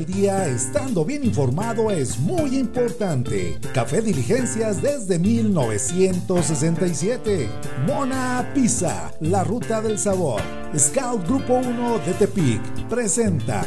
El 0.00 0.14
día 0.14 0.46
estando 0.46 1.04
bien 1.04 1.24
informado 1.24 1.90
es 1.90 2.20
muy 2.20 2.56
importante. 2.56 3.58
Café 3.74 4.00
Diligencias 4.00 4.80
desde 4.80 5.18
1967. 5.18 7.48
Mona 7.84 8.48
Pizza, 8.54 9.12
la 9.20 9.42
ruta 9.42 9.82
del 9.82 9.98
sabor. 9.98 10.40
Scout 10.78 11.26
Grupo 11.26 11.54
1 11.54 11.98
de 11.98 12.14
Tepic 12.14 12.62
presenta 12.88 13.66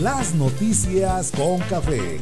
las 0.00 0.34
noticias 0.34 1.30
con 1.32 1.58
café. 1.68 2.18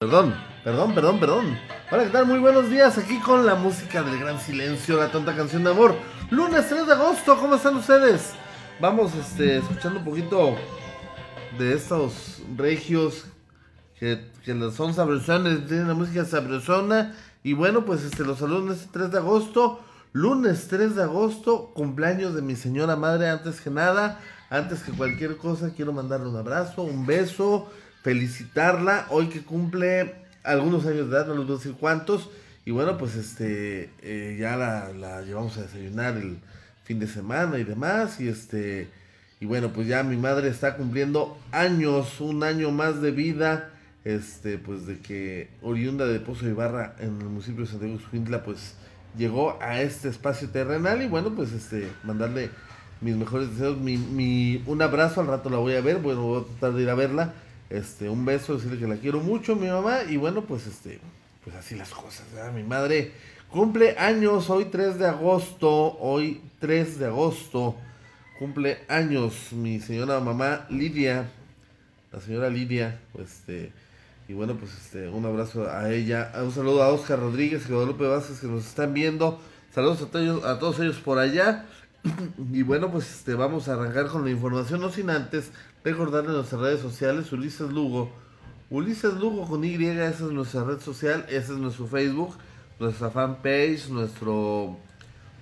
Perdón, 0.00 0.34
perdón, 0.64 0.92
perdón, 0.92 1.20
perdón. 1.20 1.77
Hola, 1.90 2.04
¿qué 2.04 2.10
tal? 2.10 2.26
Muy 2.26 2.38
buenos 2.38 2.68
días. 2.68 2.98
Aquí 2.98 3.18
con 3.18 3.46
la 3.46 3.54
música 3.54 4.02
del 4.02 4.18
gran 4.18 4.38
silencio, 4.38 4.98
la 4.98 5.10
tonta 5.10 5.34
canción 5.34 5.64
de 5.64 5.70
amor. 5.70 5.94
Lunes 6.30 6.68
3 6.68 6.86
de 6.86 6.92
agosto, 6.92 7.38
¿cómo 7.38 7.54
están 7.54 7.76
ustedes? 7.76 8.34
Vamos 8.78 9.14
este, 9.14 9.56
escuchando 9.56 10.00
un 10.00 10.04
poquito 10.04 10.54
de 11.58 11.72
estos 11.72 12.42
regios 12.58 13.24
que, 13.98 14.30
que 14.44 14.52
son 14.70 14.92
sabrosones, 14.92 15.66
tienen 15.66 15.88
la 15.88 15.94
música 15.94 16.26
sabrosona. 16.26 17.14
Y 17.42 17.54
bueno, 17.54 17.86
pues 17.86 18.04
este, 18.04 18.22
los 18.22 18.40
saludos 18.40 18.80
este 18.80 18.90
3 18.92 19.12
de 19.12 19.18
agosto. 19.18 19.80
Lunes 20.12 20.68
3 20.68 20.94
de 20.94 21.04
agosto, 21.04 21.70
cumpleaños 21.72 22.34
de 22.34 22.42
mi 22.42 22.54
señora 22.54 22.96
madre. 22.96 23.30
Antes 23.30 23.62
que 23.62 23.70
nada, 23.70 24.20
antes 24.50 24.82
que 24.82 24.92
cualquier 24.92 25.38
cosa, 25.38 25.72
quiero 25.74 25.94
mandarle 25.94 26.28
un 26.28 26.36
abrazo, 26.36 26.82
un 26.82 27.06
beso 27.06 27.70
felicitarla 28.02 29.06
hoy 29.08 29.28
que 29.28 29.42
cumple 29.42 30.27
algunos 30.48 30.86
años 30.86 31.10
de 31.10 31.16
edad, 31.16 31.26
no 31.26 31.34
les 31.34 31.46
voy 31.46 31.54
a 31.54 31.58
decir 31.58 31.74
cuántos. 31.78 32.30
Y 32.64 32.70
bueno, 32.70 32.98
pues 32.98 33.14
este, 33.14 33.90
eh, 34.02 34.36
ya 34.40 34.56
la, 34.56 35.22
llevamos 35.22 35.56
a 35.58 35.62
desayunar 35.62 36.16
el 36.16 36.38
fin 36.84 36.98
de 36.98 37.06
semana 37.06 37.58
y 37.58 37.64
demás. 37.64 38.20
Y 38.20 38.28
este, 38.28 38.88
y 39.40 39.46
bueno, 39.46 39.72
pues 39.72 39.86
ya 39.86 40.02
mi 40.02 40.16
madre 40.16 40.48
está 40.48 40.76
cumpliendo 40.76 41.38
años, 41.52 42.20
un 42.20 42.42
año 42.42 42.70
más 42.70 43.00
de 43.00 43.10
vida. 43.10 43.70
Este, 44.04 44.56
pues 44.58 44.86
de 44.86 45.00
que 45.00 45.50
oriunda 45.60 46.06
de 46.06 46.18
Pozo 46.20 46.48
Ibarra 46.48 46.94
en 46.98 47.20
el 47.20 47.26
municipio 47.26 47.64
de 47.64 47.70
Santiago 47.70 47.98
Xintla, 48.10 48.42
pues 48.42 48.74
llegó 49.18 49.58
a 49.60 49.82
este 49.82 50.08
espacio 50.08 50.48
terrenal. 50.48 51.02
Y 51.02 51.08
bueno, 51.08 51.34
pues 51.34 51.52
este, 51.52 51.88
mandarle 52.04 52.50
mis 53.00 53.16
mejores 53.16 53.50
deseos, 53.50 53.76
mi, 53.78 53.98
mi, 53.98 54.62
un 54.66 54.80
abrazo, 54.80 55.20
al 55.20 55.26
rato 55.26 55.50
la 55.50 55.58
voy 55.58 55.74
a 55.74 55.80
ver, 55.80 55.98
bueno, 55.98 56.22
voy 56.22 56.40
a 56.40 56.44
tratar 56.44 56.72
de 56.72 56.82
ir 56.82 56.90
a 56.90 56.94
verla 56.94 57.34
este, 57.70 58.08
un 58.08 58.24
beso, 58.24 58.54
decirle 58.54 58.78
que 58.78 58.86
la 58.86 58.96
quiero 58.96 59.20
mucho, 59.20 59.56
mi 59.56 59.68
mamá. 59.68 60.02
Y 60.08 60.16
bueno, 60.16 60.42
pues 60.42 60.66
este, 60.66 61.00
pues 61.44 61.56
así 61.56 61.74
las 61.74 61.90
cosas, 61.90 62.26
Mi 62.54 62.62
madre 62.62 63.12
cumple 63.50 63.96
años 63.98 64.50
hoy 64.50 64.66
3 64.66 64.98
de 64.98 65.06
agosto, 65.06 65.96
hoy 65.98 66.42
3 66.60 66.98
de 66.98 67.06
agosto, 67.06 67.76
cumple 68.38 68.78
años 68.88 69.52
mi 69.52 69.80
señora 69.80 70.20
mamá 70.20 70.66
Lidia, 70.68 71.30
la 72.12 72.20
señora 72.20 72.50
Lidia, 72.50 73.00
pues 73.12 73.40
este, 73.40 73.72
y 74.28 74.34
bueno, 74.34 74.56
pues 74.56 74.72
este, 74.74 75.08
un 75.08 75.24
abrazo 75.24 75.70
a 75.70 75.90
ella, 75.90 76.32
un 76.42 76.52
saludo 76.52 76.82
a 76.82 76.88
Oscar 76.88 77.18
Rodríguez 77.18 77.64
y 77.68 77.72
Guadalupe 77.72 78.06
Vázquez 78.06 78.40
que 78.40 78.46
nos 78.46 78.66
están 78.66 78.92
viendo, 78.92 79.40
saludos 79.74 80.02
a 80.02 80.06
todos, 80.06 80.44
a 80.44 80.58
todos 80.58 80.80
ellos 80.80 80.98
por 80.98 81.18
allá, 81.18 81.64
y 82.52 82.62
bueno, 82.62 82.90
pues 82.90 83.10
este, 83.10 83.34
vamos 83.34 83.68
a 83.68 83.74
arrancar 83.74 84.08
con 84.08 84.24
la 84.24 84.30
información, 84.30 84.80
no 84.80 84.90
sin 84.90 85.08
antes 85.08 85.50
Recordarle 85.88 86.28
en 86.28 86.36
nuestras 86.36 86.60
redes 86.60 86.80
sociales, 86.80 87.32
Ulises 87.32 87.72
Lugo. 87.72 88.10
Ulises 88.68 89.14
Lugo 89.14 89.48
con 89.48 89.64
Y, 89.64 89.82
esa 89.86 90.10
es 90.10 90.20
nuestra 90.20 90.62
red 90.62 90.80
social, 90.80 91.24
ese 91.30 91.52
es 91.54 91.58
nuestro 91.58 91.86
Facebook, 91.86 92.36
nuestra 92.78 93.08
fanpage, 93.08 93.88
nuestro, 93.88 94.76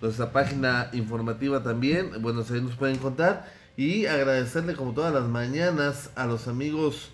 nuestra 0.00 0.30
página 0.30 0.88
informativa 0.92 1.64
también. 1.64 2.22
Bueno, 2.22 2.44
ahí 2.48 2.60
nos 2.60 2.76
pueden 2.76 2.98
contar. 2.98 3.52
Y 3.76 4.06
agradecerle 4.06 4.76
como 4.76 4.92
todas 4.92 5.12
las 5.12 5.24
mañanas 5.24 6.10
a 6.14 6.26
los 6.26 6.46
amigos 6.46 7.10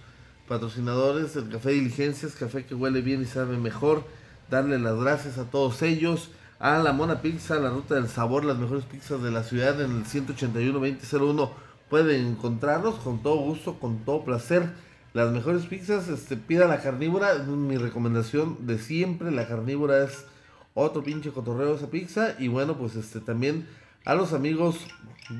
patrocinadores 0.46 1.32
del 1.32 1.48
Café 1.48 1.70
Diligencias, 1.70 2.34
café 2.34 2.66
que 2.66 2.74
huele 2.74 3.00
bien 3.00 3.22
y 3.22 3.24
sabe 3.24 3.56
mejor. 3.56 4.04
Darle 4.50 4.78
las 4.78 5.00
gracias 5.00 5.38
a 5.38 5.44
todos 5.44 5.80
ellos. 5.80 6.28
A 6.58 6.80
la 6.80 6.92
Mona 6.92 7.22
Pizza, 7.22 7.54
la 7.54 7.70
ruta 7.70 7.94
del 7.94 8.08
sabor, 8.08 8.44
las 8.44 8.58
mejores 8.58 8.84
pizzas 8.84 9.22
de 9.22 9.30
la 9.30 9.42
ciudad 9.42 9.80
en 9.80 9.90
el 9.90 10.04
181-2001 10.04 11.50
pueden 11.92 12.26
encontrarnos 12.26 12.94
con 13.00 13.22
todo 13.22 13.36
gusto, 13.36 13.78
con 13.78 13.98
todo 13.98 14.24
placer. 14.24 14.72
Las 15.12 15.30
mejores 15.30 15.66
pizzas, 15.66 16.08
este, 16.08 16.38
pida 16.38 16.66
la 16.66 16.80
carnívora, 16.80 17.34
mi 17.34 17.76
recomendación 17.76 18.66
de 18.66 18.78
siempre, 18.78 19.30
la 19.30 19.46
carnívora 19.46 20.02
es 20.02 20.24
otro 20.72 21.04
pinche 21.04 21.32
cotorreo 21.32 21.74
esa 21.74 21.90
pizza. 21.90 22.34
Y 22.38 22.48
bueno, 22.48 22.78
pues 22.78 22.96
este 22.96 23.20
también 23.20 23.66
a 24.06 24.14
los 24.14 24.32
amigos 24.32 24.86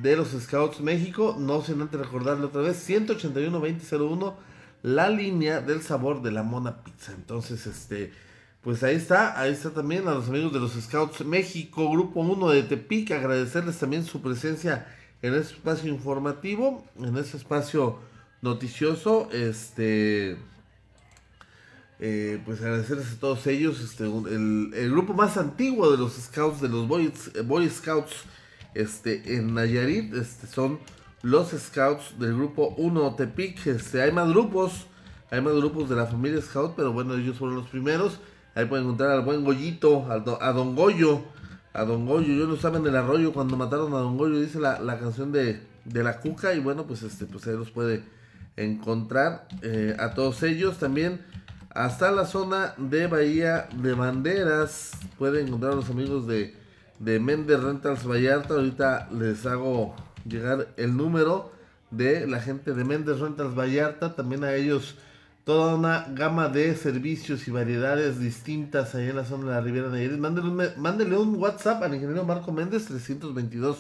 de 0.03 0.15
los 0.15 0.29
Scouts 0.39 0.83
México, 0.83 1.37
no 1.39 1.63
sin 1.63 1.81
antes 1.81 1.99
recordarle 1.99 2.45
otra 2.45 2.61
vez, 2.61 2.87
181-2001, 2.87 4.35
la 4.83 5.09
línea 5.09 5.63
del 5.63 5.81
sabor 5.81 6.21
de 6.21 6.33
la 6.33 6.43
mona 6.43 6.85
pizza. 6.85 7.13
Entonces, 7.13 7.67
este, 7.67 8.13
pues 8.61 8.83
ahí 8.83 8.97
está, 8.97 9.41
ahí 9.41 9.53
está 9.53 9.71
también 9.71 10.07
a 10.07 10.13
los 10.13 10.29
amigos 10.29 10.53
de 10.53 10.61
los 10.61 10.73
Scouts 10.73 11.25
México, 11.25 11.91
Grupo 11.91 12.21
1 12.21 12.51
de 12.51 12.63
Tepic, 12.63 13.11
agradecerles 13.13 13.79
también 13.79 14.05
su 14.05 14.21
presencia 14.21 14.87
en 15.23 15.35
este 15.35 15.55
espacio 15.55 15.89
informativo, 15.89 16.85
en 16.99 17.17
este 17.17 17.37
espacio 17.37 17.99
noticioso, 18.41 19.29
este, 19.33 20.37
eh, 22.01 22.43
pues 22.45 22.61
agradecerles 22.61 23.13
a 23.13 23.21
todos 23.21 23.47
ellos, 23.47 23.81
este, 23.81 24.05
el, 24.05 24.91
grupo 24.91 25.15
más 25.15 25.37
antiguo 25.37 25.91
de 25.93 25.99
los 25.99 26.15
scouts, 26.15 26.61
de 26.61 26.69
los 26.69 26.89
Boy, 26.89 27.13
Boy 27.45 27.71
Scouts, 27.71 28.25
este, 28.75 29.37
en 29.37 29.55
Nayarit, 29.55 30.13
este, 30.15 30.49
son 30.49 30.81
los 31.23 31.51
scouts 31.51 32.19
del 32.19 32.35
grupo 32.35 32.75
1 32.77 33.15
Tepic, 33.15 33.65
este, 33.69 34.03
hay 34.03 34.11
más 34.11 34.29
grupos, 34.29 34.87
hay 35.31 35.41
más 35.41 35.55
grupos 35.55 35.89
de 35.89 35.95
la 35.95 36.07
familia 36.07 36.43
scout, 36.43 36.75
pero 36.75 36.93
bueno, 36.93 37.15
ellos 37.15 37.39
fueron 37.39 37.59
los 37.59 37.69
primeros, 37.69 38.19
ahí 38.57 38.65
pueden 38.65 38.87
encontrar 38.87 39.13
al 39.13 39.23
buen 39.23 39.45
Goyito, 39.45 40.05
a 40.11 40.53
Don 40.53 40.75
Goyo, 40.75 41.23
a 41.73 41.85
Don 41.85 42.07
Goyo. 42.07 42.35
Yo 42.35 42.47
no 42.47 42.57
saben 42.57 42.87
el 42.87 42.97
arroyo 42.97 43.33
cuando 43.33 43.57
mataron 43.57 43.93
a 43.95 43.99
Don 43.99 44.17
Goyo, 44.17 44.41
dice 44.41 44.61
la, 44.61 44.99
canción 44.99 45.33
de, 45.33 45.61
la 45.85 46.21
cuca. 46.21 46.55
Y 46.55 46.61
bueno, 46.61 46.87
pues 46.87 47.03
este, 47.03 47.27
pues 47.27 47.47
ahí 47.47 47.57
los 47.57 47.71
puede 47.71 48.05
encontrar 48.57 49.47
eh, 49.63 49.97
a 49.99 50.15
todos 50.15 50.43
ellos. 50.43 50.79
También 50.79 51.21
hasta 51.71 52.11
la 52.11 52.27
zona 52.27 52.75
de 52.77 53.07
Bahía 53.07 53.69
de 53.75 53.95
Banderas. 53.95 54.93
Pueden 55.19 55.49
encontrar 55.49 55.73
a 55.73 55.77
los 55.77 55.91
amigos 55.91 56.27
de, 56.27 56.55
de 56.99 57.21
Méndez 57.21 57.63
Rentals 57.63 58.07
Vallarta. 58.07 58.55
Ahorita 58.55 59.09
les 59.11 59.47
hago 59.47 59.95
llegar 60.27 60.69
el 60.77 60.97
número 60.97 61.53
de 61.91 62.27
la 62.27 62.41
gente 62.41 62.73
de 62.73 62.85
Méndez 62.85 63.21
Rentals 63.21 63.55
Vallarta. 63.57 64.15
También 64.15 64.45
a 64.45 64.55
ellos 64.55 64.97
toda 65.45 65.75
una 65.75 66.07
gama 66.11 66.49
de 66.49 66.75
servicios 66.77 67.49
y 67.49 67.51
variedades 67.51 68.21
distintas 68.21 68.95
ahí 68.95 69.09
en 69.09 69.17
la 69.17 69.25
zona 69.25 69.47
de 69.47 69.51
la 69.51 69.61
Riviera 69.61 69.89
Nayarit. 69.89 70.19
Mándele 70.19 70.49
un, 70.49 70.63
mándele 70.77 71.17
un 71.17 71.35
WhatsApp 71.37 71.83
al 71.83 71.95
ingeniero 71.95 72.25
Marco 72.25 72.53
Méndez 72.53 72.87
322 72.87 73.79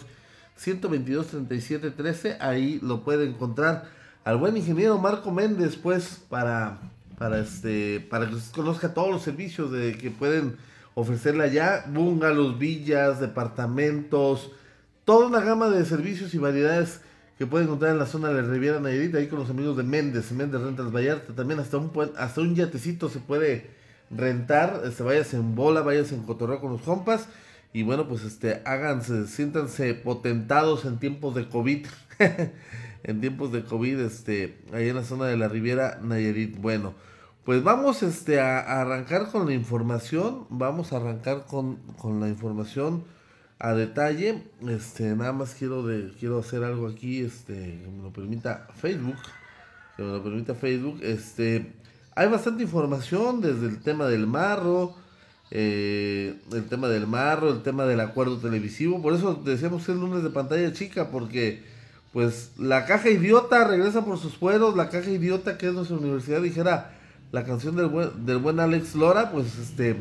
122 0.56 1.26
37 1.28 1.90
13. 1.92 2.36
Ahí 2.40 2.80
lo 2.82 3.04
puede 3.04 3.28
encontrar 3.28 3.84
al 4.24 4.38
buen 4.38 4.56
ingeniero 4.56 4.98
Marco 4.98 5.30
Méndez, 5.30 5.76
pues, 5.76 6.20
para, 6.28 6.78
para, 7.18 7.38
este, 7.38 8.00
para 8.00 8.28
que 8.28 8.36
conozca 8.54 8.94
todos 8.94 9.10
los 9.10 9.22
servicios 9.22 9.70
de 9.70 9.96
que 9.96 10.10
pueden 10.10 10.56
ofrecerle 10.94 11.44
allá: 11.44 11.84
bungalows, 11.88 12.58
villas, 12.58 13.20
departamentos, 13.20 14.50
toda 15.04 15.26
una 15.26 15.40
gama 15.40 15.68
de 15.68 15.84
servicios 15.84 16.34
y 16.34 16.38
variedades 16.38 17.00
que 17.42 17.48
pueden 17.48 17.66
encontrar 17.66 17.90
en 17.90 17.98
la 17.98 18.06
zona 18.06 18.28
de 18.28 18.40
la 18.40 18.48
Riviera 18.48 18.78
Nayarit, 18.78 19.12
ahí 19.16 19.26
con 19.26 19.40
los 19.40 19.50
amigos 19.50 19.76
de 19.76 19.82
Méndez, 19.82 20.30
Méndez 20.30 20.60
Rentas 20.60 20.92
Vallarta, 20.92 21.34
también 21.34 21.58
hasta 21.58 21.76
un, 21.76 21.90
hasta 22.16 22.40
un 22.40 22.54
yatecito 22.54 23.08
se 23.08 23.18
puede 23.18 23.68
rentar, 24.10 24.82
este, 24.84 25.02
vayas 25.02 25.34
en 25.34 25.56
bola, 25.56 25.80
vayas 25.80 26.12
en 26.12 26.22
cotorreo 26.22 26.60
con 26.60 26.70
los 26.70 26.82
compas, 26.82 27.26
y 27.72 27.82
bueno, 27.82 28.06
pues 28.06 28.22
este, 28.22 28.62
háganse, 28.64 29.26
siéntanse 29.26 29.92
potentados 29.92 30.84
en 30.84 31.00
tiempos 31.00 31.34
de 31.34 31.48
COVID, 31.48 31.84
en 33.02 33.20
tiempos 33.20 33.50
de 33.50 33.64
COVID, 33.64 33.98
este, 33.98 34.60
ahí 34.72 34.90
en 34.90 34.94
la 34.94 35.02
zona 35.02 35.26
de 35.26 35.36
la 35.36 35.48
Riviera 35.48 35.98
Nayarit, 36.00 36.60
bueno, 36.60 36.94
pues 37.44 37.64
vamos 37.64 38.04
este, 38.04 38.38
a, 38.38 38.60
a 38.60 38.82
arrancar 38.82 39.32
con 39.32 39.46
la 39.46 39.52
información, 39.52 40.46
vamos 40.48 40.92
a 40.92 40.98
arrancar 40.98 41.46
con, 41.46 41.78
con 41.98 42.20
la 42.20 42.28
información, 42.28 43.02
a 43.62 43.74
detalle. 43.74 44.42
Este, 44.68 45.14
nada 45.14 45.32
más 45.32 45.54
quiero 45.54 45.86
de, 45.86 46.12
quiero 46.18 46.40
hacer 46.40 46.64
algo 46.64 46.88
aquí, 46.88 47.20
este, 47.20 47.54
que 47.54 47.88
me 47.88 48.02
lo 48.02 48.12
permita 48.12 48.66
Facebook. 48.74 49.16
Que 49.96 50.02
me 50.02 50.12
lo 50.12 50.22
permita 50.22 50.54
Facebook. 50.54 50.98
Este, 51.00 51.72
hay 52.16 52.28
bastante 52.28 52.64
información 52.64 53.40
desde 53.40 53.66
el 53.68 53.80
tema 53.80 54.06
del 54.06 54.26
marro. 54.26 54.96
Eh, 55.52 56.40
el 56.50 56.64
tema 56.64 56.88
del 56.88 57.06
marro, 57.06 57.50
el 57.50 57.62
tema 57.62 57.84
del 57.84 58.00
acuerdo 58.00 58.38
televisivo. 58.38 59.00
Por 59.00 59.14
eso 59.14 59.40
decíamos 59.44 59.86
que 59.86 59.92
es 59.92 59.98
lunes 59.98 60.24
de 60.24 60.30
pantalla 60.30 60.72
chica, 60.72 61.10
porque 61.10 61.62
pues 62.12 62.52
la 62.58 62.84
caja 62.84 63.10
idiota 63.10 63.64
regresa 63.64 64.04
por 64.04 64.18
sus 64.18 64.36
fueros, 64.36 64.76
la 64.76 64.90
caja 64.90 65.08
idiota 65.08 65.56
que 65.56 65.68
es 65.68 65.72
nuestra 65.72 65.96
universidad, 65.96 66.42
dijera 66.42 66.98
la 67.30 67.44
canción 67.44 67.76
del 67.76 67.86
buen, 67.86 68.26
del 68.26 68.38
buen 68.38 68.60
Alex 68.60 68.94
Lora, 68.96 69.30
pues 69.30 69.56
este 69.58 69.96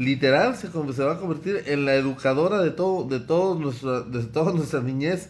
literal 0.00 0.56
se, 0.56 0.68
va 0.68 1.12
a 1.12 1.18
convertir 1.18 1.62
en 1.66 1.84
la 1.84 1.94
educadora 1.94 2.62
de 2.62 2.70
todo, 2.70 3.06
de 3.06 3.20
todos 3.20 3.60
nuestra, 3.60 4.00
de 4.00 4.24
toda 4.24 4.54
nuestra 4.54 4.80
niñez, 4.80 5.28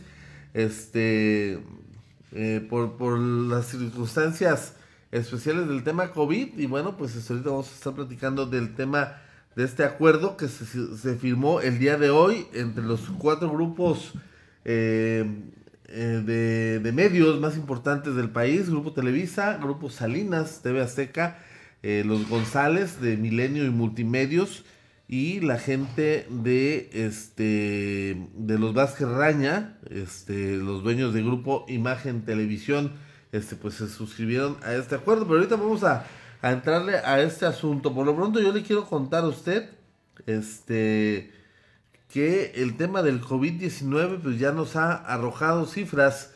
este, 0.54 1.58
eh, 2.32 2.64
por, 2.70 2.96
por 2.96 3.18
las 3.18 3.66
circunstancias 3.66 4.74
especiales 5.10 5.66
del 5.66 5.82
tema 5.82 6.12
COVID. 6.12 6.56
Y 6.56 6.66
bueno, 6.66 6.96
pues 6.96 7.28
ahorita 7.28 7.50
vamos 7.50 7.68
a 7.68 7.74
estar 7.74 7.94
platicando 7.94 8.46
del 8.46 8.76
tema 8.76 9.16
de 9.56 9.64
este 9.64 9.82
acuerdo 9.82 10.36
que 10.36 10.46
se, 10.46 10.64
se 10.64 11.16
firmó 11.16 11.60
el 11.60 11.80
día 11.80 11.98
de 11.98 12.10
hoy 12.10 12.46
entre 12.52 12.84
los 12.84 13.00
cuatro 13.18 13.50
grupos 13.50 14.12
eh, 14.64 15.24
eh, 15.88 16.22
de, 16.24 16.78
de, 16.78 16.92
medios 16.92 17.40
más 17.40 17.56
importantes 17.56 18.14
del 18.14 18.30
país, 18.30 18.70
Grupo 18.70 18.92
Televisa, 18.92 19.58
Grupo 19.60 19.90
Salinas, 19.90 20.60
TV 20.62 20.80
Azteca, 20.80 21.38
eh, 21.82 22.02
los 22.04 22.28
González 22.28 23.00
de 23.00 23.16
Milenio 23.16 23.64
y 23.64 23.70
Multimedios 23.70 24.64
y 25.08 25.40
la 25.40 25.58
gente 25.58 26.26
de 26.30 26.90
este 26.92 28.28
de 28.34 28.58
los 28.60 28.74
Vázquez 28.74 29.08
Raña, 29.08 29.76
este, 29.90 30.56
los 30.56 30.84
dueños 30.84 31.12
del 31.14 31.24
grupo 31.24 31.64
Imagen 31.68 32.24
Televisión, 32.24 32.92
este, 33.32 33.56
pues 33.56 33.74
se 33.74 33.88
suscribieron 33.88 34.56
a 34.62 34.74
este 34.74 34.94
acuerdo. 34.94 35.24
Pero 35.24 35.38
ahorita 35.38 35.56
vamos 35.56 35.82
a, 35.82 36.06
a 36.42 36.52
entrarle 36.52 36.98
a 36.98 37.20
este 37.22 37.44
asunto. 37.44 37.92
Por 37.92 38.06
lo 38.06 38.14
pronto 38.14 38.40
yo 38.40 38.52
le 38.52 38.62
quiero 38.62 38.84
contar 38.84 39.24
a 39.24 39.28
usted, 39.28 39.70
este, 40.26 41.32
que 42.08 42.52
el 42.56 42.76
tema 42.76 43.02
del 43.02 43.20
COVID-19 43.20 44.20
pues 44.22 44.38
ya 44.38 44.52
nos 44.52 44.76
ha 44.76 44.92
arrojado 44.94 45.66
cifras 45.66 46.34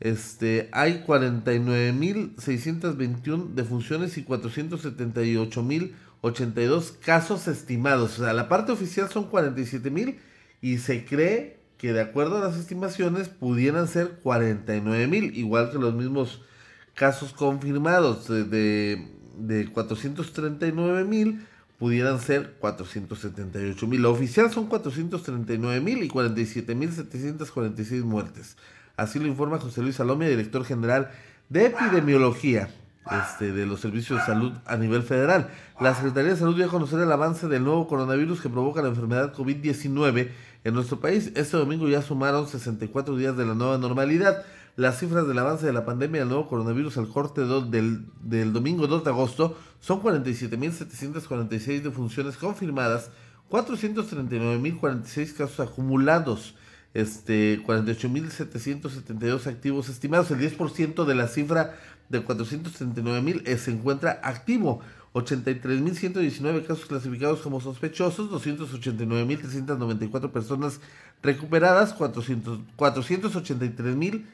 Este, 0.00 0.68
hay 0.72 1.04
49.621 1.06 3.54
defunciones 3.54 4.18
y 4.18 4.24
478.082 4.24 6.98
casos 6.98 7.46
estimados. 7.48 8.18
O 8.18 8.24
sea, 8.24 8.32
la 8.32 8.48
parte 8.48 8.72
oficial 8.72 9.08
son 9.08 9.30
47.000 9.30 10.16
y 10.60 10.78
se 10.78 11.04
cree 11.04 11.60
que 11.78 11.92
de 11.92 12.00
acuerdo 12.00 12.38
a 12.38 12.40
las 12.40 12.56
estimaciones 12.56 13.28
pudieran 13.28 13.86
ser 13.88 14.20
49.000, 14.22 15.34
igual 15.34 15.70
que 15.70 15.78
los 15.78 15.94
mismos 15.94 16.42
casos 16.94 17.32
confirmados 17.32 18.28
de, 18.28 18.44
de, 18.44 19.08
de 19.36 19.72
439.000 19.72 21.40
pudieran 21.78 22.20
ser 22.20 22.54
478 22.60 23.86
mil. 23.86 24.02
La 24.02 24.08
oficial 24.08 24.50
son 24.50 24.66
439 24.66 25.80
mil 25.80 26.02
y 26.02 26.08
47 26.08 26.74
mil 26.74 26.92
746 26.92 28.04
muertes. 28.04 28.56
Así 28.96 29.18
lo 29.18 29.26
informa 29.26 29.58
José 29.58 29.82
Luis 29.82 29.96
Salomia, 29.96 30.28
director 30.28 30.64
general 30.64 31.10
de 31.48 31.66
epidemiología 31.66 32.68
este, 33.10 33.52
de 33.52 33.66
los 33.66 33.80
servicios 33.80 34.20
de 34.20 34.24
salud 34.24 34.52
a 34.64 34.76
nivel 34.76 35.02
federal. 35.02 35.50
La 35.80 35.94
Secretaría 35.94 36.30
de 36.30 36.36
Salud 36.36 36.56
dio 36.56 36.66
a 36.66 36.68
conocer 36.68 37.00
el 37.00 37.10
avance 37.10 37.48
del 37.48 37.64
nuevo 37.64 37.86
coronavirus 37.86 38.40
que 38.40 38.48
provoca 38.48 38.80
la 38.82 38.88
enfermedad 38.88 39.34
COVID-19 39.34 40.30
en 40.64 40.74
nuestro 40.74 41.00
país. 41.00 41.32
Este 41.34 41.56
domingo 41.56 41.88
ya 41.88 42.02
sumaron 42.02 42.46
64 42.46 43.16
días 43.16 43.36
de 43.36 43.44
la 43.44 43.54
nueva 43.54 43.78
normalidad. 43.78 44.44
Las 44.76 44.98
cifras 44.98 45.28
del 45.28 45.38
avance 45.38 45.66
de 45.66 45.72
la 45.72 45.84
pandemia 45.84 46.18
del 46.20 46.30
nuevo 46.30 46.48
coronavirus 46.48 46.98
al 46.98 47.08
corte 47.08 47.42
del, 47.42 48.06
del 48.22 48.52
domingo 48.52 48.88
2 48.88 49.04
de 49.04 49.10
agosto 49.10 49.56
son 49.78 50.02
47.746 50.02 51.82
defunciones 51.82 52.36
confirmadas, 52.36 53.12
439.046 53.50 55.34
casos 55.34 55.60
acumulados, 55.60 56.56
este, 56.92 57.62
48.772 57.64 59.46
activos 59.46 59.88
estimados. 59.88 60.32
El 60.32 60.40
10% 60.40 61.04
de 61.04 61.14
la 61.14 61.28
cifra 61.28 61.76
de 62.08 62.24
439.000 62.24 63.56
se 63.56 63.70
encuentra 63.70 64.18
activo. 64.24 64.80
83.119 65.12 66.66
casos 66.66 66.86
clasificados 66.86 67.42
como 67.42 67.60
sospechosos, 67.60 68.28
289.394 68.32 70.32
personas 70.32 70.80
recuperadas, 71.22 71.92
400, 71.92 72.58
483.000 72.76 74.24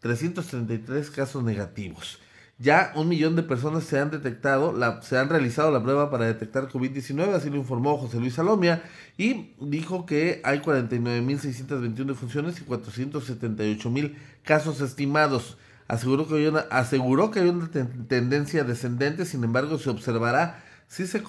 333 0.00 1.10
casos 1.10 1.42
negativos. 1.42 2.18
Ya 2.58 2.92
un 2.94 3.08
millón 3.08 3.36
de 3.36 3.42
personas 3.42 3.84
se 3.84 3.98
han 3.98 4.10
detectado, 4.10 4.74
la, 4.74 5.00
se 5.00 5.16
han 5.16 5.30
realizado 5.30 5.70
la 5.70 5.82
prueba 5.82 6.10
para 6.10 6.26
detectar 6.26 6.68
COVID-19, 6.68 7.32
así 7.32 7.48
lo 7.48 7.56
informó 7.56 7.96
José 7.96 8.18
Luis 8.20 8.34
Salomia, 8.34 8.82
y 9.16 9.54
dijo 9.58 10.04
que 10.04 10.42
hay 10.44 10.58
49.621 10.58 12.04
defunciones 12.04 12.60
y 12.60 12.64
478.000 12.64 14.14
casos 14.42 14.82
estimados. 14.82 15.56
Aseguró 15.88 16.28
que, 16.28 16.34
hay 16.34 16.46
una, 16.48 16.60
aseguró 16.70 17.30
que 17.30 17.40
hay 17.40 17.48
una 17.48 17.70
tendencia 18.08 18.62
descendente, 18.62 19.24
sin 19.24 19.42
embargo 19.42 19.78
se 19.78 19.88
observará 19.88 20.62
si 20.86 21.06
se, 21.06 21.22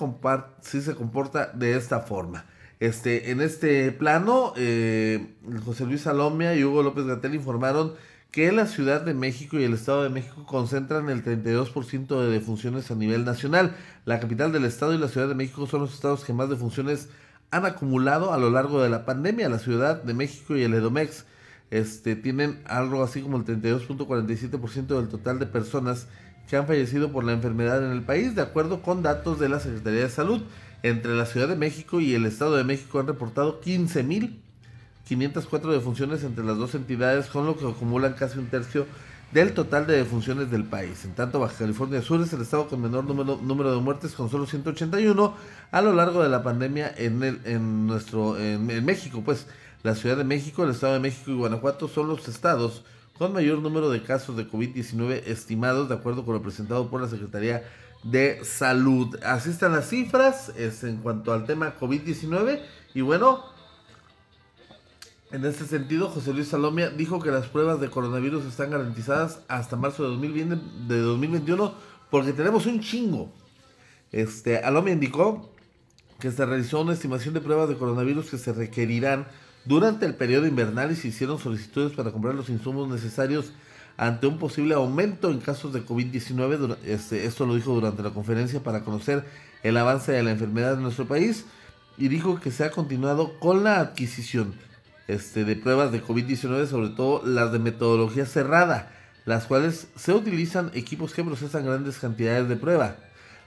si 0.61 0.81
se 0.81 0.95
comporta 0.95 1.51
de 1.53 1.77
esta 1.77 2.01
forma. 2.01 2.45
Este, 2.81 3.31
en 3.31 3.41
este 3.41 3.91
plano, 3.91 4.53
eh, 4.57 5.35
José 5.63 5.85
Luis 5.85 6.01
Salomia 6.01 6.55
y 6.55 6.63
Hugo 6.63 6.83
López 6.83 7.05
Gatel 7.05 7.35
informaron 7.35 7.93
que 8.31 8.51
la 8.53 8.65
Ciudad 8.65 9.01
de 9.01 9.13
México 9.13 9.59
y 9.59 9.63
el 9.65 9.73
Estado 9.73 10.03
de 10.03 10.09
México 10.09 10.45
concentran 10.45 11.09
el 11.09 11.23
32% 11.23 12.21
de 12.21 12.31
defunciones 12.31 12.89
a 12.89 12.95
nivel 12.95 13.25
nacional. 13.25 13.75
La 14.05 14.21
capital 14.21 14.53
del 14.53 14.63
Estado 14.63 14.93
y 14.93 14.97
la 14.97 15.09
Ciudad 15.09 15.27
de 15.27 15.35
México 15.35 15.67
son 15.67 15.81
los 15.81 15.93
estados 15.93 16.23
que 16.23 16.31
más 16.31 16.49
defunciones 16.49 17.09
han 17.51 17.65
acumulado 17.65 18.31
a 18.31 18.37
lo 18.37 18.49
largo 18.49 18.81
de 18.81 18.89
la 18.89 19.05
pandemia. 19.05 19.49
La 19.49 19.59
Ciudad 19.59 20.01
de 20.01 20.13
México 20.13 20.55
y 20.55 20.63
el 20.63 20.73
Edomex 20.73 21.25
este, 21.71 22.15
tienen 22.15 22.61
algo 22.65 23.03
así 23.03 23.21
como 23.21 23.35
el 23.35 23.43
32.47% 23.43 24.87
del 24.87 25.09
total 25.09 25.37
de 25.37 25.45
personas 25.45 26.07
que 26.49 26.55
han 26.55 26.67
fallecido 26.67 27.11
por 27.11 27.25
la 27.25 27.33
enfermedad 27.33 27.85
en 27.85 27.91
el 27.91 28.03
país, 28.03 28.33
de 28.33 28.41
acuerdo 28.41 28.81
con 28.81 29.03
datos 29.03 29.39
de 29.39 29.49
la 29.49 29.59
Secretaría 29.59 30.03
de 30.03 30.09
Salud. 30.09 30.41
Entre 30.83 31.13
la 31.15 31.25
Ciudad 31.25 31.49
de 31.49 31.57
México 31.57 31.99
y 31.99 32.13
el 32.13 32.25
Estado 32.25 32.55
de 32.55 32.63
México 32.63 32.99
han 32.99 33.07
reportado 33.07 33.59
15 33.59 34.03
mil 34.03 34.41
504 35.07 35.71
defunciones 35.71 36.23
entre 36.23 36.43
las 36.43 36.57
dos 36.57 36.75
entidades, 36.75 37.27
con 37.27 37.45
lo 37.45 37.57
que 37.57 37.67
acumulan 37.67 38.13
casi 38.13 38.39
un 38.39 38.47
tercio 38.47 38.85
del 39.31 39.53
total 39.53 39.87
de 39.87 39.97
defunciones 39.97 40.51
del 40.51 40.65
país. 40.65 41.05
En 41.05 41.13
tanto, 41.13 41.39
Baja 41.39 41.59
California 41.59 42.01
Sur 42.01 42.21
es 42.21 42.33
el 42.33 42.41
estado 42.41 42.67
con 42.67 42.81
menor 42.81 43.05
número, 43.05 43.39
número 43.41 43.73
de 43.73 43.81
muertes, 43.81 44.13
con 44.13 44.29
solo 44.29 44.45
181 44.45 45.35
a 45.71 45.81
lo 45.81 45.93
largo 45.93 46.21
de 46.21 46.29
la 46.29 46.43
pandemia 46.43 46.93
en, 46.97 47.23
el, 47.23 47.39
en 47.45 47.87
nuestro 47.87 48.37
en, 48.37 48.65
México. 48.85 49.21
Pues 49.23 49.47
la 49.83 49.95
Ciudad 49.95 50.17
de 50.17 50.23
México, 50.23 50.63
el 50.63 50.71
Estado 50.71 50.93
de 50.93 50.99
México 50.99 51.31
y 51.31 51.35
Guanajuato 51.35 51.87
son 51.87 52.07
los 52.07 52.27
estados 52.27 52.83
con 53.17 53.33
mayor 53.33 53.59
número 53.59 53.89
de 53.89 54.03
casos 54.03 54.35
de 54.35 54.49
COVID-19 54.49 55.23
estimados, 55.27 55.87
de 55.87 55.95
acuerdo 55.95 56.25
con 56.25 56.33
lo 56.33 56.41
presentado 56.41 56.89
por 56.89 57.01
la 57.01 57.07
Secretaría 57.07 57.63
de 58.03 58.43
Salud. 58.43 59.17
Así 59.23 59.51
están 59.51 59.73
las 59.73 59.89
cifras 59.89 60.49
es 60.57 60.83
en 60.83 60.97
cuanto 60.97 61.31
al 61.31 61.45
tema 61.45 61.75
COVID-19. 61.79 62.61
Y 62.93 63.01
bueno, 63.01 63.45
en 65.31 65.45
este 65.45 65.65
sentido, 65.65 66.09
José 66.09 66.33
Luis 66.33 66.49
Salomia 66.49 66.89
dijo 66.89 67.21
que 67.21 67.31
las 67.31 67.47
pruebas 67.47 67.79
de 67.79 67.89
coronavirus 67.89 68.45
están 68.45 68.71
garantizadas 68.71 69.39
hasta 69.47 69.77
marzo 69.77 70.03
de, 70.03 70.99
2021 70.99 71.73
porque 72.09 72.33
tenemos 72.33 72.65
un 72.65 72.81
chingo. 72.81 73.31
Este, 74.11 74.57
Alomia 74.57 74.93
indicó 74.93 75.49
que 76.19 76.31
se 76.31 76.45
realizó 76.45 76.81
una 76.81 76.93
estimación 76.93 77.33
de 77.33 77.39
pruebas 77.39 77.69
de 77.69 77.77
coronavirus 77.77 78.29
que 78.29 78.37
se 78.37 78.51
requerirán 78.51 79.25
durante 79.63 80.05
el 80.05 80.15
periodo 80.15 80.47
invernal 80.47 80.91
y 80.91 80.95
se 80.95 81.07
hicieron 81.07 81.39
solicitudes 81.39 81.93
para 81.93 82.11
comprar 82.11 82.35
los 82.35 82.49
insumos 82.49 82.89
necesarios 82.89 83.53
ante 83.95 84.27
un 84.27 84.37
posible 84.37 84.73
aumento 84.73 85.31
en 85.31 85.39
casos 85.39 85.71
de 85.71 85.85
COVID-19. 85.85 86.77
Este, 86.83 87.25
esto 87.25 87.45
lo 87.45 87.55
dijo 87.55 87.73
durante 87.73 88.03
la 88.03 88.09
conferencia 88.09 88.61
para 88.61 88.83
conocer 88.83 89.23
el 89.63 89.77
avance 89.77 90.11
de 90.11 90.23
la 90.23 90.31
enfermedad 90.31 90.73
en 90.73 90.81
nuestro 90.81 91.07
país 91.07 91.45
y 91.97 92.09
dijo 92.09 92.39
que 92.41 92.51
se 92.51 92.65
ha 92.65 92.71
continuado 92.71 93.39
con 93.39 93.63
la 93.63 93.79
adquisición 93.79 94.55
este, 95.07 95.45
de 95.45 95.55
pruebas 95.55 95.91
de 95.91 96.03
COVID-19, 96.03 96.67
sobre 96.67 96.89
todo 96.89 97.21
las 97.25 97.51
de 97.51 97.59
metodología 97.59 98.25
cerrada, 98.25 98.91
las 99.25 99.45
cuales 99.45 99.87
se 99.95 100.13
utilizan 100.13 100.71
equipos 100.73 101.13
que 101.13 101.23
procesan 101.23 101.65
grandes 101.65 101.99
cantidades 101.99 102.49
de 102.49 102.55
prueba. 102.55 102.95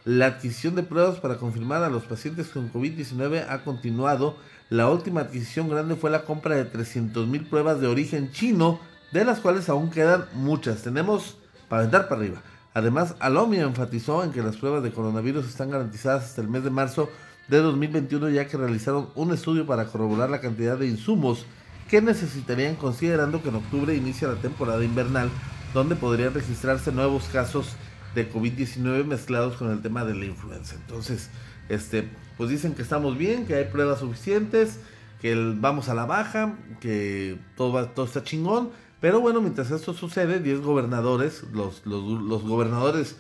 La 0.04 0.26
adquisición 0.26 0.74
de 0.74 0.82
pruebas 0.82 1.18
para 1.18 1.38
confirmar 1.38 1.82
a 1.82 1.88
los 1.88 2.04
pacientes 2.04 2.48
con 2.48 2.70
COVID-19 2.70 3.46
ha 3.48 3.64
continuado. 3.64 4.36
La 4.68 4.90
última 4.90 5.22
adquisición 5.22 5.68
grande 5.68 5.96
fue 5.96 6.10
la 6.10 6.24
compra 6.24 6.56
de 6.56 6.70
300.000 6.70 7.48
pruebas 7.48 7.80
de 7.80 7.86
origen 7.86 8.30
chino, 8.30 8.80
de 9.12 9.24
las 9.24 9.40
cuales 9.40 9.68
aún 9.68 9.90
quedan 9.90 10.26
muchas. 10.34 10.82
Tenemos 10.82 11.38
para 11.68 11.82
aventar 11.82 12.08
para 12.08 12.20
arriba. 12.20 12.42
Además, 12.74 13.14
Alomia 13.20 13.62
enfatizó 13.62 14.24
en 14.24 14.32
que 14.32 14.42
las 14.42 14.56
pruebas 14.56 14.82
de 14.82 14.92
coronavirus 14.92 15.46
están 15.46 15.70
garantizadas 15.70 16.24
hasta 16.24 16.42
el 16.42 16.48
mes 16.48 16.64
de 16.64 16.70
marzo 16.70 17.08
de 17.48 17.58
2021 17.58 18.30
ya 18.30 18.46
que 18.46 18.56
realizaron 18.56 19.08
un 19.14 19.32
estudio 19.32 19.66
para 19.66 19.86
corroborar 19.86 20.30
la 20.30 20.40
cantidad 20.40 20.78
de 20.78 20.86
insumos 20.86 21.46
que 21.88 22.00
necesitarían 22.00 22.76
considerando 22.76 23.42
que 23.42 23.50
en 23.50 23.56
octubre 23.56 23.94
inicia 23.94 24.28
la 24.28 24.36
temporada 24.36 24.84
invernal 24.84 25.30
donde 25.74 25.96
podrían 25.96 26.32
registrarse 26.32 26.92
nuevos 26.92 27.24
casos 27.24 27.76
de 28.14 28.32
COVID-19 28.32 29.04
mezclados 29.04 29.56
con 29.56 29.70
el 29.70 29.82
tema 29.82 30.04
de 30.04 30.14
la 30.14 30.24
influenza. 30.24 30.76
Entonces, 30.76 31.30
este, 31.68 32.08
pues 32.36 32.48
dicen 32.48 32.74
que 32.74 32.82
estamos 32.82 33.18
bien, 33.18 33.46
que 33.46 33.56
hay 33.56 33.64
pruebas 33.64 34.00
suficientes, 34.00 34.78
que 35.20 35.34
vamos 35.56 35.88
a 35.88 35.94
la 35.94 36.06
baja, 36.06 36.54
que 36.80 37.38
todo, 37.56 37.72
va, 37.72 37.94
todo 37.94 38.06
está 38.06 38.22
chingón. 38.22 38.70
Pero 39.00 39.20
bueno, 39.20 39.40
mientras 39.40 39.70
esto 39.70 39.92
sucede, 39.94 40.38
10 40.38 40.60
gobernadores, 40.60 41.42
los, 41.52 41.84
los, 41.84 42.22
los 42.22 42.42
gobernadores 42.42 43.16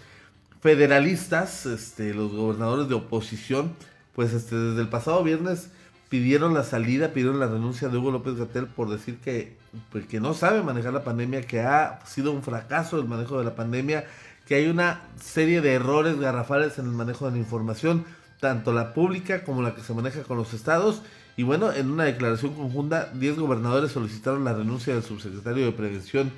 federalistas, 0.60 1.66
este, 1.66 2.14
los 2.14 2.32
gobernadores 2.32 2.88
de 2.88 2.94
oposición, 2.94 3.74
pues 4.14 4.32
este, 4.32 4.56
desde 4.56 4.80
el 4.80 4.88
pasado 4.88 5.22
viernes 5.22 5.70
pidieron 6.08 6.54
la 6.54 6.62
salida, 6.62 7.12
pidieron 7.12 7.40
la 7.40 7.46
renuncia 7.46 7.88
de 7.88 7.98
Hugo 7.98 8.12
López 8.12 8.36
Gatel 8.36 8.66
por 8.66 8.88
decir 8.88 9.18
que, 9.18 9.56
pues, 9.90 10.06
que 10.06 10.20
no 10.20 10.34
sabe 10.34 10.62
manejar 10.62 10.92
la 10.92 11.02
pandemia, 11.02 11.42
que 11.42 11.60
ha 11.60 12.00
sido 12.06 12.30
un 12.30 12.42
fracaso 12.42 12.98
el 12.98 13.08
manejo 13.08 13.38
de 13.38 13.44
la 13.44 13.56
pandemia, 13.56 14.04
que 14.46 14.54
hay 14.54 14.68
una 14.68 15.02
serie 15.20 15.60
de 15.60 15.72
errores 15.72 16.20
garrafales 16.20 16.78
en 16.78 16.86
el 16.86 16.92
manejo 16.92 17.26
de 17.26 17.32
la 17.32 17.38
información, 17.38 18.04
tanto 18.38 18.72
la 18.72 18.94
pública 18.94 19.42
como 19.42 19.62
la 19.62 19.74
que 19.74 19.82
se 19.82 19.94
maneja 19.94 20.22
con 20.22 20.36
los 20.36 20.54
estados. 20.54 21.02
Y 21.36 21.42
bueno, 21.42 21.72
en 21.72 21.90
una 21.90 22.04
declaración 22.04 22.54
conjunta, 22.54 23.10
10 23.14 23.38
gobernadores 23.38 23.90
solicitaron 23.90 24.44
la 24.44 24.52
renuncia 24.52 24.94
del 24.94 25.02
subsecretario 25.02 25.64
de 25.64 25.72
Prevención 25.72 26.30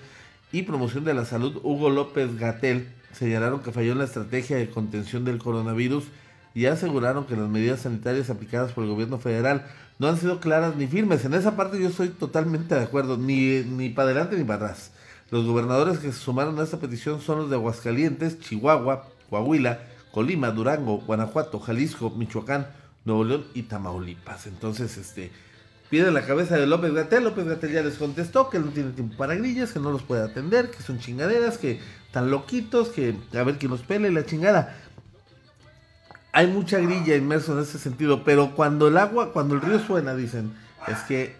y 0.53 0.63
Promoción 0.63 1.05
de 1.05 1.15
la 1.15 1.25
Salud, 1.25 1.61
Hugo 1.63 1.91
López 1.91 2.39
Gatel, 2.39 2.89
señalaron 3.13 3.61
que 3.61 3.73
falló 3.73 3.93
en 3.93 3.99
la 3.99 4.05
estrategia 4.05 4.57
de 4.57 4.71
contención 4.71 5.25
del 5.25 5.39
coronavirus 5.39 6.05
y 6.57 6.65
aseguraron 6.65 7.27
que 7.27 7.37
las 7.37 7.51
medidas 7.51 7.81
sanitarias 7.81 8.31
aplicadas 8.31 8.73
por 8.73 8.83
el 8.83 8.89
gobierno 8.89 9.19
federal 9.19 9.67
no 9.99 10.09
han 10.09 10.17
sido 10.17 10.41
claras 10.41 10.75
ni 10.75 10.87
firmes. 10.87 11.23
En 11.27 11.35
esa 11.35 11.55
parte 11.55 11.79
yo 11.79 11.91
estoy 11.91 12.09
totalmente 12.09 12.75
de 12.75 12.81
acuerdo, 12.81 13.19
ni, 13.19 13.63
ni 13.63 13.91
para 13.91 14.07
adelante 14.09 14.39
ni 14.39 14.45
para 14.45 14.65
atrás. 14.65 14.91
Los 15.31 15.45
gobernadores 15.45 15.99
que 15.99 16.11
se 16.11 16.19
sumaron 16.19 16.59
a 16.59 16.63
esta 16.63 16.79
petición 16.79 17.21
son 17.21 17.41
los 17.41 17.51
de 17.51 17.57
Aguascalientes, 17.57 18.41
Chihuahua, 18.41 19.07
Coahuila, 19.29 19.81
Colima, 20.13 20.51
Durango, 20.51 20.97
Guanajuato, 21.01 21.61
Jalisco, 21.61 22.09
Michoacán, 22.09 22.69
Nuevo 23.05 23.25
León 23.25 23.45
y 23.53 23.65
Tamaulipas. 23.65 24.47
Entonces, 24.47 24.97
este, 24.97 25.31
piden 25.91 26.15
la 26.15 26.25
cabeza 26.25 26.57
de 26.57 26.67
López 26.67 26.95
Gatel. 26.95 27.25
López 27.25 27.45
Gatel 27.45 27.71
ya 27.71 27.83
les 27.83 27.97
contestó 27.97 28.49
que 28.49 28.61
no 28.61 28.69
tiene 28.69 28.93
tiempo 28.93 29.15
para 29.19 29.35
grillas, 29.35 29.73
que 29.73 29.79
no 29.79 29.91
los 29.93 30.05
puede 30.05 30.25
atender, 30.25 30.71
que 30.71 30.83
son 30.83 31.01
chingaderas, 31.01 31.59
que 31.59 31.81
están 32.07 32.31
loquitos, 32.31 32.89
que 32.89 33.15
a 33.35 33.43
ver 33.43 33.59
quién 33.59 33.71
los 33.71 33.83
pele 33.83 34.11
la 34.11 34.25
chingada. 34.25 34.75
Hay 36.37 36.49
mucha 36.49 36.79
grilla 36.81 37.17
inmerso 37.17 37.55
en 37.55 37.61
ese 37.61 37.79
sentido, 37.79 38.23
pero 38.23 38.55
cuando 38.55 38.89
el 38.89 38.99
agua, 38.99 39.33
cuando 39.33 39.55
el 39.55 39.63
río 39.63 39.79
suena, 39.79 40.15
dicen, 40.15 40.53
es 40.87 40.99
que 41.09 41.35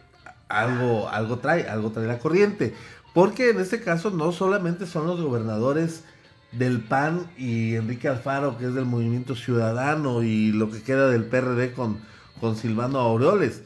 algo, 0.49 1.11
algo 1.11 1.37
trae, 1.39 1.69
algo 1.69 1.91
trae 1.91 2.07
la 2.07 2.19
corriente. 2.19 2.75
Porque 3.13 3.51
en 3.51 3.61
este 3.61 3.83
caso 3.83 4.09
no 4.11 4.33
solamente 4.33 4.87
son 4.87 5.07
los 5.07 5.21
gobernadores 5.21 6.03
del 6.51 6.81
PAN 6.81 7.27
y 7.37 7.75
Enrique 7.75 8.09
Alfaro, 8.09 8.57
que 8.57 8.65
es 8.65 8.75
del 8.75 8.87
Movimiento 8.87 9.37
Ciudadano, 9.37 10.23
y 10.23 10.53
lo 10.53 10.71
que 10.71 10.81
queda 10.81 11.11
del 11.11 11.27
PRD 11.27 11.75
con, 11.75 11.99
con 12.41 12.57
Silvano 12.57 12.99
Aureoles 12.99 13.65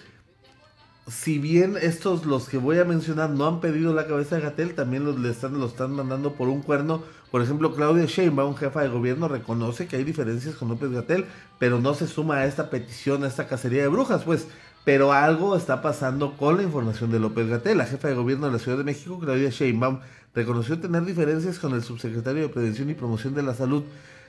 si 1.10 1.38
bien 1.38 1.76
estos, 1.80 2.24
los 2.24 2.48
que 2.48 2.56
voy 2.56 2.78
a 2.78 2.84
mencionar, 2.84 3.30
no 3.30 3.46
han 3.46 3.60
pedido 3.60 3.92
la 3.92 4.06
cabeza 4.06 4.36
de 4.36 4.42
Gatel, 4.42 4.74
también 4.74 5.04
los, 5.04 5.18
le 5.18 5.30
están, 5.30 5.58
lo 5.58 5.66
están 5.66 5.92
mandando 5.92 6.34
por 6.34 6.48
un 6.48 6.62
cuerno. 6.62 7.02
Por 7.30 7.42
ejemplo, 7.42 7.74
Claudia 7.74 8.06
Sheinbaum, 8.06 8.54
jefa 8.54 8.82
de 8.82 8.88
gobierno, 8.88 9.28
reconoce 9.28 9.86
que 9.86 9.96
hay 9.96 10.04
diferencias 10.04 10.54
con 10.54 10.68
López 10.68 10.90
Gatel, 10.90 11.26
pero 11.58 11.80
no 11.80 11.94
se 11.94 12.06
suma 12.06 12.36
a 12.36 12.46
esta 12.46 12.70
petición, 12.70 13.24
a 13.24 13.26
esta 13.26 13.48
cacería 13.48 13.82
de 13.82 13.88
brujas, 13.88 14.22
pues. 14.24 14.46
Pero 14.84 15.12
algo 15.12 15.56
está 15.56 15.82
pasando 15.82 16.36
con 16.36 16.56
la 16.56 16.62
información 16.62 17.10
de 17.10 17.18
López 17.18 17.48
Gatel. 17.48 17.78
La 17.78 17.86
jefa 17.86 18.08
de 18.08 18.14
gobierno 18.14 18.46
de 18.46 18.52
la 18.52 18.58
Ciudad 18.58 18.78
de 18.78 18.84
México, 18.84 19.18
Claudia 19.18 19.50
Sheinbaum, 19.50 20.00
reconoció 20.34 20.80
tener 20.80 21.04
diferencias 21.04 21.58
con 21.58 21.74
el 21.74 21.82
subsecretario 21.82 22.42
de 22.42 22.48
Prevención 22.48 22.88
y 22.88 22.94
Promoción 22.94 23.34
de 23.34 23.42
la 23.42 23.54
Salud, 23.54 23.82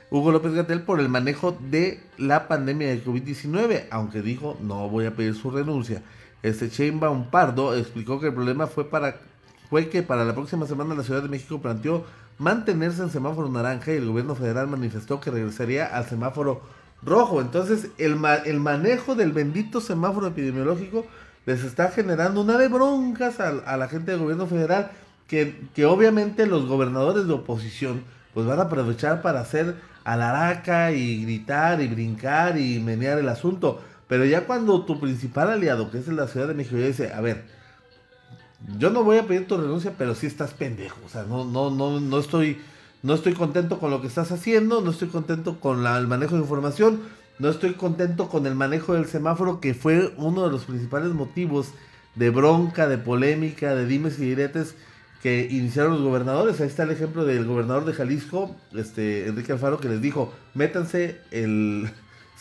Hugo 0.10 0.32
López 0.32 0.54
Gatel, 0.54 0.82
por 0.82 1.00
el 1.00 1.10
manejo 1.10 1.58
de 1.70 2.04
la 2.18 2.48
pandemia 2.48 2.90
de 2.90 3.04
COVID-19, 3.04 3.86
aunque 3.92 4.22
dijo 4.22 4.58
no 4.62 4.90
voy 4.90 5.06
a 5.06 5.16
pedir 5.16 5.36
su 5.36 5.52
renuncia. 5.52 6.02
Este 6.44 6.70
Sheinbaum 6.70 7.26
Pardo 7.30 7.76
explicó 7.76 8.20
que 8.20 8.28
el 8.28 8.34
problema 8.34 8.68
fue 8.68 8.90
para 8.90 9.16
fue 9.70 9.88
que 9.88 10.04
para 10.04 10.26
la 10.26 10.34
próxima 10.34 10.66
semana 10.66 10.96
la 10.96 11.04
Ciudad 11.04 11.24
de 11.24 11.30
México 11.30 11.62
planteó 11.62 12.04
mantenerse 12.38 13.02
en 13.04 13.10
semáforo 13.10 13.48
naranja 13.48 13.94
y 13.94 13.98
el 13.98 14.08
gobierno 14.08 14.36
federal 14.36 14.68
manifestó 14.68 15.22
que 15.22 15.32
regresaría 15.32 15.86
al 15.86 16.06
semáforo 16.06 16.62
rojo. 17.04 17.40
Entonces, 17.40 17.88
el, 17.98 18.18
el 18.46 18.60
manejo 18.60 19.16
del 19.16 19.32
bendito 19.32 19.80
semáforo 19.80 20.28
epidemiológico 20.28 21.06
les 21.46 21.64
está 21.64 21.90
generando 21.90 22.42
una 22.42 22.58
de 22.58 22.68
broncas 22.68 23.40
a, 23.40 23.78
la 23.78 23.88
gente 23.88 24.12
del 24.12 24.20
gobierno 24.20 24.46
federal 24.46 24.92
que, 25.28 25.62
que, 25.74 25.86
obviamente 25.86 26.46
los 26.46 26.68
gobernadores 26.68 27.28
de 27.28 27.34
oposición 27.34 28.04
pues 28.34 28.46
van 28.46 28.60
a 28.60 28.64
aprovechar 28.64 29.22
para 29.22 29.42
hacer 29.42 29.76
alaraca 30.04 30.92
y 30.92 31.24
gritar 31.24 31.82
y 31.82 31.88
brincar 31.88 32.58
y 32.58 32.80
menear 32.80 33.20
el 33.20 33.30
asunto. 33.30 33.82
Pero 34.12 34.26
ya 34.26 34.46
cuando 34.46 34.84
tu 34.84 35.00
principal 35.00 35.50
aliado, 35.50 35.90
que 35.90 35.98
es 35.98 36.08
la 36.10 36.28
Ciudad 36.28 36.50
de 36.50 36.54
México, 36.54 36.76
ya 36.76 36.88
dice, 36.88 37.14
a 37.14 37.22
ver, 37.22 37.46
yo 38.78 38.90
no 38.90 39.06
voy 39.06 39.18
a 39.18 39.26
pedir 39.26 39.48
tu 39.48 39.56
renuncia, 39.56 39.94
pero 39.98 40.16
sí 40.16 40.28
estás 40.28 40.52
pendejo. 40.54 40.98
O 41.06 41.08
sea, 41.08 41.24
no, 41.24 41.46
no, 41.46 41.72
no, 41.72 42.02
no 42.02 42.20
estoy, 42.20 42.60
no 43.04 43.14
estoy 43.14 43.32
contento 43.32 43.80
con 43.80 43.90
lo 43.90 44.02
que 44.02 44.08
estás 44.08 44.34
haciendo, 44.34 44.82
no 44.82 44.92
estoy 44.92 45.08
contento 45.08 45.62
con 45.62 45.88
el 45.88 46.08
manejo 46.08 46.36
de 46.36 46.42
información, 46.42 47.00
no 47.40 47.48
estoy 47.48 47.76
contento 47.76 48.28
con 48.28 48.46
el 48.48 48.54
manejo 48.54 48.96
del 48.96 49.06
semáforo, 49.06 49.62
que 49.62 49.74
fue 49.74 50.14
uno 50.18 50.44
de 50.44 50.52
los 50.52 50.66
principales 50.66 51.14
motivos 51.14 51.70
de 52.16 52.32
bronca, 52.32 52.90
de 52.90 52.98
polémica, 52.98 53.76
de 53.76 53.86
dimes 53.86 54.20
y 54.20 54.24
diretes 54.24 54.76
que 55.24 55.48
iniciaron 55.50 55.94
los 55.94 56.02
gobernadores. 56.02 56.60
Ahí 56.60 56.68
está 56.68 56.84
el 56.84 56.92
ejemplo 56.92 57.24
del 57.24 57.46
gobernador 57.46 57.86
de 57.86 57.94
Jalisco, 57.94 58.58
este 58.76 59.28
Enrique 59.28 59.54
Alfaro, 59.54 59.80
que 59.80 59.88
les 59.88 60.02
dijo, 60.02 60.34
métanse 60.54 61.22
el 61.32 61.90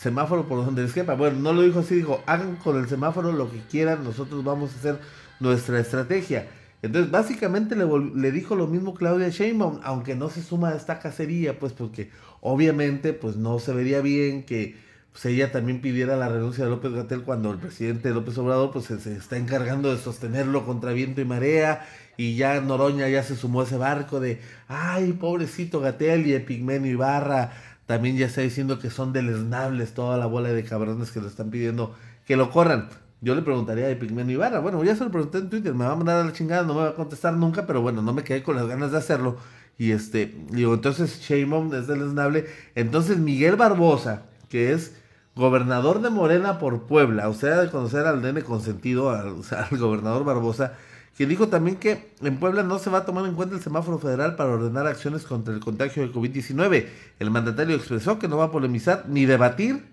semáforo 0.01 0.47
por 0.47 0.65
donde 0.65 0.81
les 0.81 0.93
quepa. 0.93 1.13
Bueno, 1.13 1.39
no 1.39 1.53
lo 1.53 1.61
dijo 1.61 1.79
así, 1.79 1.95
dijo, 1.95 2.23
hagan 2.25 2.55
con 2.55 2.77
el 2.77 2.89
semáforo 2.89 3.31
lo 3.31 3.51
que 3.51 3.59
quieran, 3.69 4.03
nosotros 4.03 4.43
vamos 4.43 4.73
a 4.73 4.79
hacer 4.79 4.99
nuestra 5.39 5.79
estrategia. 5.79 6.47
Entonces, 6.81 7.11
básicamente 7.11 7.75
le, 7.75 7.85
le 8.15 8.31
dijo 8.31 8.55
lo 8.55 8.65
mismo 8.65 8.95
Claudia 8.95 9.29
Sheinbaum, 9.29 9.79
aunque 9.83 10.15
no 10.15 10.29
se 10.29 10.41
suma 10.41 10.69
a 10.69 10.75
esta 10.75 10.97
cacería, 10.97 11.59
pues 11.59 11.73
porque 11.73 12.09
obviamente 12.39 13.13
pues 13.13 13.35
no 13.35 13.59
se 13.59 13.73
vería 13.73 14.01
bien 14.01 14.43
que 14.43 14.75
pues, 15.11 15.25
ella 15.25 15.51
también 15.51 15.81
pidiera 15.81 16.17
la 16.17 16.29
renuncia 16.29 16.63
de 16.63 16.71
López 16.71 16.93
Gatel 16.93 17.21
cuando 17.21 17.51
el 17.51 17.59
presidente 17.59 18.09
López 18.09 18.35
Obrador 18.39 18.71
pues 18.71 18.85
se, 18.85 19.15
está 19.15 19.37
encargando 19.37 19.95
de 19.95 20.01
sostenerlo 20.01 20.65
contra 20.65 20.93
viento 20.93 21.21
y 21.21 21.25
marea 21.25 21.85
y 22.17 22.35
ya 22.35 22.59
Noroña 22.59 23.07
ya 23.07 23.21
se 23.21 23.35
sumó 23.35 23.61
a 23.61 23.65
ese 23.65 23.77
barco 23.77 24.19
de, 24.19 24.39
ay, 24.67 25.13
pobrecito 25.13 25.79
Gatel 25.79 26.25
y 26.25 26.33
Epigmenio 26.33 26.91
Ibarra 26.91 27.51
también 27.91 28.15
ya 28.15 28.27
está 28.27 28.39
diciendo 28.39 28.79
que 28.79 28.89
son 28.89 29.11
deleznables 29.11 29.93
toda 29.93 30.17
la 30.17 30.25
bola 30.25 30.47
de 30.47 30.63
cabrones 30.63 31.11
que 31.11 31.19
le 31.19 31.27
están 31.27 31.49
pidiendo 31.49 31.93
que 32.25 32.37
lo 32.37 32.49
corran. 32.49 32.87
Yo 33.19 33.35
le 33.35 33.41
preguntaría 33.41 33.91
a 33.91 33.99
Pigmeno 33.99 34.31
Ibarra, 34.31 34.59
bueno, 34.59 34.81
ya 34.81 34.95
se 34.95 35.03
lo 35.03 35.11
pregunté 35.11 35.39
en 35.39 35.49
Twitter, 35.49 35.73
me 35.73 35.83
va 35.83 35.91
a 35.91 35.95
mandar 35.97 36.21
a 36.21 36.23
la 36.23 36.31
chingada, 36.31 36.63
no 36.63 36.73
me 36.73 36.83
va 36.83 36.87
a 36.87 36.95
contestar 36.95 37.33
nunca, 37.33 37.67
pero 37.67 37.81
bueno, 37.81 38.01
no 38.01 38.13
me 38.13 38.23
quedé 38.23 38.43
con 38.43 38.55
las 38.55 38.65
ganas 38.65 38.93
de 38.93 38.97
hacerlo. 38.97 39.35
Y 39.77 39.91
este, 39.91 40.33
digo, 40.51 40.73
entonces 40.73 41.19
Sheinbaum 41.19 41.73
es 41.75 41.87
deleznable. 41.87 42.45
Entonces 42.75 43.17
Miguel 43.17 43.57
Barbosa, 43.57 44.21
que 44.47 44.71
es 44.71 44.95
gobernador 45.35 46.01
de 46.01 46.11
Morena 46.11 46.59
por 46.59 46.83
Puebla, 46.83 47.27
o 47.27 47.33
sea, 47.33 47.59
de 47.59 47.69
conocer 47.69 48.07
al 48.07 48.21
nene 48.21 48.41
consentido, 48.41 49.09
al, 49.09 49.35
al 49.69 49.77
gobernador 49.77 50.23
Barbosa, 50.23 50.75
que 51.21 51.27
dijo 51.27 51.49
también 51.49 51.77
que 51.77 52.15
en 52.23 52.39
Puebla 52.39 52.63
no 52.63 52.79
se 52.79 52.89
va 52.89 52.97
a 52.97 53.05
tomar 53.05 53.27
en 53.27 53.35
cuenta 53.35 53.53
el 53.53 53.61
semáforo 53.61 53.99
federal 53.99 54.35
para 54.35 54.53
ordenar 54.53 54.87
acciones 54.87 55.21
contra 55.21 55.53
el 55.53 55.59
contagio 55.59 56.01
de 56.01 56.11
COVID-19. 56.11 56.87
El 57.19 57.29
mandatario 57.29 57.75
expresó 57.75 58.17
que 58.17 58.27
no 58.27 58.37
va 58.37 58.45
a 58.45 58.51
polemizar 58.51 59.05
ni 59.07 59.27
debatir 59.27 59.85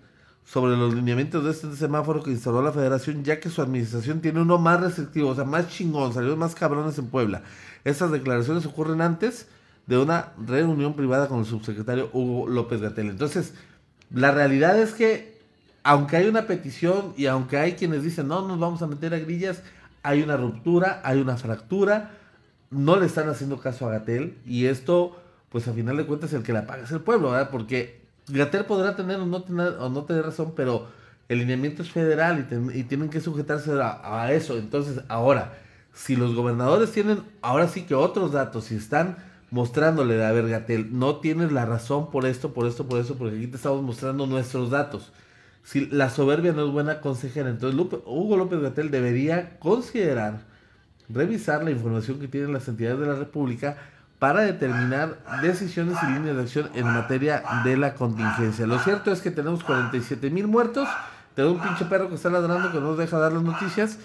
sobre 0.46 0.74
los 0.74 0.94
lineamientos 0.94 1.44
de 1.44 1.50
este 1.50 1.76
semáforo 1.76 2.22
que 2.22 2.30
instaló 2.30 2.62
la 2.62 2.72
federación, 2.72 3.24
ya 3.24 3.40
que 3.40 3.50
su 3.50 3.60
administración 3.60 4.22
tiene 4.22 4.40
uno 4.40 4.56
más 4.56 4.80
restrictivo, 4.80 5.28
o 5.28 5.34
sea, 5.34 5.44
más 5.44 5.68
chingón, 5.68 6.14
salió 6.14 6.34
más 6.34 6.54
cabrones 6.54 6.96
en 6.96 7.08
Puebla. 7.08 7.42
Estas 7.84 8.10
declaraciones 8.10 8.64
ocurren 8.64 9.02
antes 9.02 9.48
de 9.86 9.98
una 9.98 10.32
reunión 10.46 10.94
privada 10.94 11.28
con 11.28 11.40
el 11.40 11.44
subsecretario 11.44 12.08
Hugo 12.14 12.48
López 12.48 12.80
Gatel. 12.80 13.10
Entonces, 13.10 13.52
la 14.10 14.30
realidad 14.30 14.78
es 14.80 14.94
que, 14.94 15.38
aunque 15.82 16.16
hay 16.16 16.26
una 16.26 16.46
petición 16.46 17.12
y 17.18 17.26
aunque 17.26 17.58
hay 17.58 17.72
quienes 17.74 18.02
dicen, 18.02 18.28
no, 18.28 18.48
nos 18.48 18.58
vamos 18.58 18.80
a 18.80 18.86
meter 18.86 19.12
a 19.12 19.18
grillas, 19.18 19.62
hay 20.08 20.22
una 20.22 20.38
ruptura, 20.38 21.02
hay 21.04 21.20
una 21.20 21.36
fractura, 21.36 22.12
no 22.70 22.96
le 22.96 23.04
están 23.04 23.28
haciendo 23.28 23.60
caso 23.60 23.86
a 23.86 23.92
Gatel 23.92 24.38
y 24.46 24.64
esto, 24.64 25.20
pues 25.50 25.68
a 25.68 25.74
final 25.74 25.98
de 25.98 26.06
cuentas 26.06 26.32
el 26.32 26.42
que 26.42 26.54
la 26.54 26.66
paga 26.66 26.84
es 26.84 26.92
el 26.92 27.00
pueblo, 27.00 27.32
¿verdad? 27.32 27.50
Porque 27.50 28.00
Gatel 28.26 28.64
podrá 28.64 28.96
tener 28.96 29.20
o 29.20 29.26
no 29.26 29.42
tener, 29.42 29.74
o 29.78 29.90
no 29.90 30.04
tener 30.04 30.24
razón, 30.24 30.54
pero 30.56 30.86
el 31.28 31.40
lineamiento 31.40 31.82
es 31.82 31.90
federal 31.90 32.48
y, 32.72 32.84
tienen 32.84 33.10
que 33.10 33.20
sujetarse 33.20 33.70
a, 33.82 34.32
eso. 34.32 34.56
Entonces, 34.56 35.02
ahora, 35.08 35.58
si 35.92 36.16
los 36.16 36.34
gobernadores 36.34 36.90
tienen, 36.90 37.20
ahora 37.42 37.68
sí 37.68 37.82
que 37.82 37.94
otros 37.94 38.32
datos, 38.32 38.72
y 38.72 38.76
están 38.76 39.18
mostrándole 39.50 40.24
a 40.24 40.32
ver, 40.32 40.48
Gatel, 40.48 40.98
no 40.98 41.16
tienes 41.16 41.52
la 41.52 41.66
razón 41.66 42.10
por 42.10 42.24
esto, 42.24 42.54
por 42.54 42.66
esto, 42.66 42.86
por 42.86 42.98
eso, 42.98 43.16
porque 43.18 43.36
aquí 43.36 43.46
te 43.46 43.56
estamos 43.56 43.82
mostrando 43.82 44.26
nuestros 44.26 44.70
datos 44.70 45.12
si 45.68 45.84
la 45.84 46.08
soberbia 46.08 46.54
no 46.54 46.64
es 46.64 46.72
buena 46.72 47.02
consejera, 47.02 47.50
entonces 47.50 47.78
Hugo 48.06 48.38
López 48.38 48.58
Gatel 48.58 48.90
debería 48.90 49.58
considerar 49.58 50.40
revisar 51.10 51.62
la 51.62 51.70
información 51.70 52.18
que 52.18 52.26
tienen 52.26 52.54
las 52.54 52.68
entidades 52.68 52.98
de 53.00 53.06
la 53.06 53.16
República 53.16 53.76
para 54.18 54.40
determinar 54.40 55.18
decisiones 55.42 55.98
y 56.02 56.06
líneas 56.06 56.36
de 56.36 56.42
acción 56.42 56.70
en 56.72 56.86
materia 56.86 57.42
de 57.64 57.76
la 57.76 57.92
contingencia. 57.92 58.66
Lo 58.66 58.78
cierto 58.78 59.12
es 59.12 59.20
que 59.20 59.30
tenemos 59.30 59.62
47 59.62 60.30
mil 60.30 60.46
muertos, 60.46 60.88
Tenemos 61.34 61.60
un 61.60 61.68
pinche 61.68 61.84
perro 61.84 62.08
que 62.08 62.14
está 62.14 62.30
ladrando 62.30 62.72
que 62.72 62.80
no 62.80 62.86
nos 62.86 62.98
deja 62.98 63.18
dar 63.18 63.34
las 63.34 63.42
noticias. 63.42 63.98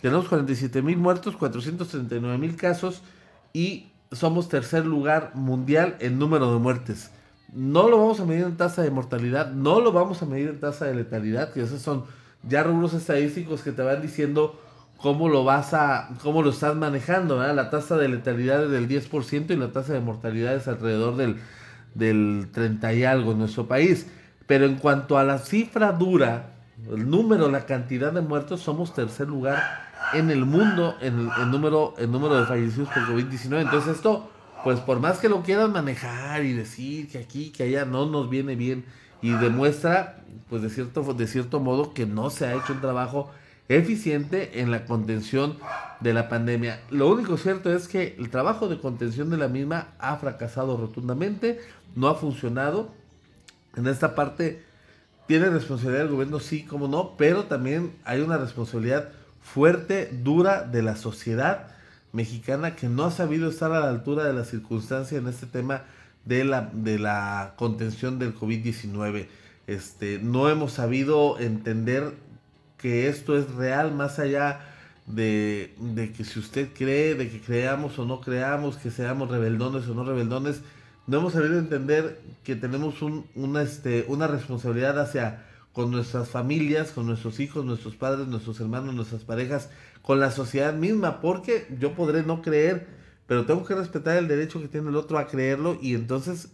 Tenemos 0.00 0.26
47 0.26 0.80
mil 0.80 0.96
muertos, 0.96 1.36
439 1.36 2.38
mil 2.38 2.56
casos 2.56 3.02
y 3.52 3.92
somos 4.10 4.48
tercer 4.48 4.86
lugar 4.86 5.32
mundial 5.34 5.96
en 6.00 6.18
número 6.18 6.50
de 6.50 6.58
muertes. 6.60 7.10
No 7.52 7.88
lo 7.88 7.98
vamos 7.98 8.20
a 8.20 8.24
medir 8.24 8.44
en 8.44 8.56
tasa 8.56 8.82
de 8.82 8.90
mortalidad, 8.90 9.50
no 9.52 9.80
lo 9.80 9.92
vamos 9.92 10.22
a 10.22 10.26
medir 10.26 10.48
en 10.48 10.60
tasa 10.60 10.86
de 10.86 10.94
letalidad, 10.94 11.52
que 11.52 11.62
esos 11.62 11.82
son 11.82 12.04
ya 12.42 12.62
rubros 12.62 12.94
estadísticos 12.94 13.62
que 13.62 13.72
te 13.72 13.82
van 13.82 14.00
diciendo 14.00 14.58
cómo 14.96 15.28
lo 15.28 15.44
vas 15.44 15.74
a, 15.74 16.10
cómo 16.22 16.42
lo 16.42 16.50
estás 16.50 16.76
manejando, 16.76 17.38
La 17.38 17.70
tasa 17.70 17.96
de 17.96 18.08
letalidad 18.08 18.64
es 18.64 18.70
del 18.70 18.88
10% 18.88 19.50
y 19.50 19.56
la 19.56 19.72
tasa 19.72 19.92
de 19.92 20.00
mortalidad 20.00 20.54
es 20.54 20.68
alrededor 20.68 21.16
del, 21.16 21.36
del 21.94 22.48
30 22.52 22.92
y 22.94 23.04
algo 23.04 23.32
en 23.32 23.38
nuestro 23.38 23.66
país. 23.66 24.06
Pero 24.46 24.66
en 24.66 24.76
cuanto 24.76 25.18
a 25.18 25.24
la 25.24 25.38
cifra 25.38 25.92
dura, 25.92 26.50
el 26.88 27.08
número, 27.08 27.50
la 27.50 27.66
cantidad 27.66 28.12
de 28.12 28.20
muertos, 28.20 28.60
somos 28.60 28.94
tercer 28.94 29.28
lugar 29.28 29.90
en 30.12 30.30
el 30.30 30.44
mundo 30.44 30.96
en 31.00 31.30
el, 31.38 31.50
número, 31.50 31.94
el 31.98 32.10
número 32.10 32.40
de 32.40 32.46
fallecidos 32.46 32.88
por 32.88 33.06
COVID-19. 33.06 33.60
Entonces 33.60 33.96
esto, 33.96 34.30
pues 34.64 34.80
por 34.80 35.00
más 35.00 35.18
que 35.18 35.28
lo 35.28 35.42
quieran 35.42 35.72
manejar 35.72 36.44
y 36.44 36.52
decir 36.52 37.08
que 37.08 37.18
aquí, 37.18 37.50
que 37.50 37.64
allá 37.64 37.84
no 37.84 38.06
nos 38.06 38.28
viene 38.28 38.56
bien 38.56 38.84
y 39.22 39.30
demuestra, 39.30 40.22
pues 40.48 40.62
de 40.62 40.70
cierto, 40.70 41.02
de 41.14 41.26
cierto 41.26 41.60
modo 41.60 41.92
que 41.92 42.06
no 42.06 42.30
se 42.30 42.46
ha 42.46 42.54
hecho 42.54 42.72
un 42.72 42.80
trabajo 42.80 43.30
eficiente 43.68 44.60
en 44.60 44.70
la 44.70 44.84
contención 44.84 45.56
de 46.00 46.12
la 46.12 46.28
pandemia. 46.28 46.80
Lo 46.90 47.08
único 47.08 47.36
cierto 47.36 47.72
es 47.72 47.86
que 47.86 48.16
el 48.18 48.30
trabajo 48.30 48.68
de 48.68 48.78
contención 48.78 49.30
de 49.30 49.36
la 49.36 49.48
misma 49.48 49.88
ha 49.98 50.16
fracasado 50.16 50.76
rotundamente, 50.76 51.60
no 51.94 52.08
ha 52.08 52.14
funcionado. 52.14 52.90
En 53.76 53.86
esta 53.86 54.14
parte 54.14 54.64
tiene 55.28 55.50
responsabilidad 55.50 56.06
el 56.06 56.12
gobierno, 56.12 56.40
sí, 56.40 56.64
como 56.64 56.88
no, 56.88 57.16
pero 57.16 57.44
también 57.44 57.94
hay 58.04 58.20
una 58.20 58.38
responsabilidad 58.38 59.10
fuerte, 59.40 60.10
dura 60.12 60.62
de 60.62 60.82
la 60.82 60.96
sociedad 60.96 61.68
mexicana 62.12 62.76
que 62.76 62.88
no 62.88 63.04
ha 63.04 63.10
sabido 63.10 63.48
estar 63.48 63.72
a 63.72 63.80
la 63.80 63.90
altura 63.90 64.24
de 64.24 64.32
la 64.32 64.44
circunstancia 64.44 65.18
en 65.18 65.28
este 65.28 65.46
tema 65.46 65.84
de 66.24 66.44
la, 66.44 66.70
de 66.72 66.98
la 66.98 67.54
contención 67.56 68.18
del 68.18 68.34
COVID-19. 68.34 69.26
Este, 69.66 70.18
no 70.18 70.48
hemos 70.48 70.72
sabido 70.72 71.38
entender 71.38 72.14
que 72.78 73.08
esto 73.08 73.36
es 73.36 73.54
real 73.54 73.94
más 73.94 74.18
allá 74.18 74.60
de, 75.06 75.74
de, 75.78 76.12
que 76.12 76.24
si 76.24 76.38
usted 76.38 76.70
cree, 76.72 77.14
de 77.14 77.30
que 77.30 77.40
creamos 77.40 77.98
o 77.98 78.04
no 78.04 78.20
creamos, 78.20 78.76
que 78.76 78.90
seamos 78.90 79.30
rebeldones 79.30 79.86
o 79.88 79.94
no 79.94 80.04
rebeldones, 80.04 80.62
no 81.06 81.18
hemos 81.18 81.32
sabido 81.32 81.58
entender 81.58 82.20
que 82.44 82.56
tenemos 82.56 83.02
un, 83.02 83.26
una, 83.34 83.62
este, 83.62 84.04
una 84.08 84.26
responsabilidad 84.26 84.98
hacia 84.98 85.44
con 85.72 85.90
nuestras 85.90 86.28
familias, 86.28 86.90
con 86.90 87.06
nuestros 87.06 87.40
hijos, 87.40 87.64
nuestros 87.64 87.96
padres, 87.96 88.26
nuestros 88.26 88.60
hermanos, 88.60 88.94
nuestras 88.94 89.22
parejas, 89.22 89.70
con 90.02 90.20
la 90.20 90.30
sociedad 90.30 90.74
misma, 90.74 91.20
porque 91.20 91.66
yo 91.78 91.94
podré 91.94 92.22
no 92.22 92.42
creer, 92.42 92.86
pero 93.26 93.46
tengo 93.46 93.64
que 93.64 93.74
respetar 93.74 94.16
el 94.16 94.28
derecho 94.28 94.60
que 94.60 94.68
tiene 94.68 94.88
el 94.88 94.96
otro 94.96 95.18
a 95.18 95.26
creerlo 95.26 95.78
y 95.80 95.94
entonces, 95.94 96.52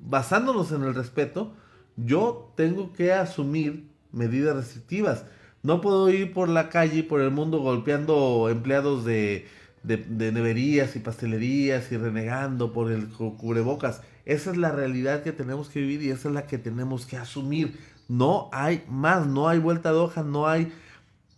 basándonos 0.00 0.72
en 0.72 0.84
el 0.84 0.94
respeto, 0.94 1.54
yo 1.96 2.52
tengo 2.56 2.92
que 2.92 3.12
asumir 3.12 3.88
medidas 4.12 4.56
restrictivas. 4.56 5.24
No 5.62 5.80
puedo 5.80 6.08
ir 6.10 6.32
por 6.32 6.48
la 6.48 6.68
calle 6.68 7.02
por 7.02 7.20
el 7.20 7.30
mundo 7.30 7.58
golpeando 7.58 8.48
empleados 8.50 9.04
de, 9.04 9.48
de, 9.82 9.96
de, 9.96 10.30
neverías 10.30 10.94
y 10.94 11.00
pastelerías 11.00 11.90
y 11.90 11.96
renegando 11.96 12.72
por 12.72 12.92
el 12.92 13.08
cubrebocas. 13.08 14.02
Esa 14.24 14.50
es 14.50 14.56
la 14.56 14.70
realidad 14.70 15.22
que 15.22 15.32
tenemos 15.32 15.68
que 15.68 15.80
vivir 15.80 16.02
y 16.02 16.10
esa 16.10 16.28
es 16.28 16.34
la 16.34 16.46
que 16.46 16.58
tenemos 16.58 17.06
que 17.06 17.16
asumir. 17.16 17.78
No 18.08 18.48
hay 18.52 18.84
más, 18.88 19.26
no 19.26 19.48
hay 19.48 19.58
vuelta 19.58 19.92
de 19.92 19.98
hoja, 19.98 20.22
no 20.22 20.46
hay, 20.46 20.72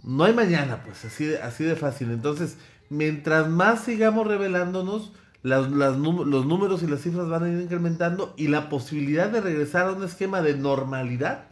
no 0.03 0.25
hay 0.25 0.33
mañana, 0.33 0.83
pues 0.85 1.05
así 1.05 1.25
de, 1.25 1.43
así 1.43 1.65
de 1.65 1.77
fácil. 1.77 2.11
Entonces, 2.11 2.57
mientras 2.89 3.49
más 3.49 3.85
sigamos 3.85 4.27
revelándonos, 4.27 5.13
las, 5.43 5.69
los 5.71 5.97
números 5.99 6.83
y 6.83 6.87
las 6.87 7.01
cifras 7.01 7.29
van 7.29 7.45
a 7.45 7.49
ir 7.49 7.61
incrementando 7.61 8.35
y 8.37 8.49
la 8.49 8.69
posibilidad 8.69 9.29
de 9.29 9.41
regresar 9.41 9.87
a 9.87 9.93
un 9.93 10.03
esquema 10.03 10.43
de 10.43 10.57
normalidad 10.57 11.45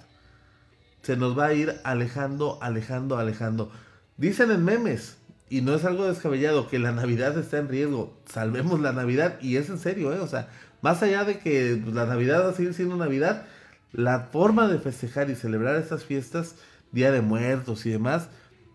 se 1.02 1.16
nos 1.16 1.38
va 1.38 1.46
a 1.46 1.54
ir 1.54 1.74
alejando, 1.84 2.58
alejando, 2.60 3.16
alejando. 3.16 3.70
Dicen 4.16 4.50
en 4.50 4.64
memes, 4.64 5.18
y 5.48 5.60
no 5.60 5.74
es 5.74 5.84
algo 5.84 6.06
descabellado, 6.06 6.66
que 6.66 6.80
la 6.80 6.90
Navidad 6.90 7.38
está 7.38 7.58
en 7.58 7.68
riesgo. 7.68 8.18
Salvemos 8.26 8.80
la 8.80 8.92
Navidad, 8.92 9.38
y 9.40 9.56
es 9.56 9.68
en 9.68 9.78
serio, 9.78 10.12
¿eh? 10.12 10.18
O 10.18 10.26
sea, 10.26 10.48
más 10.82 11.02
allá 11.04 11.22
de 11.24 11.38
que 11.38 11.80
la 11.86 12.06
Navidad 12.06 12.44
va 12.44 12.50
a 12.50 12.54
seguir 12.54 12.74
siendo 12.74 12.96
Navidad, 12.96 13.46
la 13.92 14.28
forma 14.32 14.66
de 14.66 14.80
festejar 14.80 15.30
y 15.30 15.36
celebrar 15.36 15.76
estas 15.76 16.04
fiestas, 16.04 16.56
Día 16.92 17.10
de 17.10 17.20
Muertos 17.20 17.86
y 17.86 17.90
demás, 17.90 18.28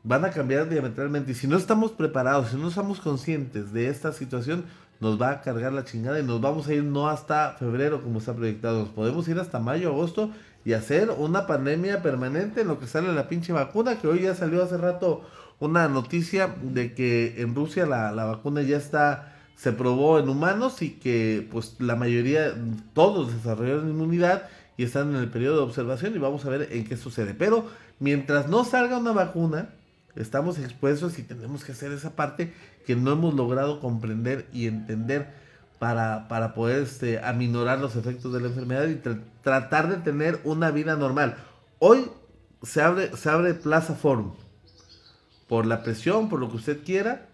van 0.04 0.26
a 0.26 0.32
cambiar 0.32 0.70
diametralmente. 0.70 1.32
Y 1.32 1.36
si 1.36 1.48
no 1.48 1.58
estamos 1.58 1.92
preparados, 1.92 2.50
si 2.50 2.58
no 2.58 2.70
estamos 2.70 3.00
conscientes 3.00 3.74
de 3.74 3.88
esta 3.88 4.14
situación, 4.14 4.66
nos 5.00 5.20
va 5.20 5.32
a 5.32 5.42
cargar 5.42 5.74
la 5.74 5.84
chingada 5.84 6.20
y 6.20 6.24
nos 6.24 6.40
vamos 6.40 6.68
a 6.68 6.74
ir 6.74 6.84
no 6.84 7.10
hasta 7.10 7.54
febrero 7.54 8.02
como 8.02 8.20
está 8.20 8.36
proyectado, 8.36 8.80
nos 8.80 8.90
podemos 8.90 9.28
ir 9.28 9.40
hasta 9.40 9.60
mayo, 9.60 9.90
agosto 9.90 10.32
y 10.64 10.74
hacer 10.74 11.10
una 11.10 11.48
pandemia 11.48 12.04
permanente 12.04 12.62
en 12.62 12.68
lo 12.68 12.80
que 12.80 12.86
sale 12.86 13.12
la 13.12 13.28
pinche 13.28 13.52
vacuna, 13.52 13.98
que 13.98 14.08
hoy 14.08 14.22
ya 14.22 14.36
salió 14.36 14.64
hace 14.64 14.78
rato 14.78 15.24
una 15.60 15.88
noticia 15.88 16.56
de 16.62 16.94
que 16.94 17.42
en 17.42 17.56
Rusia 17.56 17.88
la, 17.88 18.12
la 18.12 18.26
vacuna 18.26 18.62
ya 18.62 18.78
está, 18.78 19.36
se 19.56 19.72
probó 19.72 20.20
en 20.20 20.30
humanos 20.30 20.84
y 20.84 20.92
que 20.92 21.48
pues 21.52 21.78
la 21.80 21.96
mayoría, 21.96 22.54
todos 22.94 23.34
desarrollaron 23.34 23.90
inmunidad 23.90 24.50
y 24.78 24.84
están 24.84 25.16
en 25.16 25.18
el 25.18 25.30
periodo 25.30 25.58
de 25.58 25.64
observación 25.64 26.16
y 26.16 26.20
vamos 26.20 26.46
a 26.46 26.50
ver 26.50 26.70
en 26.72 26.86
qué 26.86 26.96
sucede. 26.96 27.34
Pero 27.34 27.68
mientras 28.02 28.50
no 28.50 28.66
salga 28.66 28.98
una 28.98 29.14
vacuna, 29.14 29.70
estamos 30.16 30.58
expuestos 30.58 31.20
y 31.20 31.24
tenemos 31.24 31.64
que 31.64 31.72
hacer 31.72 31.94
esa 31.94 32.16
parte 32.16 32.54
que 32.86 32.98
no 32.98 33.12
hemos 33.12 33.36
logrado 33.36 33.80
comprender 33.80 34.48
y 34.52 34.68
entender 34.68 35.30
para, 35.80 36.28
para 36.28 36.54
poder 36.54 36.84
este, 36.84 37.20
aminorar 37.20 37.80
los 37.80 37.96
efectos 37.96 38.34
de 38.34 38.42
la 38.42 38.48
enfermedad 38.48 38.88
y 38.88 39.00
tratar 39.44 39.88
de 39.88 39.98
tener 39.98 40.42
una 40.44 40.72
vida 40.72 40.96
normal. 40.96 41.38
Hoy 41.80 42.10
se 42.64 42.82
abre, 42.82 43.16
se 43.16 43.30
abre 43.30 43.54
Plaza 43.54 43.94
Forum 43.94 44.34
por 45.48 45.68
la 45.68 45.84
presión, 45.84 46.28
por 46.28 46.40
lo 46.40 46.50
que 46.50 46.58
usted 46.58 46.84
quiera. 46.84 47.28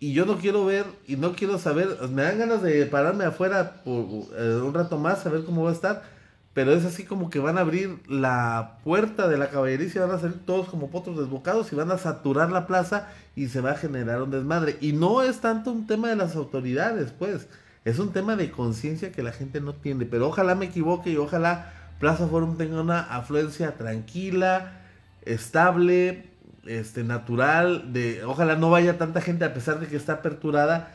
Y 0.00 0.12
yo 0.12 0.26
no 0.26 0.38
quiero 0.38 0.64
ver 0.64 0.86
y 1.08 1.16
no 1.16 1.34
quiero 1.34 1.58
saber, 1.58 1.88
me 2.10 2.22
dan 2.22 2.38
ganas 2.38 2.62
de 2.62 2.86
pararme 2.86 3.24
afuera 3.24 3.82
por 3.82 4.04
eh, 4.36 4.60
un 4.62 4.72
rato 4.72 4.96
más, 4.96 5.26
a 5.26 5.30
ver 5.30 5.42
cómo 5.44 5.64
va 5.64 5.70
a 5.70 5.74
estar 5.74 6.17
pero 6.58 6.72
es 6.72 6.84
así 6.84 7.04
como 7.04 7.30
que 7.30 7.38
van 7.38 7.56
a 7.56 7.60
abrir 7.60 8.00
la 8.08 8.78
puerta 8.82 9.28
de 9.28 9.38
la 9.38 9.48
caballería 9.48 9.86
y 9.94 9.98
van 10.00 10.10
a 10.10 10.18
salir 10.18 10.44
todos 10.44 10.68
como 10.68 10.90
potros 10.90 11.16
desbocados 11.16 11.72
y 11.72 11.76
van 11.76 11.92
a 11.92 11.98
saturar 11.98 12.50
la 12.50 12.66
plaza 12.66 13.10
y 13.36 13.46
se 13.46 13.60
va 13.60 13.70
a 13.70 13.76
generar 13.76 14.20
un 14.22 14.32
desmadre. 14.32 14.76
Y 14.80 14.92
no 14.92 15.22
es 15.22 15.38
tanto 15.38 15.70
un 15.70 15.86
tema 15.86 16.08
de 16.08 16.16
las 16.16 16.34
autoridades, 16.34 17.12
pues, 17.16 17.46
es 17.84 18.00
un 18.00 18.12
tema 18.12 18.34
de 18.34 18.50
conciencia 18.50 19.12
que 19.12 19.22
la 19.22 19.30
gente 19.30 19.60
no 19.60 19.72
tiene. 19.72 20.04
Pero 20.04 20.26
ojalá 20.26 20.56
me 20.56 20.64
equivoque 20.64 21.10
y 21.10 21.16
ojalá 21.16 21.72
Plaza 22.00 22.26
Forum 22.26 22.56
tenga 22.56 22.80
una 22.80 23.02
afluencia 23.02 23.76
tranquila, 23.76 24.80
estable, 25.22 26.24
este, 26.66 27.04
natural, 27.04 27.92
de, 27.92 28.24
ojalá 28.24 28.56
no 28.56 28.68
vaya 28.68 28.98
tanta 28.98 29.20
gente 29.20 29.44
a 29.44 29.54
pesar 29.54 29.78
de 29.78 29.86
que 29.86 29.94
está 29.94 30.14
aperturada 30.14 30.92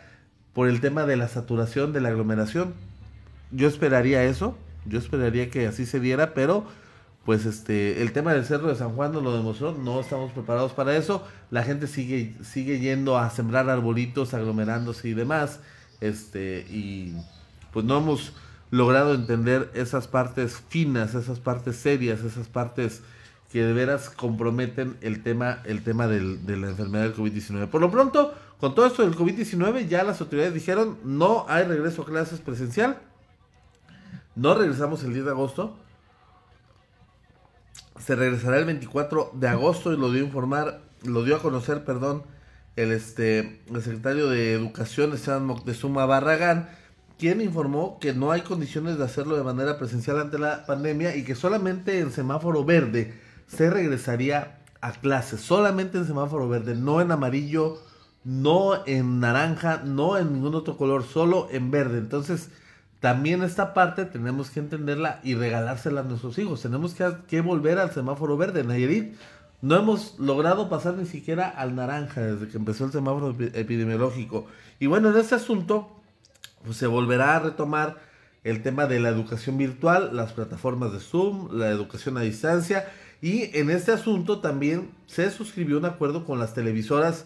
por 0.52 0.68
el 0.68 0.82
tema 0.82 1.06
de 1.06 1.16
la 1.16 1.30
saturación, 1.30 1.94
de 1.94 2.02
la 2.02 2.10
aglomeración. 2.10 2.74
Yo 3.52 3.70
esperaría 3.70 4.26
eso 4.26 4.58
yo 4.86 5.00
esperaría 5.00 5.50
que 5.50 5.68
así 5.68 5.86
se 5.86 6.00
diera, 6.00 6.34
pero 6.34 6.66
pues 7.26 7.46
este 7.46 8.02
el 8.02 8.12
tema 8.12 8.34
del 8.34 8.46
Cerro 8.46 8.68
de 8.68 8.76
San 8.76 8.96
Juan 8.96 9.14
nos 9.14 9.24
lo 9.24 9.36
demostró, 9.36 9.72
no 9.72 10.00
estamos 10.00 10.32
preparados 10.34 10.74
para 10.74 10.96
eso. 10.96 11.26
La 11.52 11.64
gente 11.64 11.88
sigue 11.88 12.36
sigue 12.44 12.80
yendo 12.80 13.18
a 13.18 13.30
sembrar 13.30 13.70
arbolitos, 13.70 14.34
aglomerándose 14.34 15.10
y 15.10 15.14
demás. 15.14 15.60
Este 16.02 16.66
y 16.70 17.16
pues 17.72 17.86
no 17.86 17.98
hemos 17.98 18.34
logrado 18.72 19.14
entender 19.14 19.72
esas 19.74 20.08
partes 20.08 20.62
finas, 20.68 21.16
esas 21.16 21.40
partes 21.40 21.78
serias, 21.78 22.22
esas 22.22 22.48
partes 22.48 23.02
que 23.52 23.64
de 23.64 23.72
veras 23.72 24.10
comprometen 24.10 24.98
el 25.02 25.22
tema, 25.22 25.62
el 25.66 25.84
tema 25.84 26.08
del, 26.08 26.44
de 26.46 26.58
la 26.58 26.70
enfermedad 26.70 27.04
del 27.04 27.16
COVID-19. 27.16 27.68
Por 27.68 27.82
lo 27.82 27.92
pronto, 27.92 28.34
con 28.60 28.74
todo 28.74 28.88
esto 28.88 29.04
del 29.04 29.16
COVID-19, 29.16 29.88
ya 29.88 30.04
las 30.04 30.20
autoridades 30.22 30.56
dijeron 30.56 30.98
no 31.04 31.46
hay 31.48 31.64
regreso 31.66 32.02
a 32.02 32.06
clases 32.06 32.40
presencial 32.40 32.98
no 34.36 34.56
regresamos 34.56 35.04
el 35.04 35.14
10 35.14 35.26
de 35.26 35.32
agosto. 35.32 35.76
Se 38.00 38.16
regresará 38.16 38.58
el 38.58 38.66
24 38.66 39.32
de 39.34 39.48
agosto 39.48 39.94
y 39.94 39.98
lo 39.98 40.12
dio 40.12 40.24
a 40.24 40.26
informar, 40.26 40.82
lo 41.04 41.24
dio 41.24 41.36
a 41.36 41.42
conocer, 41.42 41.86
perdón, 41.86 42.24
el 42.76 42.92
este 42.92 43.62
el 43.72 43.82
secretario 43.82 44.28
de 44.30 44.54
Educación 44.54 45.14
Esteban 45.14 45.46
Moctezuma 45.46 46.06
Barragán, 46.06 46.70
quien 47.20 47.40
informó 47.40 48.00
que 48.00 48.14
no 48.14 48.32
hay 48.32 48.42
condiciones 48.42 48.98
de 48.98 49.06
hacerlo 49.06 49.38
de 49.38 49.44
manera 49.44 49.78
presencial 49.78 50.20
ante 50.20 50.40
la 50.40 50.66
pandemia 50.66 51.16
y 51.16 51.24
que 51.24 51.36
solamente 51.36 52.00
en 52.00 52.12
semáforo 52.12 52.66
verde 52.66 53.14
se 53.48 53.70
regresaría 53.70 54.60
a 54.82 54.92
clases, 54.92 55.40
solamente 55.40 55.98
en 55.98 56.06
semáforo 56.06 56.50
verde, 56.50 56.76
no 56.76 57.00
en 57.00 57.12
amarillo, 57.12 57.78
no 58.24 58.86
en 58.86 59.20
naranja, 59.20 59.84
no 59.86 60.18
en 60.18 60.34
ningún 60.34 60.56
otro 60.56 60.76
color, 60.76 61.04
solo 61.04 61.48
en 61.52 61.72
verde. 61.72 62.00
Entonces, 62.00 62.50
también 63.04 63.44
esta 63.44 63.74
parte 63.74 64.06
tenemos 64.06 64.50
que 64.50 64.62
entenderla 64.62 65.20
y 65.26 65.36
regalársela 65.36 66.00
a 66.00 66.04
nuestros 66.06 66.38
hijos. 66.38 66.62
Tenemos 66.62 66.94
que, 66.94 67.06
que 67.28 67.42
volver 67.42 67.78
al 67.78 67.92
semáforo 67.92 68.38
verde. 68.38 68.64
Nayarit 68.64 69.16
no 69.60 69.76
hemos 69.76 70.18
logrado 70.20 70.70
pasar 70.70 70.94
ni 70.94 71.06
siquiera 71.06 71.50
al 71.50 71.76
naranja 71.76 72.22
desde 72.22 72.48
que 72.48 72.56
empezó 72.56 72.86
el 72.86 72.94
semáforo 72.94 73.36
epidemiológico. 73.38 74.48
Y 74.80 74.88
bueno, 74.88 75.10
en 75.10 75.18
este 75.18 75.36
asunto 75.36 75.90
pues, 76.64 76.78
se 76.78 76.88
volverá 76.88 77.36
a 77.36 77.40
retomar 77.42 77.98
el 78.46 78.64
tema 78.64 78.86
de 78.86 79.02
la 79.02 79.10
educación 79.10 79.58
virtual, 79.58 80.16
las 80.16 80.32
plataformas 80.32 80.94
de 80.94 81.02
Zoom, 81.02 81.50
la 81.52 81.72
educación 81.72 82.18
a 82.18 82.22
distancia. 82.22 82.90
Y 83.22 83.50
en 83.60 83.70
este 83.70 83.92
asunto 83.92 84.40
también 84.40 84.92
se 85.08 85.30
suscribió 85.30 85.78
un 85.78 85.84
acuerdo 85.84 86.24
con 86.24 86.40
las 86.40 86.54
televisoras 86.54 87.26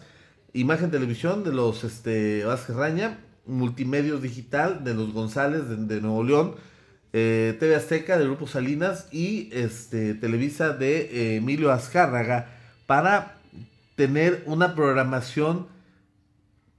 Imagen 0.54 0.90
Televisión 0.90 1.44
de 1.44 1.52
los 1.52 1.84
este, 1.84 2.44
Vázquez 2.44 2.74
Raña, 2.74 3.20
Multimedios 3.48 4.22
Digital 4.22 4.84
de 4.84 4.94
los 4.94 5.12
González 5.12 5.62
de, 5.68 6.00
Nuevo 6.00 6.22
León, 6.22 6.54
eh, 7.12 7.56
TV 7.58 7.74
Azteca 7.74 8.18
de 8.18 8.24
Grupo 8.24 8.46
Salinas 8.46 9.08
y 9.10 9.50
este, 9.52 10.14
Televisa 10.14 10.74
de 10.74 11.00
eh, 11.00 11.36
Emilio 11.36 11.72
Azcárraga 11.72 12.46
para 12.86 13.34
tener 13.96 14.44
una 14.46 14.74
programación 14.74 15.66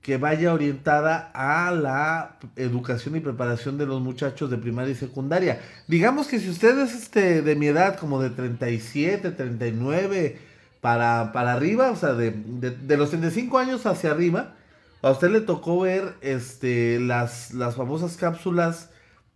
que 0.02 0.18
vaya 0.18 0.54
orientada 0.54 1.30
a 1.34 1.72
la 1.72 2.38
educación 2.56 3.16
y 3.16 3.20
preparación 3.20 3.78
de 3.78 3.86
los 3.86 4.02
muchachos 4.02 4.50
de 4.50 4.58
primaria 4.58 4.94
y 4.94 4.96
secundaria. 4.96 5.60
Digamos 5.88 6.28
que 6.28 6.40
si 6.40 6.50
usted 6.50 6.80
es 6.80 6.96
este, 6.96 7.42
de 7.42 7.56
mi 7.56 7.68
edad, 7.68 7.98
como 7.98 8.22
de 8.22 8.30
37, 8.30 9.32
39, 9.32 10.40
para, 10.82 11.32
para 11.34 11.54
arriba, 11.54 11.92
o 11.92 11.96
sea, 11.96 12.14
de, 12.14 12.32
de, 12.32 12.98
los 12.98 13.10
35 13.10 13.58
años 13.58 13.86
hacia 13.86 14.12
arriba, 14.12 14.56
a 15.02 15.12
usted 15.12 15.30
le 15.30 15.42
tocó 15.42 15.80
ver 15.82 16.16
este, 16.22 17.00
las, 17.00 17.54
las 17.54 17.76
famosas 17.76 18.18
cápsulas 18.18 18.90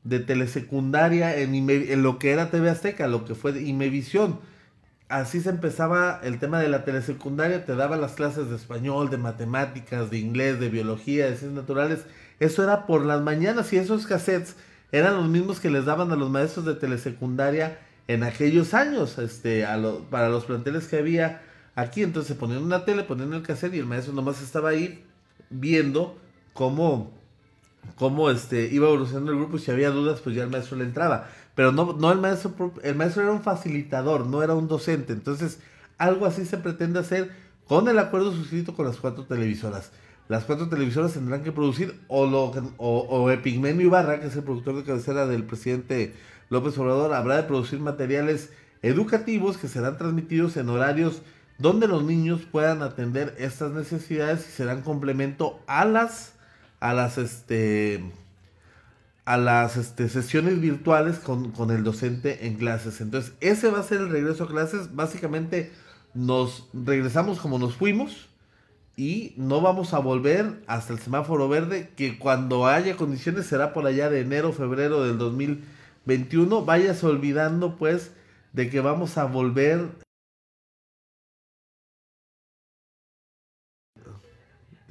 de 0.03 0.19
telesecundaria 0.19 1.37
en, 1.37 1.53
en 1.69 2.03
lo 2.03 2.19
que 2.19 2.31
era 2.31 2.49
TV 2.49 2.69
Azteca, 2.69 3.07
lo 3.07 3.25
que 3.25 3.35
fue 3.35 3.61
Imevisión 3.61 4.39
así 5.13 5.41
se 5.41 5.49
empezaba 5.49 6.19
el 6.23 6.39
tema 6.39 6.59
de 6.59 6.69
la 6.69 6.83
telesecundaria, 6.83 7.65
te 7.65 7.75
daba 7.75 7.97
las 7.97 8.13
clases 8.13 8.49
de 8.49 8.55
español, 8.55 9.09
de 9.09 9.17
matemáticas, 9.17 10.09
de 10.09 10.17
inglés, 10.17 10.59
de 10.59 10.69
biología, 10.69 11.25
de 11.25 11.37
ciencias 11.37 11.51
naturales. 11.51 12.05
Eso 12.39 12.63
era 12.63 12.85
por 12.85 13.05
las 13.05 13.21
mañanas 13.21 13.71
y 13.73 13.77
esos 13.77 14.07
cassettes 14.07 14.55
eran 14.91 15.15
los 15.15 15.27
mismos 15.27 15.59
que 15.59 15.69
les 15.69 15.85
daban 15.85 16.11
a 16.11 16.15
los 16.15 16.29
maestros 16.29 16.65
de 16.65 16.75
telesecundaria 16.75 17.79
en 18.07 18.23
aquellos 18.23 18.73
años, 18.73 19.17
este, 19.17 19.65
a 19.65 19.79
para 20.09 20.29
los 20.29 20.45
planteles 20.45 20.87
que 20.87 20.97
había 20.97 21.41
aquí. 21.75 22.03
Entonces 22.03 22.29
se 22.29 22.39
ponían 22.39 22.63
una 22.63 22.85
tele, 22.85 23.03
ponían 23.03 23.33
el 23.33 23.43
cassette 23.43 23.75
y 23.75 23.79
el 23.79 23.85
maestro 23.85 24.13
nomás 24.13 24.41
estaba 24.41 24.69
ahí 24.69 25.03
viendo 25.53 26.17
cómo, 26.53 27.11
cómo 27.95 28.29
este, 28.29 28.67
iba 28.71 28.87
evolucionando 28.87 29.31
el 29.31 29.37
grupo 29.37 29.57
y 29.57 29.59
si 29.59 29.71
había 29.71 29.91
dudas, 29.91 30.21
pues 30.21 30.35
ya 30.35 30.43
el 30.43 30.49
maestro 30.49 30.77
le 30.77 30.85
entraba. 30.85 31.29
Pero 31.55 31.71
no, 31.71 31.93
no 31.93 32.11
el 32.11 32.19
maestro, 32.19 32.73
el 32.83 32.95
maestro 32.95 33.23
era 33.23 33.31
un 33.31 33.41
facilitador, 33.41 34.25
no 34.25 34.43
era 34.43 34.55
un 34.55 34.67
docente. 34.67 35.13
Entonces, 35.13 35.59
algo 35.97 36.25
así 36.25 36.45
se 36.45 36.57
pretende 36.57 36.99
hacer 36.99 37.31
con 37.67 37.87
el 37.87 37.99
acuerdo 37.99 38.33
suscrito 38.33 38.75
con 38.75 38.85
las 38.85 38.97
cuatro 38.97 39.25
televisoras. 39.25 39.91
Las 40.29 40.45
cuatro 40.45 40.69
televisoras 40.69 41.13
tendrán 41.13 41.43
que 41.43 41.51
producir, 41.51 41.99
o, 42.07 42.25
lo, 42.25 42.45
o, 42.77 42.99
o 42.99 43.29
Epigmenio 43.29 43.87
Ibarra, 43.87 44.19
que 44.19 44.27
es 44.27 44.35
el 44.35 44.43
productor 44.43 44.75
de 44.77 44.83
cabecera 44.83 45.27
del 45.27 45.43
presidente 45.43 46.13
López 46.49 46.77
Obrador, 46.77 47.13
habrá 47.13 47.37
de 47.37 47.43
producir 47.43 47.79
materiales 47.79 48.51
educativos 48.81 49.57
que 49.57 49.67
serán 49.67 49.97
transmitidos 49.97 50.57
en 50.57 50.69
horarios 50.69 51.21
donde 51.63 51.87
los 51.87 52.03
niños 52.03 52.41
puedan 52.41 52.81
atender 52.81 53.35
estas 53.39 53.71
necesidades 53.71 54.45
y 54.49 54.51
serán 54.51 54.81
complemento 54.81 55.61
a 55.65 55.85
las, 55.85 56.33
a 56.81 56.93
las, 56.93 57.17
este, 57.17 58.03
a 59.23 59.37
las 59.37 59.77
este, 59.77 60.09
sesiones 60.09 60.59
virtuales 60.59 61.19
con, 61.19 61.53
el 61.71 61.85
docente 61.85 62.47
en 62.47 62.55
clases. 62.55 62.99
Entonces, 62.99 63.31
ese 63.39 63.71
va 63.71 63.79
a 63.79 63.83
ser 63.83 64.01
el 64.01 64.09
regreso 64.09 64.43
a 64.43 64.49
clases. 64.49 64.93
Básicamente, 64.93 65.71
nos 66.13 66.67
regresamos 66.73 67.39
como 67.39 67.57
nos 67.59 67.75
fuimos 67.75 68.27
y 68.97 69.33
no 69.37 69.61
vamos 69.61 69.93
a 69.93 69.99
volver 69.99 70.61
hasta 70.67 70.91
el 70.91 70.99
semáforo 70.99 71.47
verde, 71.47 71.93
que 71.95 72.19
cuando 72.19 72.67
haya 72.67 72.97
condiciones 72.97 73.45
será 73.45 73.71
por 73.71 73.87
allá 73.87 74.09
de 74.09 74.19
enero, 74.19 74.51
febrero 74.51 75.05
del 75.05 75.17
2021. 75.17 76.65
Vayas 76.65 77.01
olvidando, 77.05 77.77
pues, 77.77 78.11
de 78.51 78.69
que 78.69 78.81
vamos 78.81 79.17
a 79.17 79.23
volver. 79.23 80.03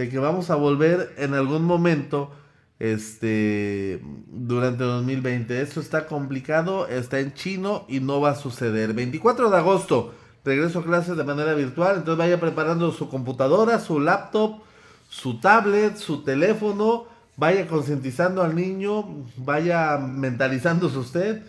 De 0.02 0.08
que 0.08 0.18
vamos 0.18 0.50
a 0.50 0.56
volver 0.56 1.14
en 1.16 1.32
algún 1.32 1.62
momento 1.62 2.32
este 2.80 4.02
durante 4.26 4.82
2020. 4.82 5.62
Esto 5.62 5.78
está 5.78 6.08
complicado, 6.08 6.88
está 6.88 7.20
en 7.20 7.34
chino 7.34 7.84
y 7.88 8.00
no 8.00 8.20
va 8.20 8.30
a 8.30 8.34
suceder. 8.34 8.94
24 8.94 9.48
de 9.48 9.56
agosto, 9.56 10.12
regreso 10.44 10.80
a 10.80 10.84
clases 10.84 11.16
de 11.16 11.22
manera 11.22 11.54
virtual, 11.54 11.98
entonces 11.98 12.18
vaya 12.18 12.40
preparando 12.40 12.90
su 12.90 13.08
computadora, 13.08 13.78
su 13.78 14.00
laptop, 14.00 14.62
su 15.08 15.38
tablet, 15.38 15.96
su 15.98 16.24
teléfono, 16.24 17.04
vaya 17.36 17.68
concientizando 17.68 18.42
al 18.42 18.56
niño, 18.56 19.06
vaya 19.36 19.98
mentalizándose 19.98 20.98
usted, 20.98 21.42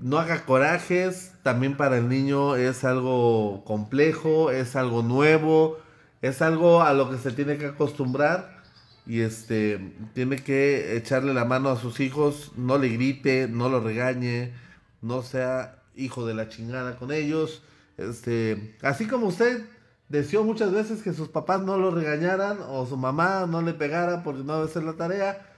no 0.00 0.18
haga 0.18 0.44
corajes, 0.44 1.34
también 1.44 1.76
para 1.76 1.98
el 1.98 2.08
niño 2.08 2.56
es 2.56 2.82
algo 2.82 3.62
complejo, 3.64 4.50
es 4.50 4.74
algo 4.74 5.04
nuevo, 5.04 5.78
es 6.22 6.40
algo 6.40 6.82
a 6.82 6.94
lo 6.94 7.10
que 7.10 7.18
se 7.18 7.32
tiene 7.32 7.58
que 7.58 7.66
acostumbrar 7.66 8.62
y 9.04 9.20
este 9.20 9.94
tiene 10.14 10.36
que 10.36 10.96
echarle 10.96 11.34
la 11.34 11.44
mano 11.44 11.68
a 11.68 11.76
sus 11.76 11.98
hijos, 11.98 12.52
no 12.56 12.78
le 12.78 12.88
grite, 12.90 13.48
no 13.48 13.68
lo 13.68 13.80
regañe, 13.80 14.52
no 15.02 15.22
sea 15.22 15.82
hijo 15.96 16.24
de 16.24 16.34
la 16.34 16.48
chingada 16.48 16.96
con 16.96 17.12
ellos. 17.12 17.62
Este, 17.98 18.76
así 18.82 19.06
como 19.06 19.26
usted 19.26 19.66
deseó 20.08 20.44
muchas 20.44 20.72
veces 20.72 21.02
que 21.02 21.12
sus 21.12 21.28
papás 21.28 21.60
no 21.62 21.76
lo 21.76 21.90
regañaran 21.90 22.58
o 22.68 22.86
su 22.86 22.96
mamá 22.96 23.46
no 23.46 23.60
le 23.60 23.74
pegara 23.74 24.22
porque 24.22 24.44
no 24.44 24.54
debe 24.54 24.70
hacer 24.70 24.84
la 24.84 24.92
tarea, 24.92 25.52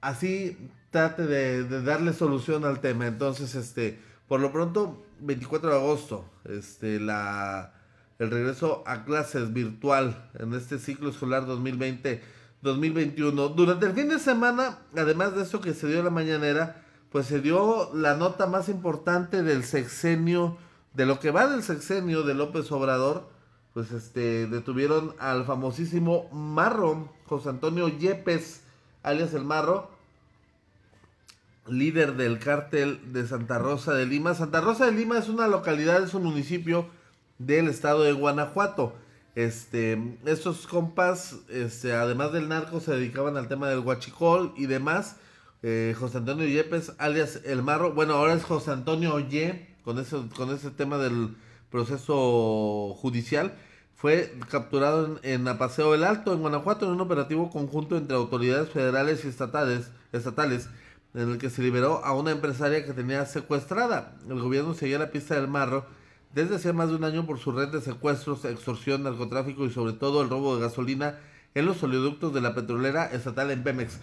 así 0.00 0.56
trate 0.90 1.26
de, 1.26 1.64
de, 1.64 1.82
darle 1.82 2.12
solución 2.12 2.64
al 2.64 2.80
tema. 2.80 3.06
Entonces, 3.06 3.54
este, 3.54 4.00
por 4.26 4.40
lo 4.40 4.50
pronto, 4.52 5.04
24 5.20 5.70
de 5.70 5.76
agosto, 5.76 6.24
este, 6.44 6.98
la, 6.98 7.77
el 8.18 8.30
regreso 8.30 8.82
a 8.86 9.04
clases 9.04 9.52
virtual 9.52 10.30
en 10.38 10.52
este 10.54 10.78
ciclo 10.78 11.10
escolar 11.10 11.46
2020 11.46 12.22
2021. 12.62 13.48
Durante 13.50 13.86
el 13.86 13.92
fin 13.92 14.08
de 14.08 14.18
semana, 14.18 14.78
además 14.96 15.34
de 15.36 15.42
esto 15.42 15.60
que 15.60 15.74
se 15.74 15.86
dio 15.86 16.02
la 16.02 16.10
mañanera, 16.10 16.82
pues 17.10 17.26
se 17.26 17.40
dio 17.40 17.94
la 17.94 18.16
nota 18.16 18.46
más 18.46 18.68
importante 18.68 19.42
del 19.42 19.64
sexenio, 19.64 20.58
de 20.94 21.06
lo 21.06 21.20
que 21.20 21.30
va 21.30 21.46
del 21.46 21.62
sexenio 21.62 22.22
de 22.24 22.34
López 22.34 22.70
Obrador, 22.72 23.28
pues 23.72 23.92
este, 23.92 24.46
detuvieron 24.48 25.14
al 25.20 25.44
famosísimo 25.44 26.28
Marro, 26.32 27.12
José 27.26 27.50
Antonio 27.50 27.88
Yepes, 27.88 28.62
alias 29.04 29.34
el 29.34 29.44
Marro, 29.44 29.90
líder 31.68 32.16
del 32.16 32.38
cártel 32.38 33.12
de 33.12 33.26
Santa 33.26 33.58
Rosa 33.58 33.94
de 33.94 34.06
Lima. 34.06 34.34
Santa 34.34 34.60
Rosa 34.60 34.86
de 34.86 34.92
Lima 34.92 35.18
es 35.18 35.28
una 35.28 35.46
localidad, 35.46 36.02
es 36.02 36.14
un 36.14 36.24
municipio 36.24 36.86
del 37.38 37.68
estado 37.68 38.02
de 38.02 38.12
Guanajuato. 38.12 38.94
Este, 39.34 40.18
estos 40.26 40.66
compas, 40.66 41.36
este, 41.48 41.92
además 41.92 42.32
del 42.32 42.48
narco, 42.48 42.80
se 42.80 42.92
dedicaban 42.92 43.36
al 43.36 43.48
tema 43.48 43.68
del 43.68 43.80
huachicol 43.80 44.52
y 44.56 44.66
demás. 44.66 45.16
Eh, 45.62 45.94
José 45.98 46.18
Antonio 46.18 46.46
Yepes, 46.46 46.92
alias 46.98 47.40
El 47.44 47.62
Marro, 47.62 47.92
bueno, 47.92 48.14
ahora 48.14 48.34
es 48.34 48.44
José 48.44 48.70
Antonio 48.70 49.14
Oye, 49.14 49.76
con 49.84 49.98
ese, 49.98 50.16
con 50.36 50.50
ese 50.50 50.70
tema 50.70 50.98
del 50.98 51.36
proceso 51.70 52.94
judicial, 52.94 53.54
fue 53.94 54.34
capturado 54.50 55.18
en, 55.22 55.40
en 55.40 55.48
Apaseo 55.48 55.92
del 55.92 56.04
Alto, 56.04 56.32
en 56.32 56.40
Guanajuato, 56.40 56.86
en 56.86 56.92
un 56.92 57.00
operativo 57.00 57.50
conjunto 57.50 57.96
entre 57.96 58.16
autoridades 58.16 58.70
federales 58.70 59.24
y 59.24 59.28
estatales, 59.28 59.90
estatales, 60.12 60.68
en 61.14 61.30
el 61.30 61.38
que 61.38 61.50
se 61.50 61.62
liberó 61.62 62.04
a 62.04 62.12
una 62.12 62.30
empresaria 62.30 62.84
que 62.84 62.92
tenía 62.92 63.26
secuestrada. 63.26 64.16
El 64.28 64.40
gobierno 64.40 64.74
seguía 64.74 64.98
la 64.98 65.10
pista 65.10 65.34
del 65.34 65.48
Marro 65.48 65.86
desde 66.34 66.56
hace 66.56 66.72
más 66.72 66.88
de 66.88 66.96
un 66.96 67.04
año 67.04 67.26
por 67.26 67.38
su 67.38 67.52
red 67.52 67.68
de 67.68 67.80
secuestros, 67.80 68.44
extorsión, 68.44 69.02
narcotráfico 69.02 69.64
y 69.64 69.70
sobre 69.70 69.92
todo 69.94 70.22
el 70.22 70.28
robo 70.28 70.56
de 70.56 70.62
gasolina 70.62 71.18
en 71.54 71.66
los 71.66 71.82
oleoductos 71.82 72.34
de 72.34 72.40
la 72.40 72.54
petrolera 72.54 73.06
estatal 73.06 73.50
en 73.50 73.62
Pemex. 73.62 73.98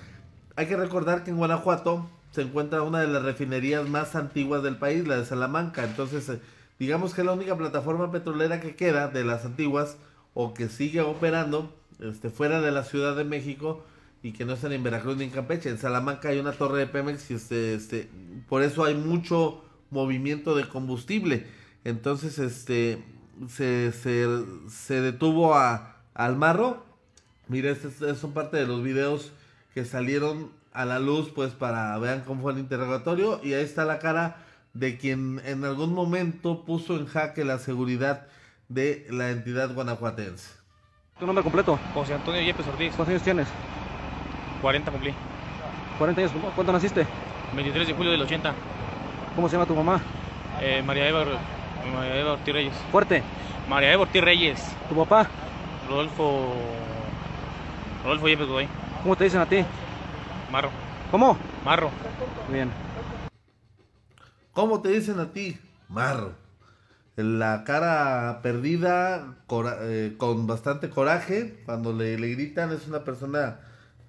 Hay 0.56 0.68
que 0.68 0.78
recordar 0.78 1.24
que 1.24 1.32
en 1.32 1.38
Guanajuato 1.38 2.10
se 2.32 2.42
encuentra 2.42 2.82
una 2.82 3.00
de 3.00 3.08
las 3.08 3.24
refinerías 3.24 3.88
más 3.88 4.16
antiguas 4.16 4.64
del 4.64 4.78
país, 4.78 5.08
la 5.08 5.18
de 5.18 5.26
Salamanca. 5.26 5.86
Entonces, 5.86 6.28
eh, 6.30 6.42
digamos 6.80 7.14
que 7.14 7.22
es 7.22 7.28
la 7.28 7.34
única 7.34 7.56
plataforma 7.56 8.12
petrolera 8.12 8.60
que 8.60 8.76
queda 8.76 9.08
de 9.08 9.24
las 9.24 9.46
antiguas 9.46 9.98
o 10.34 10.54
que 10.54 10.68
sigue 10.68 11.02
operando 11.02 11.74
este, 12.00 12.30
fuera 12.30 12.60
de 12.60 12.72
la 12.72 12.84
Ciudad 12.84 13.16
de 13.16 13.24
México 13.24 13.86
y 14.22 14.34
que 14.34 14.44
no 14.44 14.54
están 14.54 14.74
en 14.74 14.84
Veracruz 14.84 15.16
ni 15.18 15.26
en 15.26 15.30
Campeche. 15.30 15.70
En 15.70 15.78
Salamanca 15.78 16.30
hay 16.30 16.40
una 16.40 16.52
torre 16.52 16.80
de 16.80 16.88
Pemex 16.88 17.32
y 17.32 17.36
este, 17.36 17.76
este, 17.76 18.10
por 18.50 18.64
eso 18.64 18.84
hay 18.84 18.96
mucho 18.96 19.64
movimiento 19.92 20.56
de 20.56 20.68
combustible. 20.68 21.48
Entonces, 21.86 22.40
este, 22.40 23.02
se, 23.48 23.92
se, 23.94 25.02
detuvo 25.02 25.56
a, 25.56 25.96
al 26.14 26.36
marro. 26.36 26.84
Mira, 27.48 27.70
estos 27.72 28.18
son 28.18 28.34
parte 28.34 28.58
de 28.58 28.66
los 28.68 28.84
videos 28.84 29.32
que 29.74 29.86
salieron 29.86 30.52
a 30.74 30.84
la 30.84 31.00
luz 31.00 31.32
pues 31.34 31.54
para 31.54 31.98
vean 32.00 32.24
cómo 32.26 32.42
fue 32.42 32.52
el 32.52 32.60
interrogatorio 32.60 33.40
y 33.42 33.54
ahí 33.54 33.64
está 33.64 33.86
la 33.86 34.00
cara 34.00 34.38
de 34.74 34.98
quien 34.98 35.42
en 35.46 35.64
algún 35.64 35.94
momento 35.94 36.66
puso 36.66 36.98
en 36.98 37.06
jaque 37.06 37.46
la 37.46 37.60
seguridad 37.60 38.28
de 38.68 39.08
la 39.10 39.30
entidad 39.30 39.74
guanajuatense. 39.74 40.52
¿Tu 41.20 41.26
nombre 41.26 41.44
completo? 41.44 41.80
José 41.94 42.16
Antonio 42.16 42.42
Yepes 42.42 42.68
Ortiz. 42.68 42.90
¿Cuántos 42.90 43.10
años 43.10 43.22
tienes? 43.22 43.48
40 44.62 44.92
cumplí. 44.92 45.14
40 45.98 46.22
años. 46.22 46.34
¿Cuándo 46.56 46.74
naciste? 46.74 47.06
23 47.56 47.88
de 47.88 47.94
julio 47.94 48.12
del 48.12 48.22
80. 48.24 48.54
¿Cómo 49.36 49.48
se 49.48 49.54
llama 49.56 49.66
tu 49.66 49.76
mamá? 49.76 50.02
Eh, 50.60 50.84
María 50.86 51.08
Eva, 51.08 51.26
María 51.94 52.20
Eva 52.20 52.34
Ortiz 52.34 52.54
Reyes. 52.54 52.74
Fuerte. 52.92 53.24
María 53.70 53.94
Eva 53.94 54.04
Ortiz 54.04 54.22
Reyes. 54.24 54.64
¿Tu 54.90 54.96
papá? 54.96 55.28
Rodolfo. 55.88 56.54
Rodolfo 58.04 58.28
Yepes 58.28 58.48
Godoy. 58.48 58.68
¿Cómo 59.04 59.16
te 59.16 59.24
dicen 59.26 59.42
a 59.42 59.46
ti? 59.46 59.64
Marro. 60.52 60.70
¿Cómo? 61.12 61.38
Marro. 61.64 61.90
Bien. 62.52 62.72
¿Cómo 64.54 64.82
te 64.82 64.90
dicen 64.90 65.20
a 65.20 65.32
ti? 65.32 65.58
Marro. 65.90 66.34
La 67.16 67.64
cara 67.64 68.40
perdida, 68.42 69.36
cora- 69.48 69.78
eh, 69.82 70.16
con 70.18 70.48
bastante 70.48 70.90
coraje, 70.90 71.62
cuando 71.66 71.94
le, 71.94 72.18
le 72.18 72.30
gritan, 72.30 72.72
es 72.72 72.88
una 72.88 73.04
persona 73.04 73.60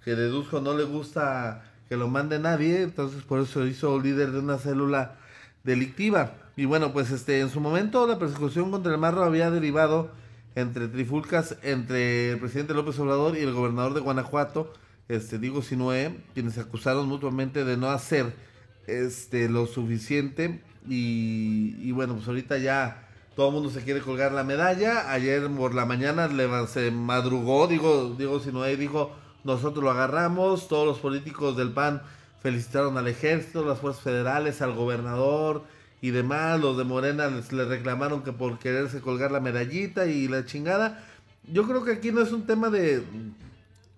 que 0.05 0.15
deduzco 0.17 0.61
no 0.61 0.75
le 0.77 0.85
gusta 0.85 1.63
que 1.89 1.97
lo 1.97 2.09
mande 2.09 2.39
nadie, 2.41 2.83
entonces 2.83 3.23
por 3.23 3.41
eso 3.41 3.65
hizo 3.65 4.01
líder 4.01 4.33
de 4.33 4.41
una 4.41 4.59
célula 4.59 5.13
delictiva. 5.67 6.33
Y 6.57 6.65
bueno, 6.65 6.93
pues 6.93 7.11
este, 7.11 7.41
en 7.41 7.51
su 7.51 7.61
momento 7.61 8.07
la 8.07 8.19
persecución 8.19 8.71
contra 8.71 8.93
el 8.93 8.99
Marro 8.99 9.25
había 9.25 9.51
derivado 9.51 10.11
entre 10.55 10.89
trifulcas 10.89 11.57
entre 11.63 12.31
el 12.31 12.39
presidente 12.39 12.73
López 12.73 12.99
Obrador 12.99 13.37
y 13.37 13.41
el 13.41 13.53
gobernador 13.53 13.93
de 13.93 14.01
Guanajuato, 14.01 14.73
este 15.09 15.39
Diego 15.39 15.61
Sinué, 15.61 16.17
quienes 16.33 16.55
se 16.55 16.61
acusaron 16.61 17.07
mutuamente 17.07 17.65
de 17.65 17.77
no 17.77 17.91
hacer 17.91 18.35
este 18.87 19.51
lo 19.51 19.67
suficiente 19.67 20.63
y, 20.89 21.91
bueno, 21.91 22.15
pues 22.15 22.29
ahorita 22.29 22.59
ya 22.59 23.09
todo 23.35 23.49
el 23.49 23.55
mundo 23.55 23.71
se 23.71 23.83
quiere 23.83 24.01
colgar 24.01 24.33
la 24.33 24.45
medalla. 24.45 25.11
Ayer 25.11 25.47
por 25.51 25.75
la 25.75 25.85
mañana 25.85 26.31
se 26.69 26.91
madrugó, 26.93 27.67
digo, 27.67 28.15
Diego 28.17 28.41
Sinué 28.41 28.77
dijo, 28.77 29.15
nosotros 29.45 29.85
lo 29.85 29.91
agarramos, 29.91 30.69
todos 30.69 30.87
los 30.87 30.99
políticos 30.99 31.57
del 31.57 31.73
PAN 31.73 32.03
felicitaron 32.47 32.97
al 32.97 33.09
ejército, 33.09 33.67
las 33.67 33.81
fuerzas 33.81 34.05
federales, 34.05 34.63
al 34.63 34.73
gobernador 34.73 35.65
y 36.01 36.13
demás, 36.13 36.61
los 36.61 36.79
de 36.79 36.85
Morena 36.85 37.27
les, 37.27 37.51
le 37.51 37.65
reclamaron 37.65 38.23
que 38.23 38.33
por 38.33 38.61
quererse 38.61 39.01
colgar 39.01 39.33
la 39.33 39.41
medallita 39.41 40.07
y 40.07 40.29
la 40.29 40.45
chingada. 40.45 41.05
Yo 41.53 41.67
creo 41.67 41.83
que 41.83 41.91
aquí 41.91 42.13
no 42.13 42.23
es 42.23 42.31
un 42.31 42.47
tema 42.47 42.71
de, 42.71 43.03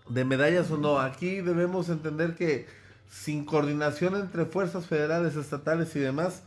de 0.09 0.25
medallas 0.25 0.71
o 0.71 0.79
no, 0.79 0.99
aquí 0.99 1.43
debemos 1.43 1.91
entender 1.91 2.37
que 2.37 2.67
sin 3.11 3.45
coordinación 3.45 4.17
entre 4.17 4.47
fuerzas 4.47 4.87
federales, 4.87 5.37
estatales 5.37 5.95
y 5.95 5.99
demás, 5.99 6.43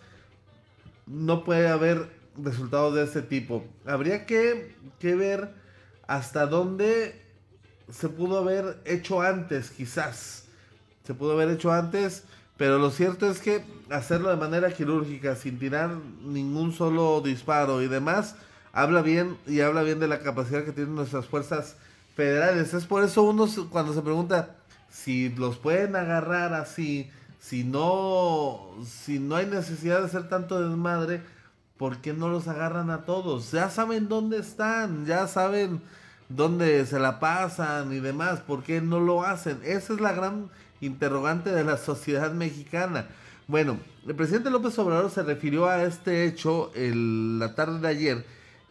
no 1.06 1.44
puede 1.44 1.68
haber 1.68 2.10
resultados 2.36 2.96
de 2.96 3.04
este 3.04 3.22
tipo. 3.22 3.64
Habría 3.86 4.26
que, 4.26 4.76
que 4.98 5.14
ver 5.14 5.54
hasta 6.08 6.48
dónde 6.48 7.22
se 7.92 8.10
pudo 8.10 8.40
haber 8.40 8.82
hecho 8.86 9.22
antes, 9.22 9.70
quizás. 9.70 10.41
Se 11.04 11.14
pudo 11.14 11.34
haber 11.34 11.50
hecho 11.50 11.72
antes, 11.72 12.24
pero 12.58 12.78
lo 12.78 12.92
cierto 12.92 13.30
es 13.30 13.40
que 13.40 13.64
hacerlo 13.90 14.30
de 14.30 14.38
manera 14.38 14.72
quirúrgica, 14.72 15.36
sin 15.36 15.58
tirar 15.58 15.96
ningún 16.24 16.74
solo 16.74 17.22
disparo 17.22 17.82
y 17.82 17.88
demás, 17.88 18.36
habla 18.72 19.02
bien 19.02 19.38
y 19.48 19.62
habla 19.62 19.82
bien 19.82 20.00
de 20.00 20.08
la 20.08 20.20
capacidad 20.20 20.64
que 20.64 20.72
tienen 20.72 20.96
nuestras 20.96 21.26
fuerzas 21.26 21.76
federales. 22.16 22.74
Es 22.74 22.86
por 22.86 23.04
eso 23.04 23.24
uno 23.24 23.48
cuando 23.70 23.94
se 23.94 24.02
pregunta 24.02 24.56
si 24.90 25.30
los 25.30 25.58
pueden 25.58 25.96
agarrar 25.96 26.54
así, 26.54 27.10
si 27.40 27.64
no, 27.64 28.70
si 28.86 29.20
no 29.20 29.38
hay 29.38 29.48
necesidad 29.48 30.00
de 30.00 30.06
hacer 30.06 30.30
tanto 30.30 30.62
desmadre, 30.62 31.22
¿por 31.78 31.98
qué 31.98 32.14
no 32.14 32.30
los 32.30 32.48
agarran 32.48 32.92
a 32.92 33.06
todos? 33.06 33.52
Ya 33.52 33.70
saben 33.70 34.08
dónde 34.08 34.38
están, 34.38 35.06
ya 35.06 35.28
saben 35.28 35.82
dónde 36.36 36.86
se 36.86 37.00
la 37.00 37.20
pasan 37.20 37.94
y 37.94 38.00
demás, 38.00 38.40
¿por 38.42 38.64
qué 38.64 38.82
no 38.82 39.00
lo 39.00 39.24
hacen? 39.24 39.60
Esa 39.64 39.94
es 39.94 40.02
la 40.02 40.14
gran 40.14 40.50
interrogante 40.82 41.52
de 41.52 41.64
la 41.64 41.78
sociedad 41.90 42.32
mexicana. 42.34 43.08
Bueno, 43.48 43.78
el 44.08 44.16
presidente 44.16 44.50
López 44.50 44.78
Obrador 44.80 45.10
se 45.12 45.24
refirió 45.24 45.68
a 45.68 45.84
este 45.84 46.26
hecho 46.26 46.72
el- 46.76 47.40
la 47.40 47.56
tarde 47.56 47.80
de 47.80 47.88
ayer 47.88 48.26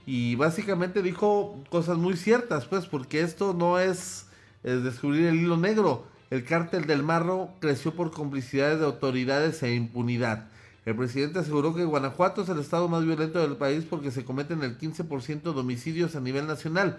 y 0.07 0.35
básicamente 0.37 1.03
dijo 1.03 1.63
cosas 1.71 1.99
muy 1.99 2.17
ciertas, 2.17 2.67
pues, 2.67 2.87
porque 2.87 3.21
esto 3.21 3.53
no 3.55 3.79
es, 3.79 4.27
es 4.65 4.83
descubrir 4.83 5.27
el 5.27 5.37
hilo 5.37 5.57
negro. 5.57 6.05
El 6.31 6.45
cártel 6.45 6.87
del 6.87 7.03
Marro 7.03 7.51
creció 7.61 7.93
por 7.95 8.13
complicidades 8.13 8.79
de 8.79 8.87
autoridades 8.87 9.63
e 9.63 9.75
impunidad. 9.75 10.47
El 10.87 10.97
presidente 10.97 11.41
aseguró 11.41 11.75
que 11.75 11.85
Guanajuato 11.85 12.43
es 12.43 12.49
el 12.49 12.59
estado 12.59 12.89
más 12.89 13.05
violento 13.05 13.39
del 13.41 13.57
país 13.57 13.85
porque 13.89 14.11
se 14.11 14.25
cometen 14.25 14.63
el 14.63 14.79
15% 14.79 15.53
de 15.53 15.61
homicidios 15.61 16.17
a 16.17 16.21
nivel 16.21 16.47
nacional. 16.47 16.99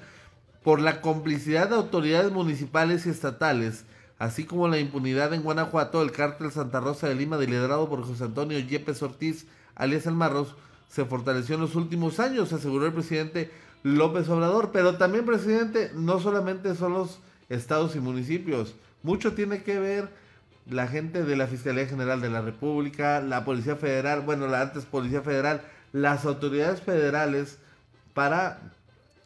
Por 0.64 0.80
la 0.80 1.02
complicidad 1.02 1.70
de 1.70 1.76
autoridades 1.76 2.32
municipales 2.32 3.06
y 3.06 3.10
estatales, 3.10 3.86
así 4.20 4.46
como 4.46 4.68
la 4.68 4.78
impunidad 4.78 5.34
en 5.34 5.42
Guanajuato, 5.42 6.02
el 6.02 6.12
cártel 6.12 6.52
Santa 6.52 6.80
Rosa 6.80 7.08
de 7.08 7.16
Lima, 7.16 7.38
liderado 7.38 7.90
por 7.90 8.06
José 8.06 8.26
Antonio 8.26 8.60
Yepes 8.60 9.02
Ortiz, 9.02 9.48
alias 9.76 10.06
El 10.06 10.14
Marros, 10.14 10.56
se 10.88 11.06
fortaleció 11.06 11.56
en 11.56 11.62
los 11.62 11.76
últimos 11.76 12.20
años, 12.20 12.54
aseguró 12.54 12.86
el 12.86 12.94
presidente 12.94 13.50
López 13.82 14.30
Obrador. 14.30 14.72
Pero 14.72 14.98
también, 14.98 15.26
presidente, 15.26 15.92
no 15.96 16.20
solamente 16.20 16.76
son 16.76 16.94
los 16.94 17.20
estados 17.50 17.96
y 17.96 18.00
municipios, 18.00 18.76
mucho 19.04 19.34
tiene 19.34 19.64
que 19.64 19.80
ver 19.80 20.10
la 20.70 20.88
gente 20.88 21.24
de 21.24 21.36
la 21.36 21.48
Fiscalía 21.48 21.88
General 21.88 22.22
de 22.22 22.30
la 22.30 22.42
República, 22.42 23.20
la 23.20 23.44
Policía 23.44 23.76
Federal, 23.76 24.22
bueno, 24.22 24.48
la 24.48 24.62
antes 24.62 24.86
Policía 24.86 25.22
Federal, 25.22 25.62
las 25.92 26.26
autoridades 26.26 26.82
federales 26.82 27.58
para 28.14 28.60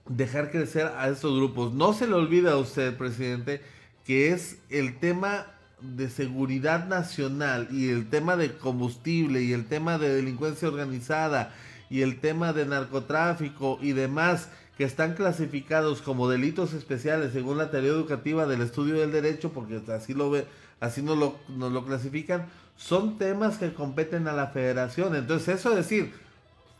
dejar 0.07 0.51
crecer 0.51 0.87
a 0.97 1.09
estos 1.09 1.35
grupos. 1.35 1.73
No 1.73 1.93
se 1.93 2.07
le 2.07 2.13
olvida 2.13 2.53
a 2.53 2.57
usted, 2.57 2.95
presidente, 2.95 3.61
que 4.05 4.31
es 4.31 4.57
el 4.69 4.99
tema 4.99 5.47
de 5.81 6.09
seguridad 6.09 6.87
nacional 6.87 7.67
y 7.71 7.89
el 7.89 8.09
tema 8.09 8.37
de 8.37 8.57
combustible 8.57 9.41
y 9.43 9.53
el 9.53 9.65
tema 9.67 9.97
de 9.97 10.13
delincuencia 10.13 10.67
organizada 10.67 11.53
y 11.89 12.01
el 12.01 12.19
tema 12.19 12.53
de 12.53 12.65
narcotráfico 12.65 13.77
y 13.81 13.91
demás 13.91 14.49
que 14.77 14.83
están 14.83 15.13
clasificados 15.13 16.01
como 16.01 16.29
delitos 16.29 16.73
especiales 16.73 17.33
según 17.33 17.57
la 17.57 17.71
teoría 17.71 17.91
educativa 17.91 18.45
del 18.45 18.61
estudio 18.61 18.95
del 18.95 19.11
derecho, 19.11 19.51
porque 19.53 19.81
así 19.91 20.13
lo 20.13 20.29
ve, 20.29 20.45
así 20.79 21.01
nos 21.01 21.17
lo, 21.17 21.37
nos 21.47 21.71
lo 21.71 21.85
clasifican, 21.85 22.47
son 22.75 23.17
temas 23.17 23.57
que 23.57 23.73
competen 23.73 24.27
a 24.27 24.33
la 24.33 24.47
federación. 24.47 25.15
Entonces, 25.15 25.59
eso 25.59 25.69
es 25.69 25.75
decir, 25.77 26.13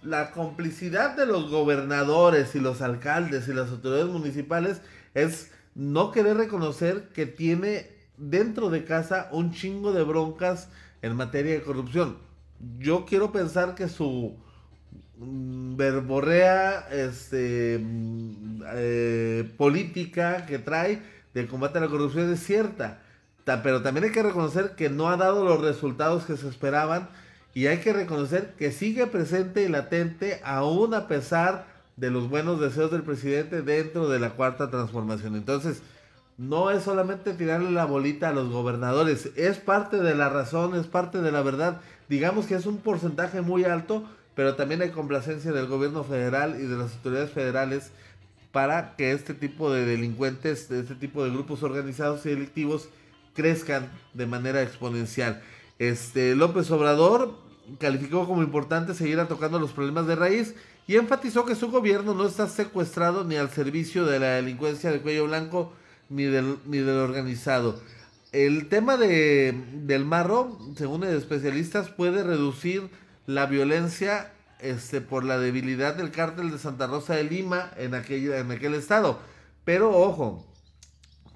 la 0.06 0.32
complicidad 0.32 1.15
de 1.15 1.26
los 1.26 1.50
gobernadores 1.50 2.56
y 2.56 2.60
los 2.60 2.82
alcaldes 2.82 3.48
y 3.48 3.54
las 3.54 3.70
autoridades 3.70 4.08
municipales 4.08 4.82
es 5.13 5.52
no 5.74 6.12
querer 6.12 6.38
reconocer 6.38 7.10
que 7.13 7.26
tiene 7.26 7.89
dentro 8.18 8.70
de 8.70 8.86
casa 8.86 9.30
un 9.32 9.52
chingo 9.52 9.91
de 9.91 10.04
broncas 10.04 10.70
en 11.02 11.15
materia 11.15 11.54
de 11.54 11.62
corrupción. 11.63 12.18
Yo 12.80 13.06
quiero 13.06 13.32
pensar 13.32 13.76
que 13.76 13.89
su 13.89 14.38
mm, 15.18 15.76
verborrea 15.76 16.88
este, 16.91 17.80
mm, 17.82 18.62
eh, 18.74 19.52
política 19.58 20.46
que 20.46 20.60
trae 20.60 21.02
de 21.34 21.48
combate 21.48 21.78
a 21.78 21.82
la 21.82 21.88
corrupción 21.89 22.32
es 22.32 22.39
cierta. 22.44 23.02
Ta- 23.44 23.62
Pero 23.62 23.82
también 23.82 24.06
hay 24.06 24.12
que 24.12 24.24
reconocer 24.24 24.76
que 24.76 24.89
no 24.89 25.10
ha 25.10 25.18
dado 25.18 25.44
los 25.44 25.62
resultados 25.62 26.26
que 26.26 26.38
se 26.38 26.48
esperaban 26.48 27.10
y 27.56 27.68
hay 27.68 27.78
que 27.78 27.94
reconocer 27.94 28.54
que 28.60 28.74
sigue 28.74 29.08
presente 29.08 29.63
y 29.63 29.70
latente 29.70 30.41
aún 30.44 30.94
a 30.94 31.08
pesar 31.08 31.65
de 31.96 32.12
los 32.12 32.30
buenos 32.30 32.60
deseos 32.60 32.91
del 32.91 33.04
presidente 33.04 33.62
dentro 33.62 34.10
de 34.10 34.20
la 34.20 34.32
cuarta 34.32 34.70
transformación. 34.70 35.38
Entonces, 35.38 35.82
no 36.38 36.70
es 36.70 36.84
solamente 36.84 37.34
tirarle 37.34 37.72
la 37.72 37.86
bolita 37.86 38.28
a 38.28 38.34
los 38.34 38.50
gobernadores, 38.50 39.30
es 39.38 39.58
parte 39.58 40.02
de 40.02 40.15
la 40.15 40.28
razón, 40.28 40.76
es 40.76 40.86
parte 40.86 41.22
de 41.22 41.32
la 41.32 41.41
verdad. 41.44 41.80
Digamos 42.10 42.46
que 42.46 42.56
es 42.56 42.65
un 42.65 42.80
porcentaje 42.80 43.39
muy 43.39 43.63
alto, 43.63 44.04
pero 44.36 44.56
también 44.56 44.82
hay 44.82 44.89
complacencia 44.89 45.54
del 45.54 45.68
gobierno 45.68 46.04
federal 46.04 46.58
y 46.60 46.65
de 46.65 46.76
las 46.76 46.94
autoridades 46.96 47.32
federales 47.32 47.91
para 48.52 48.98
que 48.98 49.13
este 49.13 49.34
tipo 49.34 49.72
de 49.72 49.86
delincuentes, 49.86 50.68
de 50.68 50.82
este 50.82 50.96
tipo 50.96 51.24
de 51.24 51.30
grupos 51.30 51.63
organizados 51.63 52.26
y 52.26 52.32
delictivos 52.32 52.89
crezcan 53.34 53.89
de 54.13 54.26
manera 54.26 54.62
exponencial. 54.62 55.41
Este 55.80 56.36
López 56.36 56.70
Obrador 56.70 57.44
calificó 57.80 58.25
como 58.28 58.43
importante 58.43 58.93
seguir 58.93 59.19
tocando 59.28 59.60
los 59.60 59.71
problemas 59.71 60.08
de 60.08 60.15
raíz 60.15 60.56
y 60.88 60.95
enfatizó 60.95 61.45
que 61.45 61.56
su 61.56 61.71
gobierno 61.71 62.13
no 62.13 62.25
está 62.25 62.47
secuestrado 62.47 63.23
ni 63.23 63.36
al 63.36 63.49
servicio 63.49 64.06
de 64.06 64.19
la 64.19 64.28
delincuencia 64.36 64.91
de 64.91 65.01
cuello 65.01 65.25
blanco 65.25 65.73
ni 66.10 66.23
del, 66.23 66.58
ni 66.65 66.78
del 66.78 66.97
organizado. 66.97 67.80
El 68.32 68.67
tema 68.67 68.97
de, 68.97 69.56
del 69.73 70.06
marro, 70.06 70.60
según 70.75 71.04
especialistas, 71.06 71.89
puede 71.89 72.23
reducir 72.23 72.89
la 73.25 73.45
violencia 73.45 74.32
este, 74.60 75.01
por 75.01 75.23
la 75.23 75.38
debilidad 75.38 75.95
del 75.95 76.12
cártel 76.12 76.51
de 76.51 76.60
Santa 76.60 76.88
Rosa 76.88 77.15
de 77.15 77.23
Lima 77.23 77.71
en 77.78 77.95
aquel, 77.95 78.34
en 78.34 78.51
aquel 78.51 78.73
estado. 78.73 79.19
Pero 79.63 79.91
ojo, 79.91 80.45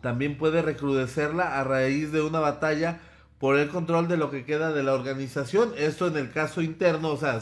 también 0.01 0.37
puede 0.37 0.61
recrudecerla 0.61 1.59
a 1.59 1.63
raíz 1.63 2.11
de 2.11 2.21
una 2.21 2.39
batalla 2.39 2.99
por 3.39 3.57
el 3.57 3.69
control 3.69 4.07
de 4.07 4.17
lo 4.17 4.29
que 4.31 4.45
queda 4.45 4.73
de 4.73 4.83
la 4.83 4.93
organización. 4.93 5.73
Esto 5.77 6.07
en 6.07 6.17
el 6.17 6.31
caso 6.31 6.61
interno, 6.61 7.11
o 7.11 7.17
sea, 7.17 7.39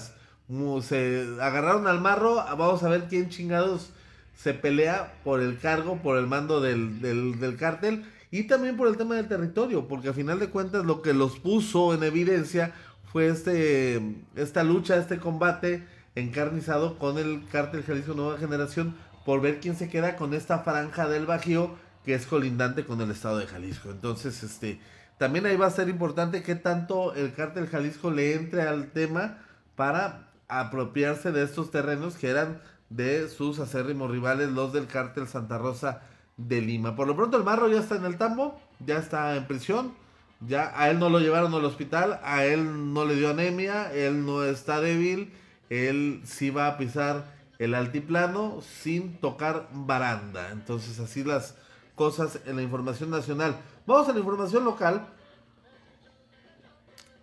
se 0.82 1.28
agarraron 1.42 1.88
al 1.88 2.00
marro, 2.00 2.36
vamos 2.36 2.84
a 2.84 2.90
ver 2.90 3.06
quién 3.10 3.30
chingados 3.30 3.92
se 4.36 4.54
pelea 4.54 5.16
por 5.24 5.42
el 5.42 5.58
cargo, 5.58 5.98
por 5.98 6.18
el 6.18 6.28
mando 6.28 6.62
del, 6.62 7.02
del, 7.02 7.40
del 7.40 7.58
cártel 7.58 8.06
y 8.30 8.44
también 8.44 8.78
por 8.78 8.88
el 8.88 8.98
tema 8.98 9.16
del 9.16 9.28
territorio, 9.28 9.88
porque 9.88 10.10
a 10.10 10.14
final 10.14 10.40
de 10.40 10.50
cuentas 10.50 10.86
lo 10.86 11.02
que 11.02 11.14
los 11.14 11.40
puso 11.40 11.94
en 11.94 12.04
evidencia 12.04 12.74
fue 13.12 13.28
este, 13.28 14.02
esta 14.36 14.64
lucha, 14.64 14.98
este 14.98 15.18
combate 15.18 15.84
encarnizado 16.16 16.98
con 17.00 17.18
el 17.18 17.44
cártel 17.52 17.84
Jalisco 17.84 18.14
Nueva 18.14 18.38
Generación 18.38 18.96
por 19.26 19.42
ver 19.42 19.60
quién 19.60 19.76
se 19.76 19.90
queda 19.90 20.16
con 20.16 20.34
esta 20.34 20.60
franja 20.60 21.08
del 21.08 21.26
Bajío 21.26 21.76
que 22.06 22.14
es 22.14 22.26
colindante 22.26 22.86
con 22.86 23.02
el 23.02 23.12
estado 23.12 23.38
de 23.38 23.48
Jalisco. 23.48 23.92
Entonces, 23.92 24.42
este, 24.44 24.80
también 25.18 25.46
ahí 25.46 25.58
va 25.58 25.68
a 25.68 25.72
ser 25.72 25.90
importante 25.90 26.44
que 26.44 26.56
tanto 26.56 27.14
el 27.14 27.34
cártel 27.34 27.68
Jalisco 27.68 28.12
le 28.12 28.36
entre 28.36 28.62
al 28.64 28.92
tema 28.92 29.40
para 29.76 30.28
apropiarse 30.48 31.32
de 31.32 31.44
estos 31.44 31.72
terrenos 31.72 32.16
que 32.16 32.30
eran 32.30 32.62
de 32.90 33.28
sus 33.28 33.60
acérrimos 33.60 34.10
rivales, 34.12 34.50
los 34.50 34.72
del 34.74 34.88
cártel 34.88 35.28
Santa 35.28 35.58
Rosa 35.58 36.02
de 36.38 36.62
Lima. 36.62 36.96
Por 36.96 37.08
lo 37.08 37.16
pronto 37.16 37.38
el 37.38 37.44
Marro 37.44 37.68
ya 37.68 37.80
está 37.80 37.96
en 37.96 38.06
el 38.06 38.18
tambo, 38.18 38.60
ya 38.86 38.98
está 38.98 39.36
en 39.36 39.46
prisión, 39.48 39.94
ya 40.40 40.72
a 40.80 40.90
él 40.90 41.00
no 41.00 41.10
lo 41.10 41.20
llevaron 41.20 41.54
al 41.54 41.66
hospital, 41.66 42.20
a 42.24 42.46
él 42.46 42.94
no 42.94 43.06
le 43.06 43.16
dio 43.16 43.32
anemia, 43.32 43.92
él 43.92 44.26
no 44.26 44.44
está 44.44 44.80
débil, 44.80 45.34
él 45.70 46.22
sí 46.26 46.50
va 46.50 46.68
a 46.68 46.78
pisar 46.78 47.26
el 47.60 47.74
altiplano 47.74 48.62
sin 48.62 49.18
tocar 49.18 49.68
baranda. 49.74 50.52
Entonces 50.52 51.00
así 51.00 51.24
las 51.24 51.56
cosas 51.96 52.40
en 52.46 52.56
la 52.56 52.62
información 52.62 53.10
nacional. 53.10 53.58
Vamos 53.88 54.10
a 54.10 54.12
la 54.12 54.20
información 54.20 54.66
local. 54.66 55.08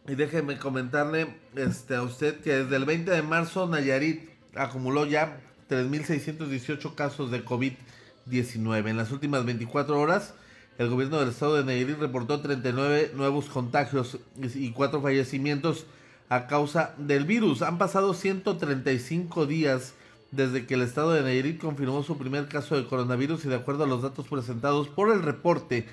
Y 0.09 0.15
déjeme 0.15 0.59
comentarle 0.59 1.37
este, 1.55 1.95
a 1.95 2.03
usted 2.03 2.41
que 2.41 2.55
desde 2.55 2.77
el 2.77 2.87
20 2.87 3.11
de 3.11 3.21
marzo 3.21 3.69
Nayarit 3.69 4.31
acumuló 4.55 5.05
ya 5.05 5.43
3.618 5.69 6.95
casos 6.95 7.31
de 7.31 7.45
COVID-19. 7.45 8.89
En 8.89 8.97
las 8.97 9.13
últimas 9.13 9.45
24 9.45 10.01
horas, 10.01 10.33
el 10.79 10.89
gobierno 10.89 11.21
del 11.21 11.29
estado 11.29 11.57
de 11.57 11.65
Nayarit 11.65 11.99
reportó 11.99 12.41
39 12.41 13.13
nuevos 13.15 13.51
contagios 13.51 14.19
y 14.55 14.73
4 14.73 15.03
fallecimientos 15.03 15.85
a 16.31 16.47
causa 16.47 16.95
del 16.97 17.27
virus. 17.27 17.61
Han 17.61 17.77
pasado 17.77 18.15
135 18.15 19.45
días 19.45 19.93
desde 20.31 20.65
que 20.65 20.75
el 20.75 20.83
estado 20.83 21.13
de 21.13 21.25
Nayarit 21.25 21.61
confirmó 21.61 22.03
su 22.05 22.17
primer 22.17 22.49
caso 22.49 22.75
de 22.75 22.87
coronavirus 22.87 23.45
y 23.45 23.49
de 23.49 23.57
acuerdo 23.57 23.85
a 23.85 23.87
los 23.87 24.01
datos 24.01 24.27
presentados 24.29 24.89
por 24.89 25.13
el 25.13 25.23
reporte 25.23 25.87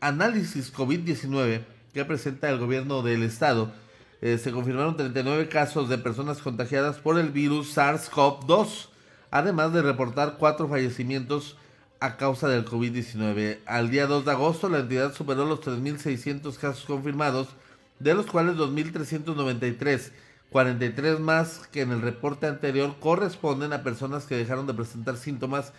Análisis 0.00 0.72
COVID-19 0.72 1.64
que 1.92 2.04
presenta 2.04 2.50
el 2.50 2.58
gobierno 2.58 3.02
del 3.02 3.22
estado, 3.22 3.72
eh, 4.20 4.38
se 4.38 4.52
confirmaron 4.52 4.96
39 4.96 5.48
casos 5.48 5.88
de 5.88 5.96
personas 5.96 6.38
contagiadas 6.38 6.98
por 6.98 7.18
el 7.18 7.30
virus 7.30 7.76
SARS-CoV-2, 7.76 8.88
además 9.30 9.72
de 9.72 9.82
reportar 9.82 10.36
cuatro 10.38 10.68
fallecimientos 10.68 11.56
a 12.00 12.16
causa 12.16 12.48
del 12.48 12.64
COVID-19. 12.64 13.60
Al 13.66 13.90
día 13.90 14.06
2 14.06 14.24
de 14.24 14.30
agosto, 14.30 14.68
la 14.68 14.80
entidad 14.80 15.14
superó 15.14 15.46
los 15.46 15.60
3.600 15.60 16.56
casos 16.56 16.84
confirmados, 16.84 17.48
de 17.98 18.14
los 18.14 18.26
cuales 18.26 18.56
2.393, 18.56 20.12
43 20.50 21.20
más 21.20 21.66
que 21.72 21.80
en 21.80 21.92
el 21.92 22.02
reporte 22.02 22.46
anterior, 22.46 22.96
corresponden 23.00 23.72
a 23.72 23.82
personas 23.82 24.26
que 24.26 24.36
dejaron 24.36 24.66
de 24.66 24.74
presentar 24.74 25.16
síntomas, 25.16 25.72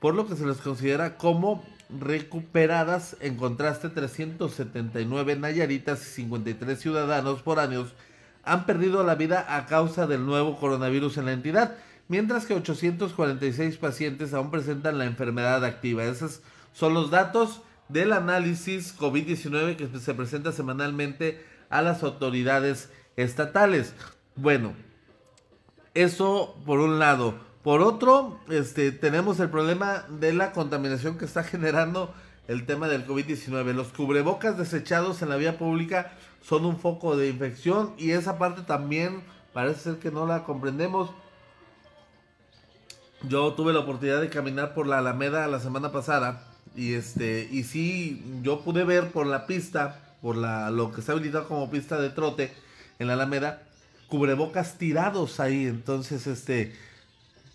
por 0.00 0.14
lo 0.14 0.26
que 0.26 0.36
se 0.36 0.46
les 0.46 0.58
considera 0.58 1.16
como 1.16 1.64
recuperadas. 1.88 3.16
En 3.20 3.36
contraste, 3.36 3.88
379 3.88 5.36
nayaritas 5.36 6.02
y 6.02 6.10
53 6.10 6.78
ciudadanos 6.78 7.42
por 7.42 7.58
años 7.58 7.94
han 8.44 8.66
perdido 8.66 9.02
la 9.04 9.14
vida 9.14 9.56
a 9.56 9.66
causa 9.66 10.06
del 10.06 10.26
nuevo 10.26 10.58
coronavirus 10.58 11.16
en 11.18 11.26
la 11.26 11.32
entidad, 11.32 11.76
mientras 12.08 12.46
que 12.46 12.54
846 12.54 13.78
pacientes 13.78 14.34
aún 14.34 14.50
presentan 14.50 14.98
la 14.98 15.06
enfermedad 15.06 15.64
activa. 15.64 16.04
Esos 16.04 16.42
son 16.72 16.94
los 16.94 17.10
datos 17.10 17.62
del 17.88 18.12
análisis 18.12 18.98
COVID-19 18.98 19.76
que 19.76 19.98
se 19.98 20.14
presenta 20.14 20.52
semanalmente 20.52 21.44
a 21.70 21.82
las 21.82 22.02
autoridades 22.02 22.90
estatales. 23.16 23.94
Bueno, 24.36 24.74
eso 25.94 26.56
por 26.66 26.80
un 26.80 26.98
lado. 26.98 27.53
Por 27.64 27.80
otro, 27.80 28.38
este, 28.50 28.92
tenemos 28.92 29.40
el 29.40 29.48
problema 29.48 30.04
de 30.10 30.34
la 30.34 30.52
contaminación 30.52 31.16
que 31.16 31.24
está 31.24 31.42
generando 31.42 32.14
el 32.46 32.66
tema 32.66 32.88
del 32.88 33.06
COVID-19. 33.06 33.72
Los 33.72 33.88
cubrebocas 33.88 34.58
desechados 34.58 35.22
en 35.22 35.30
la 35.30 35.36
vía 35.36 35.56
pública 35.56 36.12
son 36.42 36.66
un 36.66 36.78
foco 36.78 37.16
de 37.16 37.30
infección 37.30 37.94
y 37.96 38.10
esa 38.10 38.36
parte 38.36 38.60
también 38.60 39.22
parece 39.54 39.80
ser 39.80 39.98
que 39.98 40.10
no 40.10 40.26
la 40.26 40.44
comprendemos. 40.44 41.10
Yo 43.22 43.54
tuve 43.54 43.72
la 43.72 43.80
oportunidad 43.80 44.20
de 44.20 44.28
caminar 44.28 44.74
por 44.74 44.86
la 44.86 44.98
Alameda 44.98 45.48
la 45.48 45.58
semana 45.58 45.90
pasada 45.90 46.44
y 46.76 46.92
este 46.92 47.48
y 47.50 47.64
sí 47.64 48.40
yo 48.42 48.60
pude 48.60 48.84
ver 48.84 49.10
por 49.10 49.26
la 49.26 49.46
pista, 49.46 50.14
por 50.20 50.36
la 50.36 50.70
lo 50.70 50.92
que 50.92 51.00
está 51.00 51.12
habilitado 51.12 51.48
como 51.48 51.70
pista 51.70 51.98
de 51.98 52.10
trote 52.10 52.52
en 52.98 53.06
la 53.06 53.14
Alameda, 53.14 53.62
cubrebocas 54.08 54.76
tirados 54.76 55.40
ahí, 55.40 55.64
entonces 55.64 56.26
este 56.26 56.74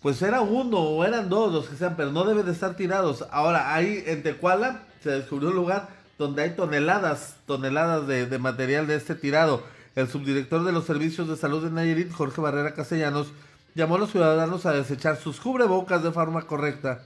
pues 0.02 0.22
era 0.22 0.40
uno 0.40 0.78
o 0.78 1.04
eran 1.04 1.28
dos 1.28 1.52
los 1.52 1.68
que 1.68 1.76
sean, 1.76 1.94
pero 1.96 2.10
no 2.10 2.24
deben 2.24 2.46
de 2.46 2.52
estar 2.52 2.74
tirados. 2.74 3.26
Ahora, 3.30 3.74
ahí 3.74 4.02
en 4.06 4.22
Tecuala 4.22 4.82
se 5.02 5.10
descubrió 5.10 5.50
un 5.50 5.56
lugar 5.56 5.88
donde 6.18 6.42
hay 6.42 6.50
toneladas, 6.50 7.36
toneladas 7.46 8.06
de, 8.06 8.38
material 8.38 8.86
de 8.86 8.96
este 8.96 9.14
tirado. 9.14 9.62
El 9.96 10.08
subdirector 10.08 10.64
de 10.64 10.72
los 10.72 10.84
servicios 10.84 11.28
de 11.28 11.36
salud 11.36 11.64
de 11.64 11.70
Nayarit, 11.70 12.12
Jorge 12.12 12.40
Barrera 12.40 12.74
Castellanos, 12.74 13.32
llamó 13.74 13.96
a 13.96 13.98
los 13.98 14.10
ciudadanos 14.10 14.64
a 14.66 14.72
desechar 14.72 15.16
sus 15.16 15.40
cubrebocas 15.40 16.02
de 16.02 16.12
forma 16.12 16.42
correcta, 16.42 17.02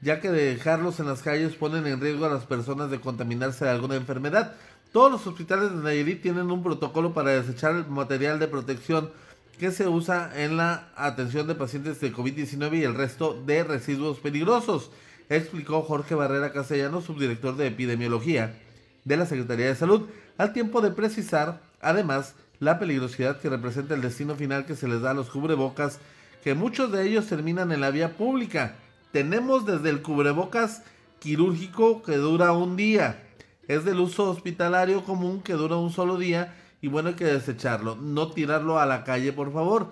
ya 0.00 0.20
que 0.20 0.30
dejarlos 0.30 1.00
en 1.00 1.06
las 1.06 1.22
calles 1.22 1.54
ponen 1.54 1.86
en 1.86 2.00
riesgo 2.00 2.26
a 2.26 2.30
las 2.30 2.44
personas 2.44 2.90
de 2.90 3.00
contaminarse 3.00 3.64
de 3.64 3.70
alguna 3.70 3.94
enfermedad. 3.94 4.54
Todos 4.92 5.10
los 5.10 5.26
hospitales 5.26 5.70
de 5.70 5.76
Nayarit 5.76 6.22
tienen 6.22 6.50
un 6.50 6.62
protocolo 6.62 7.12
para 7.12 7.30
desechar 7.30 7.76
el 7.76 7.86
material 7.86 8.38
de 8.38 8.48
protección 8.48 9.10
que 9.58 9.70
se 9.70 9.88
usa 9.88 10.30
en 10.34 10.56
la 10.56 10.88
atención 10.96 11.46
de 11.46 11.54
pacientes 11.54 12.00
de 12.00 12.12
COVID-19 12.12 12.78
y 12.78 12.84
el 12.84 12.94
resto 12.94 13.40
de 13.46 13.64
residuos 13.64 14.18
peligrosos, 14.18 14.90
explicó 15.28 15.82
Jorge 15.82 16.14
Barrera 16.14 16.52
Castellanos, 16.52 17.04
subdirector 17.04 17.56
de 17.56 17.68
epidemiología 17.68 18.58
de 19.04 19.16
la 19.16 19.26
Secretaría 19.26 19.66
de 19.66 19.74
Salud, 19.74 20.08
al 20.38 20.52
tiempo 20.52 20.80
de 20.80 20.90
precisar, 20.90 21.60
además, 21.80 22.34
la 22.60 22.78
peligrosidad 22.78 23.40
que 23.40 23.50
representa 23.50 23.94
el 23.94 24.00
destino 24.00 24.34
final 24.34 24.66
que 24.66 24.76
se 24.76 24.88
les 24.88 25.00
da 25.00 25.10
a 25.10 25.14
los 25.14 25.30
cubrebocas, 25.30 25.98
que 26.42 26.54
muchos 26.54 26.90
de 26.92 27.06
ellos 27.06 27.26
terminan 27.26 27.72
en 27.72 27.80
la 27.80 27.90
vía 27.90 28.16
pública. 28.16 28.76
Tenemos 29.12 29.66
desde 29.66 29.90
el 29.90 30.02
cubrebocas 30.02 30.82
quirúrgico 31.20 32.02
que 32.02 32.16
dura 32.16 32.52
un 32.52 32.76
día, 32.76 33.22
es 33.68 33.84
del 33.84 34.00
uso 34.00 34.30
hospitalario 34.30 35.04
común 35.04 35.40
que 35.40 35.54
dura 35.54 35.76
un 35.76 35.90
solo 35.90 36.18
día, 36.18 36.54
y 36.84 36.88
bueno, 36.88 37.08
hay 37.08 37.14
que 37.14 37.24
desecharlo, 37.24 37.96
no 37.96 38.32
tirarlo 38.32 38.78
a 38.78 38.84
la 38.84 39.04
calle, 39.04 39.32
por 39.32 39.50
favor, 39.54 39.88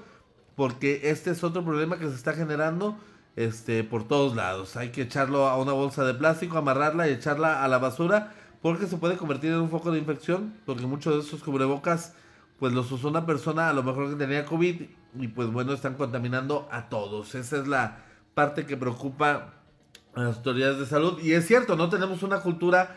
porque 0.57 1.01
este 1.05 1.31
es 1.31 1.43
otro 1.43 1.65
problema 1.65 1.99
que 1.99 2.07
se 2.07 2.15
está 2.15 2.35
generando 2.35 2.99
este 3.35 3.83
por 3.83 4.07
todos 4.07 4.37
lados. 4.37 4.77
Hay 4.77 4.91
que 4.91 5.01
echarlo 5.01 5.49
a 5.49 5.57
una 5.57 5.73
bolsa 5.73 6.05
de 6.05 6.13
plástico, 6.13 6.59
amarrarla 6.59 7.09
y 7.09 7.13
echarla 7.13 7.65
a 7.65 7.69
la 7.69 7.79
basura, 7.79 8.35
porque 8.61 8.87
se 8.87 8.99
puede 8.99 9.17
convertir 9.17 9.53
en 9.53 9.61
un 9.61 9.71
foco 9.71 9.91
de 9.91 10.01
infección, 10.01 10.53
porque 10.67 10.85
muchos 10.85 11.15
de 11.15 11.21
esos 11.21 11.43
cubrebocas 11.43 12.13
pues 12.59 12.75
los 12.75 12.93
usó 12.93 13.09
una 13.09 13.25
persona 13.25 13.71
a 13.71 13.73
lo 13.73 13.83
mejor 13.83 14.11
que 14.11 14.17
tenía 14.17 14.45
COVID 14.45 14.83
y 15.19 15.29
pues 15.29 15.51
bueno, 15.51 15.73
están 15.73 15.95
contaminando 15.95 16.69
a 16.71 16.91
todos. 16.91 17.35
Esa 17.35 17.57
es 17.57 17.67
la 17.67 18.01
parte 18.35 18.67
que 18.67 18.77
preocupa 18.77 19.55
a 20.15 20.21
las 20.21 20.37
autoridades 20.37 20.79
de 20.79 20.85
salud 20.85 21.19
y 21.23 21.33
es 21.33 21.47
cierto, 21.47 21.75
no 21.75 21.89
tenemos 21.89 22.23
una 22.23 22.41
cultura 22.41 22.95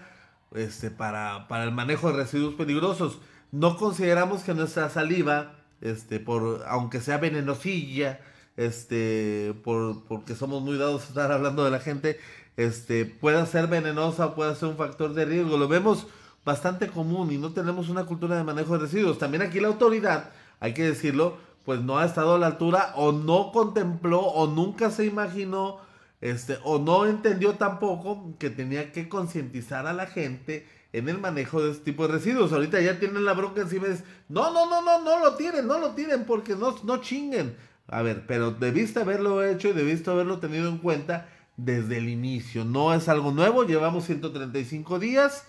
este 0.54 0.92
para 0.92 1.48
para 1.48 1.64
el 1.64 1.72
manejo 1.72 2.12
de 2.12 2.18
residuos 2.18 2.56
peligrosos 2.56 3.20
no 3.56 3.78
consideramos 3.78 4.44
que 4.44 4.54
nuestra 4.54 4.90
saliva, 4.90 5.54
este, 5.80 6.20
por, 6.20 6.64
aunque 6.68 7.00
sea 7.00 7.18
venenosilla, 7.18 8.20
este, 8.58 9.54
por, 9.64 10.04
porque 10.06 10.36
somos 10.36 10.62
muy 10.62 10.78
dados 10.78 11.04
a 11.04 11.08
estar 11.08 11.32
hablando 11.32 11.64
de 11.64 11.72
la 11.72 11.80
gente, 11.80 12.20
este, 12.58 13.06
pueda 13.06 13.46
ser 13.46 13.68
venenosa 13.68 14.36
pueda 14.36 14.56
ser 14.56 14.70
un 14.70 14.78
factor 14.78 15.14
de 15.14 15.26
riesgo. 15.26 15.58
Lo 15.58 15.70
vemos 15.70 16.08
bastante 16.44 16.90
común 16.90 17.32
y 17.32 17.38
no 17.38 17.54
tenemos 17.54 17.88
una 17.88 18.06
cultura 18.06 18.36
de 18.36 18.44
manejo 18.44 18.74
de 18.74 18.80
residuos. 18.80 19.20
También 19.20 19.42
aquí 19.42 19.62
la 19.62 19.70
autoridad, 19.70 20.32
hay 20.60 20.74
que 20.74 20.84
decirlo, 20.84 21.38
pues 21.64 21.80
no 21.80 21.98
ha 21.98 22.06
estado 22.06 22.36
a 22.36 22.40
la 22.40 22.48
altura 22.48 22.92
o 22.96 23.14
no 23.14 23.52
contempló 23.54 24.20
o 24.20 24.48
nunca 24.48 24.92
se 24.92 25.06
imaginó, 25.06 25.80
este, 26.20 26.58
o 26.64 26.78
no 26.78 27.06
entendió 27.06 27.54
tampoco 27.54 28.34
que 28.38 28.50
tenía 28.50 28.92
que 28.92 29.08
concientizar 29.08 29.88
a 29.88 29.94
la 29.94 30.08
gente 30.08 30.68
en 30.94 31.10
el 31.10 31.20
manejo 31.20 31.62
de 31.62 31.72
este 31.72 31.86
tipo 31.86 32.08
de 32.08 32.14
residuos. 32.14 32.54
Ahorita 32.54 32.80
ya 32.82 33.00
tienen 33.00 33.26
la 33.26 33.34
bronca 33.34 33.62
encima 33.62 33.88
y 33.88 33.98
no, 34.30 34.52
no, 34.54 34.70
no, 34.70 34.82
no, 34.82 35.02
no 35.02 35.20
lo 35.20 35.36
tienen, 35.36 35.68
no 35.68 35.80
lo 35.80 35.92
tienen 35.92 36.26
porque 36.26 36.56
no, 36.56 36.76
no 36.84 37.02
chinguen. 37.02 37.56
A 37.88 38.02
ver, 38.02 38.26
pero 38.28 38.52
debiste 38.52 39.02
haberlo 39.02 39.44
hecho 39.44 39.70
y 39.70 39.74
debiste 39.74 40.10
haberlo 40.10 40.40
tenido 40.40 40.70
en 40.70 40.80
cuenta 40.80 41.30
desde 41.58 41.98
el 41.98 42.10
inicio. 42.10 42.66
No 42.66 42.94
es 42.94 43.08
algo 43.10 43.32
nuevo, 43.32 43.64
llevamos 43.64 44.06
135 44.06 45.00
días 45.00 45.46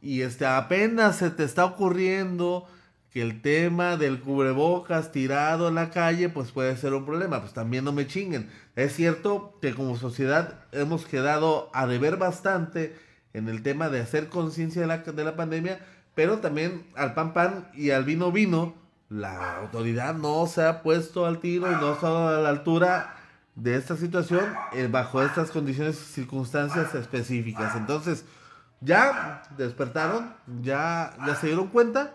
y 0.00 0.22
este, 0.22 0.46
apenas 0.46 1.16
se 1.16 1.30
te 1.30 1.44
está 1.44 1.64
ocurriendo 1.64 2.66
que 3.10 3.22
el 3.22 3.42
tema 3.42 3.96
del 3.96 4.20
cubrebocas 4.20 5.12
tirado 5.12 5.68
en 5.68 5.76
la 5.76 5.90
calle 5.90 6.28
pues 6.28 6.50
puede 6.50 6.76
ser 6.76 6.94
un 6.94 7.04
problema. 7.04 7.40
Pues 7.40 7.52
también 7.52 7.84
no 7.84 7.92
me 7.92 8.06
chinguen. 8.06 8.50
Es 8.74 8.94
cierto 8.94 9.56
que 9.62 9.72
como 9.72 9.96
sociedad 9.96 10.64
hemos 10.72 11.06
quedado 11.06 11.70
a 11.72 11.86
deber 11.86 12.16
bastante 12.16 12.96
en 13.34 13.48
el 13.48 13.62
tema 13.62 13.90
de 13.90 14.00
hacer 14.00 14.28
conciencia 14.30 14.80
de 14.80 14.86
la, 14.86 14.98
de 14.98 15.24
la 15.24 15.36
pandemia, 15.36 15.80
pero 16.14 16.38
también 16.38 16.86
al 16.96 17.14
pan 17.14 17.34
pan 17.34 17.68
y 17.74 17.90
al 17.90 18.04
vino 18.04 18.32
vino, 18.32 18.74
la 19.10 19.58
autoridad 19.58 20.14
no 20.14 20.46
se 20.46 20.64
ha 20.64 20.82
puesto 20.82 21.26
al 21.26 21.40
tiro 21.40 21.70
y 21.70 21.74
no 21.74 21.90
ha 21.90 21.92
estado 21.94 22.28
a 22.28 22.40
la 22.40 22.48
altura 22.48 23.16
de 23.54 23.76
esta 23.76 23.96
situación 23.96 24.44
eh, 24.72 24.88
bajo 24.90 25.22
estas 25.22 25.50
condiciones 25.50 26.00
y 26.00 26.12
circunstancias 26.12 26.94
específicas. 26.94 27.76
Entonces, 27.76 28.24
ya 28.80 29.42
despertaron, 29.56 30.34
ya, 30.62 31.14
ya 31.26 31.34
se 31.36 31.48
dieron 31.48 31.68
cuenta. 31.68 32.14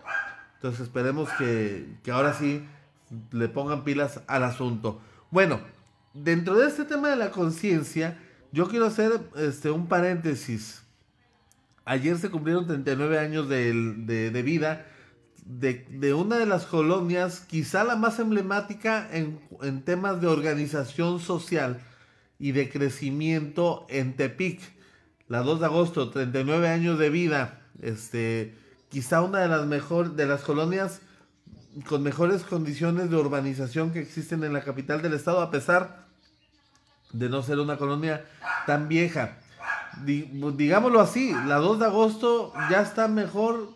Entonces 0.55 0.81
esperemos 0.81 1.29
que, 1.37 1.97
que 2.03 2.11
ahora 2.11 2.33
sí 2.33 2.65
le 3.31 3.47
pongan 3.47 3.83
pilas 3.83 4.21
al 4.27 4.43
asunto. 4.43 5.01
Bueno, 5.31 5.61
dentro 6.13 6.55
de 6.55 6.67
este 6.67 6.85
tema 6.85 7.09
de 7.09 7.15
la 7.15 7.31
conciencia, 7.31 8.17
yo 8.51 8.67
quiero 8.67 8.85
hacer 8.85 9.21
este, 9.35 9.71
un 9.71 9.87
paréntesis. 9.87 10.83
Ayer 11.89 12.19
se 12.19 12.29
cumplieron 12.29 12.67
39 12.67 13.17
años 13.17 13.49
de, 13.49 13.73
de, 13.73 14.43
vida 14.43 14.85
de, 15.43 16.13
una 16.13 16.37
de 16.37 16.45
las 16.45 16.67
colonias, 16.67 17.39
quizá 17.39 17.83
la 17.83 17.95
más 17.95 18.19
emblemática 18.19 19.09
en, 19.11 19.39
en, 19.63 19.81
temas 19.81 20.21
de 20.21 20.27
organización 20.27 21.19
social 21.19 21.79
y 22.37 22.51
de 22.51 22.69
crecimiento 22.69 23.87
en 23.89 24.15
Tepic. 24.15 24.61
La 25.27 25.39
2 25.39 25.61
de 25.61 25.65
agosto, 25.65 26.11
39 26.11 26.69
años 26.69 26.99
de 26.99 27.09
vida. 27.09 27.59
Este, 27.81 28.53
quizá 28.89 29.23
una 29.23 29.39
de 29.39 29.47
las 29.47 29.65
mejor, 29.65 30.15
de 30.15 30.27
las 30.27 30.41
colonias 30.41 31.01
con 31.87 32.03
mejores 32.03 32.43
condiciones 32.43 33.09
de 33.09 33.15
urbanización 33.15 33.91
que 33.91 34.01
existen 34.01 34.43
en 34.43 34.53
la 34.53 34.61
capital 34.61 35.01
del 35.01 35.15
estado, 35.15 35.41
a 35.41 35.49
pesar 35.49 36.05
de 37.13 37.29
no 37.29 37.41
ser 37.41 37.57
una 37.57 37.77
colonia 37.77 38.27
tan 38.67 38.87
vieja. 38.87 39.39
Digámoslo 40.05 41.01
así, 41.01 41.33
la 41.45 41.55
2 41.55 41.79
de 41.79 41.85
agosto 41.85 42.53
ya 42.69 42.81
está 42.81 43.07
mejor 43.07 43.69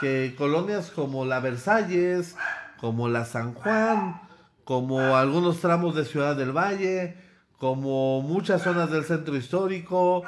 que 0.00 0.34
colonias 0.36 0.90
como 0.90 1.24
la 1.24 1.40
Versalles, 1.40 2.36
como 2.78 3.08
la 3.08 3.24
San 3.24 3.54
Juan, 3.54 4.20
como 4.64 5.16
algunos 5.16 5.60
tramos 5.60 5.94
de 5.94 6.04
Ciudad 6.04 6.36
del 6.36 6.52
Valle, 6.52 7.16
como 7.58 8.20
muchas 8.22 8.62
zonas 8.62 8.90
del 8.90 9.04
centro 9.04 9.36
histórico, 9.36 10.24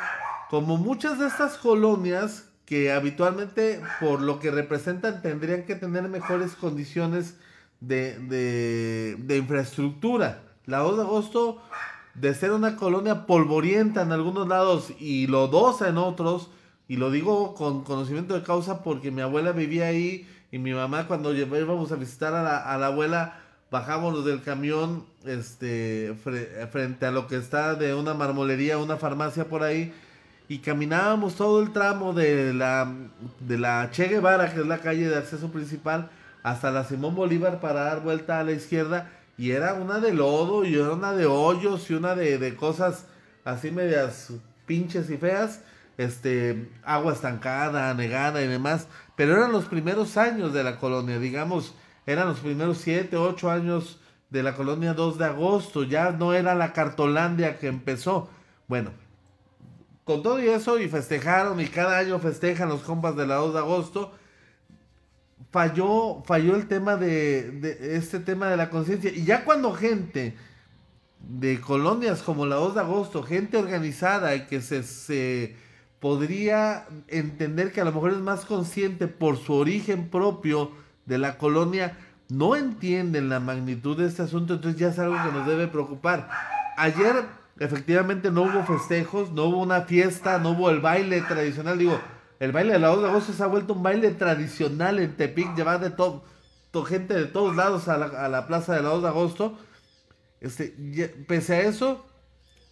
como 0.48 0.76
muchas 0.76 1.18
de 1.18 1.26
estas 1.26 1.58
colonias 1.58 2.44
que 2.64 2.92
habitualmente 2.92 3.80
por 4.00 4.20
lo 4.20 4.38
que 4.40 4.50
representan 4.50 5.22
tendrían 5.22 5.64
que 5.64 5.74
tener 5.74 6.08
mejores 6.08 6.54
condiciones 6.54 7.36
de, 7.80 8.18
de, 8.18 9.16
de 9.18 9.36
infraestructura. 9.36 10.42
La 10.66 10.78
2 10.78 10.96
de 10.98 11.02
agosto, 11.02 11.62
de 12.20 12.34
ser 12.34 12.52
una 12.52 12.76
colonia 12.76 13.26
polvorienta 13.26 14.02
en 14.02 14.12
algunos 14.12 14.48
lados 14.48 14.92
y 14.98 15.26
lodosa 15.26 15.88
en 15.88 15.98
otros, 15.98 16.50
y 16.88 16.96
lo 16.96 17.10
digo 17.10 17.54
con 17.54 17.84
conocimiento 17.84 18.34
de 18.34 18.42
causa 18.42 18.82
porque 18.82 19.10
mi 19.10 19.20
abuela 19.20 19.52
vivía 19.52 19.86
ahí 19.86 20.26
y 20.50 20.58
mi 20.58 20.72
mamá 20.72 21.06
cuando 21.06 21.34
íbamos 21.34 21.92
a 21.92 21.96
visitar 21.96 22.34
a 22.34 22.42
la, 22.42 22.86
abuela 22.86 23.40
bajábamos 23.70 24.24
del 24.24 24.42
camión 24.42 25.04
este 25.26 26.16
frente 26.72 27.04
a 27.04 27.10
lo 27.10 27.26
que 27.26 27.36
está 27.36 27.74
de 27.74 27.94
una 27.94 28.14
marmolería, 28.14 28.78
una 28.78 28.96
farmacia 28.96 29.44
por 29.44 29.62
ahí 29.62 29.92
y 30.48 30.60
caminábamos 30.60 31.34
todo 31.34 31.62
el 31.62 31.72
tramo 31.72 32.14
de 32.14 32.54
la 32.54 32.90
de 33.40 33.58
la 33.58 33.90
Che 33.90 34.08
Guevara, 34.08 34.52
que 34.54 34.60
es 34.60 34.66
la 34.66 34.78
calle 34.78 35.10
de 35.10 35.16
acceso 35.16 35.52
principal, 35.52 36.08
hasta 36.42 36.70
la 36.70 36.84
Simón 36.84 37.14
Bolívar 37.14 37.60
para 37.60 37.84
dar 37.84 38.00
vuelta 38.02 38.40
a 38.40 38.44
la 38.44 38.52
izquierda 38.52 39.10
y 39.38 39.52
era 39.52 39.74
una 39.74 40.00
de 40.00 40.12
lodo 40.12 40.64
y 40.64 40.74
era 40.74 40.92
una 40.92 41.14
de 41.14 41.24
hoyos 41.24 41.88
y 41.90 41.94
una 41.94 42.14
de, 42.14 42.38
de 42.38 42.56
cosas 42.56 43.06
así 43.44 43.70
medias 43.70 44.32
pinches 44.66 45.08
y 45.08 45.16
feas 45.16 45.60
este, 45.98 46.70
agua 46.84 47.12
estancada, 47.12 47.92
negada 47.92 48.40
y 48.40 48.46
demás, 48.46 48.86
pero 49.16 49.34
eran 49.34 49.52
los 49.52 49.64
primeros 49.66 50.16
años 50.16 50.54
de 50.54 50.62
la 50.62 50.78
colonia, 50.78 51.18
digamos, 51.18 51.74
eran 52.06 52.28
los 52.28 52.38
primeros 52.38 52.78
7, 52.78 53.16
8 53.16 53.50
años 53.50 54.00
de 54.30 54.42
la 54.44 54.54
colonia 54.54 54.94
2 54.94 55.18
de 55.18 55.24
agosto, 55.24 55.82
ya 55.82 56.12
no 56.12 56.32
era 56.32 56.54
la 56.54 56.72
cartolandia 56.72 57.58
que 57.58 57.66
empezó. 57.66 58.30
Bueno, 58.68 58.92
con 60.04 60.22
todo 60.22 60.40
y 60.40 60.48
eso, 60.48 60.78
y 60.78 60.88
festejaron, 60.88 61.60
y 61.60 61.66
cada 61.66 61.98
año 61.98 62.18
festejan 62.20 62.68
los 62.68 62.82
compas 62.82 63.16
de 63.16 63.26
la 63.26 63.34
2 63.34 63.54
de 63.54 63.58
agosto, 63.58 64.12
falló, 65.50 66.22
falló 66.24 66.56
el 66.56 66.66
tema 66.66 66.96
de, 66.96 67.50
de 67.50 67.96
este 67.96 68.20
tema 68.20 68.48
de 68.48 68.56
la 68.56 68.70
conciencia, 68.70 69.10
y 69.10 69.24
ya 69.24 69.44
cuando 69.44 69.72
gente 69.72 70.36
de 71.20 71.60
colonias 71.60 72.22
como 72.22 72.46
la 72.46 72.56
2 72.56 72.74
de 72.74 72.80
agosto, 72.80 73.22
gente 73.22 73.56
organizada 73.56 74.34
y 74.34 74.46
que 74.46 74.60
se, 74.60 74.82
se 74.82 75.56
podría 76.00 76.86
entender 77.08 77.72
que 77.72 77.80
a 77.80 77.84
lo 77.84 77.92
mejor 77.92 78.12
es 78.12 78.18
más 78.18 78.44
consciente 78.44 79.08
por 79.08 79.36
su 79.36 79.54
origen 79.54 80.08
propio 80.08 80.70
de 81.06 81.18
la 81.18 81.38
colonia, 81.38 81.98
no 82.28 82.56
entienden 82.56 83.28
la 83.28 83.40
magnitud 83.40 83.96
de 83.96 84.06
este 84.06 84.22
asunto, 84.22 84.54
entonces 84.54 84.80
ya 84.80 84.88
es 84.88 84.98
algo 84.98 85.16
que 85.16 85.32
nos 85.32 85.46
debe 85.46 85.66
preocupar. 85.66 86.28
Ayer 86.76 87.24
efectivamente 87.58 88.30
no 88.30 88.42
hubo 88.42 88.64
festejos, 88.64 89.32
no 89.32 89.44
hubo 89.44 89.62
una 89.62 89.82
fiesta, 89.82 90.38
no 90.38 90.50
hubo 90.50 90.70
el 90.70 90.80
baile 90.80 91.20
tradicional, 91.22 91.78
digo, 91.78 91.98
el 92.40 92.52
baile 92.52 92.74
de 92.74 92.78
la 92.78 92.88
2 92.88 93.02
de 93.02 93.08
agosto 93.08 93.32
se 93.32 93.42
ha 93.42 93.46
vuelto 93.46 93.72
un 93.72 93.82
baile 93.82 94.10
tradicional 94.12 94.98
en 95.00 95.16
Tepic, 95.16 95.56
llevar 95.56 95.80
de 95.80 95.90
todo, 95.90 96.22
gente 96.86 97.14
de 97.14 97.26
todos 97.26 97.56
lados 97.56 97.88
a 97.88 97.96
la, 97.98 98.46
plaza 98.46 98.74
de 98.74 98.82
la 98.82 98.90
2 98.90 99.02
de 99.02 99.08
agosto. 99.08 99.58
Este, 100.40 100.68
pese 101.26 101.56
a 101.56 101.60
eso, 101.62 102.06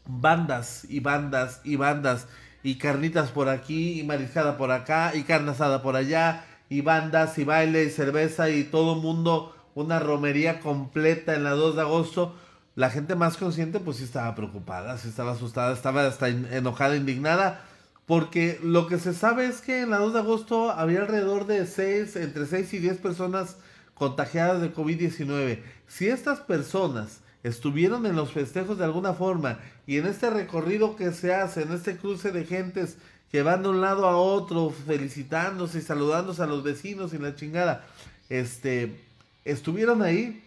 bandas 0.07 0.87
y 0.89 1.01
bandas 1.01 1.61
y 1.65 1.75
bandas 1.75 2.29
y 2.63 2.79
carnitas 2.79 3.31
por 3.31 3.49
aquí, 3.49 4.01
y 4.01 4.05
mariscada 4.05 4.57
por 4.57 4.71
acá, 4.71 5.13
y 5.15 5.23
carne 5.23 5.53
asada 5.53 5.83
por 5.83 5.97
allá, 5.97 6.45
y 6.69 6.81
bandas, 6.81 7.39
y 7.39 7.45
baile, 7.45 7.85
y 7.85 7.91
cerveza, 7.91 8.51
y 8.51 8.65
todo 8.65 8.97
mundo, 8.97 9.55
una 9.75 9.99
romería 10.01 10.61
completa 10.61 11.35
en 11.35 11.45
la 11.45 11.51
2 11.51 11.77
de 11.77 11.83
agosto. 11.83 12.35
La 12.75 12.91
gente 12.91 13.15
más 13.15 13.37
consciente, 13.37 13.79
pues 13.79 13.99
sí 13.99 14.05
estaba 14.05 14.35
preocupada, 14.35 14.99
sí 14.99 15.09
estaba 15.09 15.33
asustada, 15.33 15.73
estaba 15.73 16.07
hasta 16.07 16.29
enojada, 16.29 16.97
indignada, 16.97 17.65
porque 18.07 18.61
lo 18.63 18.87
que 18.87 18.99
se 18.99 19.13
sabe 19.13 19.47
es 19.47 19.61
que 19.61 19.81
en 19.81 19.91
la 19.91 19.99
2 19.99 20.13
de 20.13 20.19
agosto 20.21 20.71
había 20.71 21.01
alrededor 21.01 21.47
de 21.47 21.67
6, 21.67 22.17
entre 22.17 22.47
6 22.47 22.75
y 22.75 22.79
10 22.79 22.99
personas 22.99 23.57
contagiadas 23.95 24.61
de 24.61 24.73
COVID-19. 24.73 25.61
Si 25.89 26.09
estas 26.09 26.39
personas 26.41 27.21
estuvieron 27.43 28.07
en 28.07 28.15
los 28.15 28.33
festejos 28.33 28.79
de 28.79 28.85
alguna 28.85 29.13
forma 29.13 29.59
y 29.87 29.99
en 29.99 30.07
este 30.07 30.31
recorrido 30.31 30.95
que 30.95 31.13
se 31.13 31.35
hace, 31.35 31.63
en 31.63 31.73
este 31.73 31.97
cruce 31.97 32.31
de 32.31 32.45
gentes 32.45 32.97
que 33.33 33.43
van 33.43 33.65
de 33.65 33.71
un 33.71 33.81
lado 33.81 34.07
a 34.07 34.17
otro 34.17 34.71
felicitándose 34.71 35.79
y 35.79 35.83
saludándose 35.83 36.43
a 36.43 36.47
los 36.47 36.63
vecinos 36.63 37.13
y 37.13 37.19
la 37.19 37.35
chingada, 37.35 37.87
este, 38.29 39.01
estuvieron 39.45 40.03
ahí. 40.03 40.45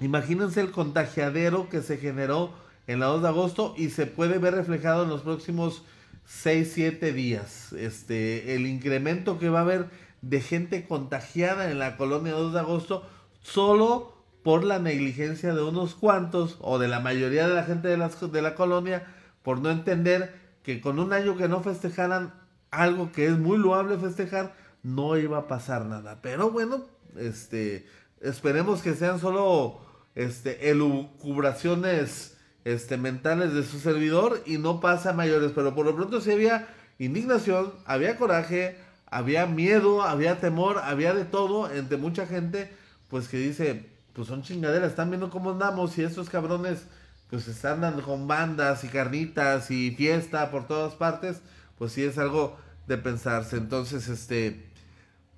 Imagínense 0.00 0.60
el 0.60 0.70
contagiadero 0.70 1.68
que 1.68 1.82
se 1.82 1.96
generó 1.96 2.52
en 2.86 3.00
la 3.00 3.06
2 3.06 3.22
de 3.22 3.28
agosto 3.28 3.74
y 3.76 3.90
se 3.90 4.06
puede 4.06 4.38
ver 4.38 4.54
reflejado 4.54 5.02
en 5.02 5.10
los 5.10 5.22
próximos 5.22 5.82
6, 6.28 6.72
7 6.74 7.12
días. 7.12 7.72
Este, 7.72 8.54
el 8.54 8.66
incremento 8.66 9.38
que 9.38 9.48
va 9.48 9.60
a 9.60 9.62
haber 9.62 9.86
de 10.20 10.40
gente 10.40 10.86
contagiada 10.86 11.70
en 11.70 11.78
la 11.78 11.96
colonia 11.96 12.32
2 12.32 12.52
de 12.52 12.60
agosto 12.60 13.08
solo 13.40 14.14
por 14.42 14.62
la 14.62 14.78
negligencia 14.78 15.54
de 15.54 15.62
unos 15.62 15.94
cuantos 15.94 16.58
o 16.60 16.78
de 16.78 16.88
la 16.88 17.00
mayoría 17.00 17.48
de 17.48 17.54
la 17.54 17.64
gente 17.64 17.88
de, 17.88 17.96
de 17.96 18.42
la 18.42 18.54
colonia 18.54 19.06
por 19.42 19.60
no 19.60 19.70
entender 19.70 20.34
que 20.62 20.80
con 20.80 20.98
un 20.98 21.12
año 21.12 21.36
que 21.36 21.48
no 21.48 21.62
festejaran 21.62 22.34
algo 22.70 23.10
que 23.10 23.26
es 23.26 23.38
muy 23.38 23.56
loable 23.56 23.96
festejar, 23.96 24.54
no 24.82 25.16
iba 25.16 25.38
a 25.38 25.48
pasar 25.48 25.86
nada. 25.86 26.20
Pero 26.20 26.50
bueno, 26.50 26.84
este, 27.16 27.86
esperemos 28.20 28.82
que 28.82 28.94
sean 28.94 29.18
solo 29.18 29.80
este, 30.14 30.70
elucubraciones 30.70 32.37
este, 32.64 32.96
mentales 32.96 33.54
de 33.54 33.62
su 33.64 33.80
servidor 33.80 34.42
y 34.46 34.58
no 34.58 34.80
pasa 34.80 35.10
a 35.10 35.14
mayores. 35.14 35.52
Pero 35.54 35.74
por 35.74 35.86
lo 35.86 35.94
pronto 35.94 36.20
sí 36.20 36.32
había 36.32 36.68
indignación, 36.98 37.72
había 37.86 38.16
coraje, 38.16 38.78
había 39.10 39.46
miedo, 39.46 40.02
había 40.02 40.40
temor, 40.40 40.78
había 40.78 41.14
de 41.14 41.24
todo 41.24 41.70
entre 41.70 41.96
mucha 41.96 42.26
gente, 42.26 42.70
pues 43.08 43.28
que 43.28 43.38
dice, 43.38 43.86
pues 44.12 44.28
son 44.28 44.42
chingaderas, 44.42 44.90
están 44.90 45.10
viendo 45.10 45.30
cómo 45.30 45.50
andamos 45.50 45.96
y 45.98 46.02
estos 46.02 46.28
cabrones 46.28 46.84
pues 47.30 47.46
están 47.46 47.82
dando 47.82 48.02
con 48.02 48.26
bandas 48.26 48.84
y 48.84 48.88
carnitas 48.88 49.70
y 49.70 49.90
fiesta 49.90 50.50
por 50.50 50.66
todas 50.66 50.94
partes, 50.94 51.40
pues 51.76 51.92
sí 51.92 52.02
es 52.02 52.16
algo 52.18 52.56
de 52.86 52.96
pensarse. 52.96 53.56
Entonces, 53.56 54.08
este, 54.08 54.66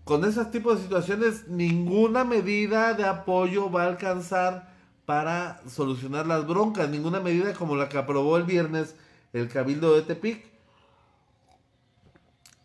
con 0.05 0.25
ese 0.25 0.45
tipo 0.47 0.75
de 0.75 0.83
situaciones, 0.83 1.49
ninguna 1.49 2.25
medida 2.25 2.95
de 2.95 3.05
apoyo 3.05 3.71
va 3.71 3.85
a 3.85 3.89
alcanzar 3.89 4.70
para 5.11 5.61
solucionar 5.69 6.25
las 6.29 6.47
broncas, 6.47 6.89
ninguna 6.89 7.19
medida 7.19 7.53
como 7.55 7.75
la 7.75 7.89
que 7.89 7.99
aprobó 7.99 8.37
el 8.37 8.45
viernes 8.45 8.95
el 9.33 9.49
Cabildo 9.49 9.97
de 9.97 10.03
Tepic. 10.03 10.45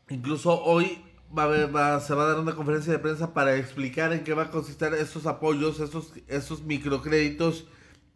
Incluso 0.10 0.62
hoy 0.64 1.04
va 1.36 1.42
a 1.42 1.46
haber, 1.48 2.02
se 2.04 2.14
va 2.14 2.26
a 2.26 2.28
dar 2.28 2.40
una 2.40 2.54
conferencia 2.54 2.94
de 2.94 3.00
prensa 3.00 3.34
para 3.34 3.56
explicar 3.56 4.14
en 4.14 4.24
qué 4.24 4.36
va 4.36 4.44
a 4.44 4.52
consistir 4.52 4.90
estos 4.94 5.26
apoyos, 5.26 5.80
estos, 5.80 6.14
estos 6.28 6.62
microcréditos 6.62 7.66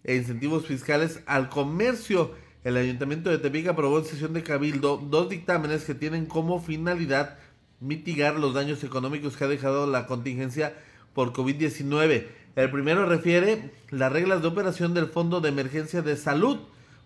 e 0.03 0.17
incentivos 0.17 0.67
fiscales 0.67 1.23
al 1.25 1.49
comercio. 1.49 2.35
El 2.63 2.77
Ayuntamiento 2.77 3.31
de 3.31 3.39
Tepic 3.39 3.65
aprobó 3.65 3.97
en 3.97 4.05
sesión 4.05 4.33
de 4.33 4.43
Cabildo 4.43 4.97
dos 4.97 5.27
dictámenes 5.29 5.85
que 5.85 5.95
tienen 5.95 6.27
como 6.27 6.61
finalidad 6.61 7.39
mitigar 7.79 8.35
los 8.35 8.53
daños 8.53 8.83
económicos 8.83 9.35
que 9.35 9.45
ha 9.45 9.47
dejado 9.47 9.87
la 9.87 10.05
contingencia 10.05 10.75
por 11.15 11.33
COVID-19. 11.33 12.27
El 12.55 12.71
primero 12.71 13.05
refiere 13.05 13.71
las 13.89 14.11
reglas 14.11 14.41
de 14.41 14.47
operación 14.47 14.93
del 14.93 15.07
Fondo 15.07 15.39
de 15.39 15.49
Emergencia 15.49 16.01
de 16.01 16.17
Salud, 16.17 16.57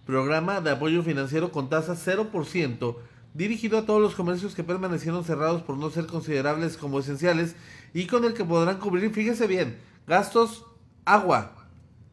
programa 0.06 0.62
de 0.62 0.72
apoyo 0.72 1.04
financiero 1.04 1.52
con 1.52 1.70
tasa 1.70 1.96
0%, 1.96 2.96
dirigido 3.34 3.78
a 3.78 3.86
todos 3.86 4.02
los 4.02 4.16
comercios 4.16 4.56
que 4.56 4.64
permanecieron 4.64 5.24
cerrados 5.24 5.62
por 5.62 5.78
no 5.78 5.90
ser 5.90 6.06
considerables 6.06 6.78
como 6.78 7.00
esenciales 7.00 7.56
y 7.94 8.08
con 8.08 8.26
el 8.26 8.34
que 8.34 8.46
podrán 8.46 8.80
cubrir, 8.80 9.12
fíjese 9.12 9.48
bien, 9.48 9.78
gastos 10.08 10.66
agua, 11.06 11.68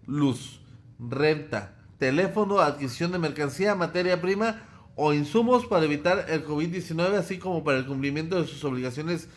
luz, 0.06 0.60
renta, 0.98 1.76
teléfono, 1.98 2.58
adquisición 2.58 3.12
de 3.12 3.18
mercancía, 3.18 3.74
materia 3.74 4.20
prima 4.20 4.62
o 4.96 5.12
insumos 5.12 5.66
para 5.66 5.84
evitar 5.84 6.26
el 6.28 6.44
COVID-19, 6.44 7.14
así 7.14 7.38
como 7.38 7.62
para 7.62 7.78
el 7.78 7.86
cumplimiento 7.86 8.40
de 8.40 8.48
sus 8.48 8.64
obligaciones 8.64 9.28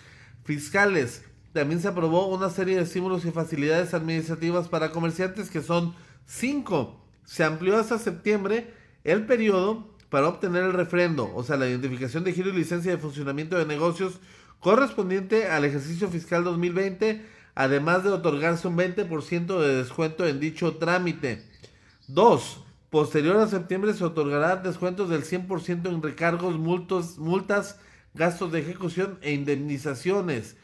fiscales. 0.43 1.23
También 1.53 1.79
se 1.79 1.87
aprobó 1.87 2.27
una 2.27 2.49
serie 2.49 2.75
de 2.75 2.81
estímulos 2.81 3.25
y 3.25 3.31
facilidades 3.31 3.93
administrativas 3.93 4.67
para 4.67 4.89
comerciantes 4.89 5.51
que 5.51 5.61
son 5.61 5.93
cinco. 6.25 6.99
Se 7.25 7.43
amplió 7.43 7.77
hasta 7.77 7.99
septiembre 7.99 8.73
el 9.03 9.25
periodo 9.25 9.87
para 10.09 10.27
obtener 10.27 10.63
el 10.63 10.73
refrendo, 10.73 11.31
o 11.33 11.43
sea, 11.43 11.57
la 11.57 11.67
identificación 11.67 12.23
de 12.23 12.33
giro 12.33 12.49
y 12.49 12.53
licencia 12.53 12.91
de 12.91 12.97
funcionamiento 12.97 13.57
de 13.57 13.65
negocios 13.65 14.19
correspondiente 14.59 15.47
al 15.47 15.65
ejercicio 15.65 16.09
fiscal 16.09 16.43
2020, 16.43 17.23
además 17.53 18.03
de 18.03 18.09
otorgarse 18.09 18.67
un 18.67 18.77
20% 18.77 19.59
de 19.59 19.75
descuento 19.75 20.25
en 20.25 20.39
dicho 20.39 20.77
trámite. 20.77 21.43
2. 22.07 22.63
Posterior 22.89 23.37
a 23.37 23.47
septiembre 23.47 23.93
se 23.93 24.03
otorgará 24.03 24.55
descuentos 24.55 25.09
del 25.09 25.23
100% 25.23 25.87
en 25.87 26.01
recargos, 26.01 26.57
multos, 26.57 27.17
multas, 27.17 27.79
gastos 28.13 28.51
de 28.51 28.59
ejecución 28.59 29.19
e 29.21 29.33
indemnizaciones. 29.33 30.55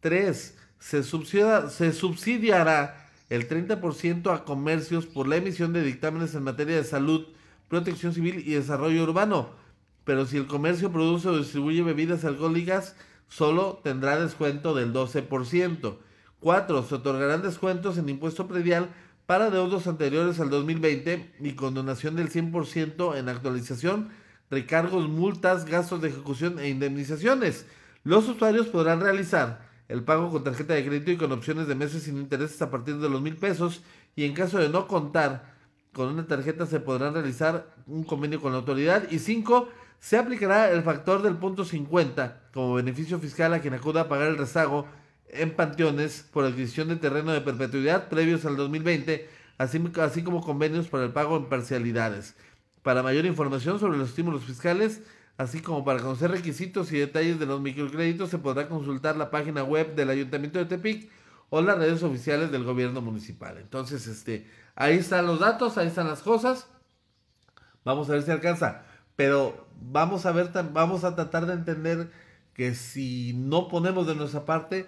3. 0.00 0.56
Se, 0.78 1.02
subsidia- 1.02 1.68
se 1.68 1.92
subsidiará 1.92 3.08
el 3.28 3.48
30% 3.48 4.34
a 4.34 4.44
comercios 4.44 5.06
por 5.06 5.28
la 5.28 5.36
emisión 5.36 5.72
de 5.72 5.82
dictámenes 5.82 6.34
en 6.34 6.42
materia 6.42 6.76
de 6.76 6.84
salud, 6.84 7.26
protección 7.68 8.12
civil 8.12 8.42
y 8.46 8.54
desarrollo 8.54 9.02
urbano. 9.04 9.50
Pero 10.04 10.26
si 10.26 10.36
el 10.38 10.46
comercio 10.46 10.90
produce 10.90 11.28
o 11.28 11.38
distribuye 11.38 11.82
bebidas 11.82 12.24
alcohólicas, 12.24 12.96
solo 13.28 13.80
tendrá 13.84 14.18
descuento 14.18 14.74
del 14.74 14.92
12%. 14.92 15.98
4. 16.40 16.82
Se 16.84 16.94
otorgarán 16.94 17.42
descuentos 17.42 17.98
en 17.98 18.08
impuesto 18.08 18.48
predial 18.48 18.88
para 19.26 19.50
deudos 19.50 19.86
anteriores 19.86 20.40
al 20.40 20.50
2020 20.50 21.34
y 21.38 21.52
condonación 21.52 22.16
del 22.16 22.30
100% 22.30 23.16
en 23.16 23.28
actualización, 23.28 24.08
recargos, 24.50 25.08
multas, 25.08 25.66
gastos 25.66 26.00
de 26.00 26.08
ejecución 26.08 26.58
e 26.58 26.68
indemnizaciones. 26.68 27.66
Los 28.02 28.26
usuarios 28.28 28.66
podrán 28.66 29.00
realizar 29.00 29.69
el 29.90 30.04
pago 30.04 30.30
con 30.30 30.44
tarjeta 30.44 30.74
de 30.74 30.84
crédito 30.84 31.10
y 31.10 31.16
con 31.16 31.32
opciones 31.32 31.66
de 31.66 31.74
meses 31.74 32.04
sin 32.04 32.16
intereses 32.16 32.62
a 32.62 32.70
partir 32.70 32.98
de 32.98 33.10
los 33.10 33.20
mil 33.20 33.36
pesos 33.36 33.82
y 34.14 34.24
en 34.24 34.34
caso 34.34 34.58
de 34.58 34.68
no 34.68 34.86
contar 34.86 35.52
con 35.92 36.08
una 36.08 36.28
tarjeta 36.28 36.64
se 36.64 36.78
podrán 36.78 37.14
realizar 37.14 37.74
un 37.88 38.04
convenio 38.04 38.40
con 38.40 38.52
la 38.52 38.58
autoridad 38.58 39.10
y 39.10 39.18
5. 39.18 39.68
Se 39.98 40.16
aplicará 40.16 40.70
el 40.70 40.82
factor 40.82 41.22
del 41.22 41.36
punto 41.36 41.64
50 41.64 42.50
como 42.54 42.74
beneficio 42.74 43.18
fiscal 43.18 43.52
a 43.52 43.58
quien 43.58 43.74
acuda 43.74 44.02
a 44.02 44.08
pagar 44.08 44.28
el 44.28 44.38
rezago 44.38 44.86
en 45.28 45.56
panteones 45.56 46.24
por 46.32 46.44
adquisición 46.44 46.88
de 46.88 46.96
terreno 46.96 47.32
de 47.32 47.40
perpetuidad 47.40 48.08
previos 48.08 48.44
al 48.44 48.56
2020, 48.56 49.28
así, 49.58 49.82
así 50.00 50.22
como 50.22 50.40
convenios 50.40 50.86
para 50.86 51.04
el 51.04 51.12
pago 51.12 51.36
en 51.36 51.46
parcialidades. 51.46 52.36
Para 52.82 53.02
mayor 53.02 53.26
información 53.26 53.80
sobre 53.80 53.98
los 53.98 54.10
estímulos 54.10 54.44
fiscales, 54.44 55.02
así 55.40 55.62
como 55.62 55.86
para 55.86 56.00
conocer 56.00 56.30
requisitos 56.30 56.92
y 56.92 56.98
detalles 56.98 57.38
de 57.38 57.46
los 57.46 57.62
microcréditos, 57.62 58.28
se 58.28 58.36
podrá 58.36 58.68
consultar 58.68 59.16
la 59.16 59.30
página 59.30 59.64
web 59.64 59.94
del 59.94 60.10
Ayuntamiento 60.10 60.58
de 60.58 60.66
Tepic 60.66 61.10
o 61.48 61.62
las 61.62 61.78
redes 61.78 62.02
oficiales 62.02 62.52
del 62.52 62.62
gobierno 62.62 63.00
municipal. 63.00 63.56
Entonces, 63.56 64.06
este, 64.06 64.46
ahí 64.74 64.98
están 64.98 65.26
los 65.26 65.40
datos, 65.40 65.78
ahí 65.78 65.86
están 65.86 66.08
las 66.08 66.20
cosas. 66.20 66.68
Vamos 67.86 68.10
a 68.10 68.12
ver 68.12 68.22
si 68.22 68.30
alcanza. 68.30 68.82
Pero 69.16 69.66
vamos 69.80 70.26
a 70.26 70.32
ver, 70.32 70.50
vamos 70.74 71.04
a 71.04 71.16
tratar 71.16 71.46
de 71.46 71.54
entender 71.54 72.10
que 72.52 72.74
si 72.74 73.32
no 73.32 73.68
ponemos 73.68 74.06
de 74.06 74.16
nuestra 74.16 74.44
parte, 74.44 74.84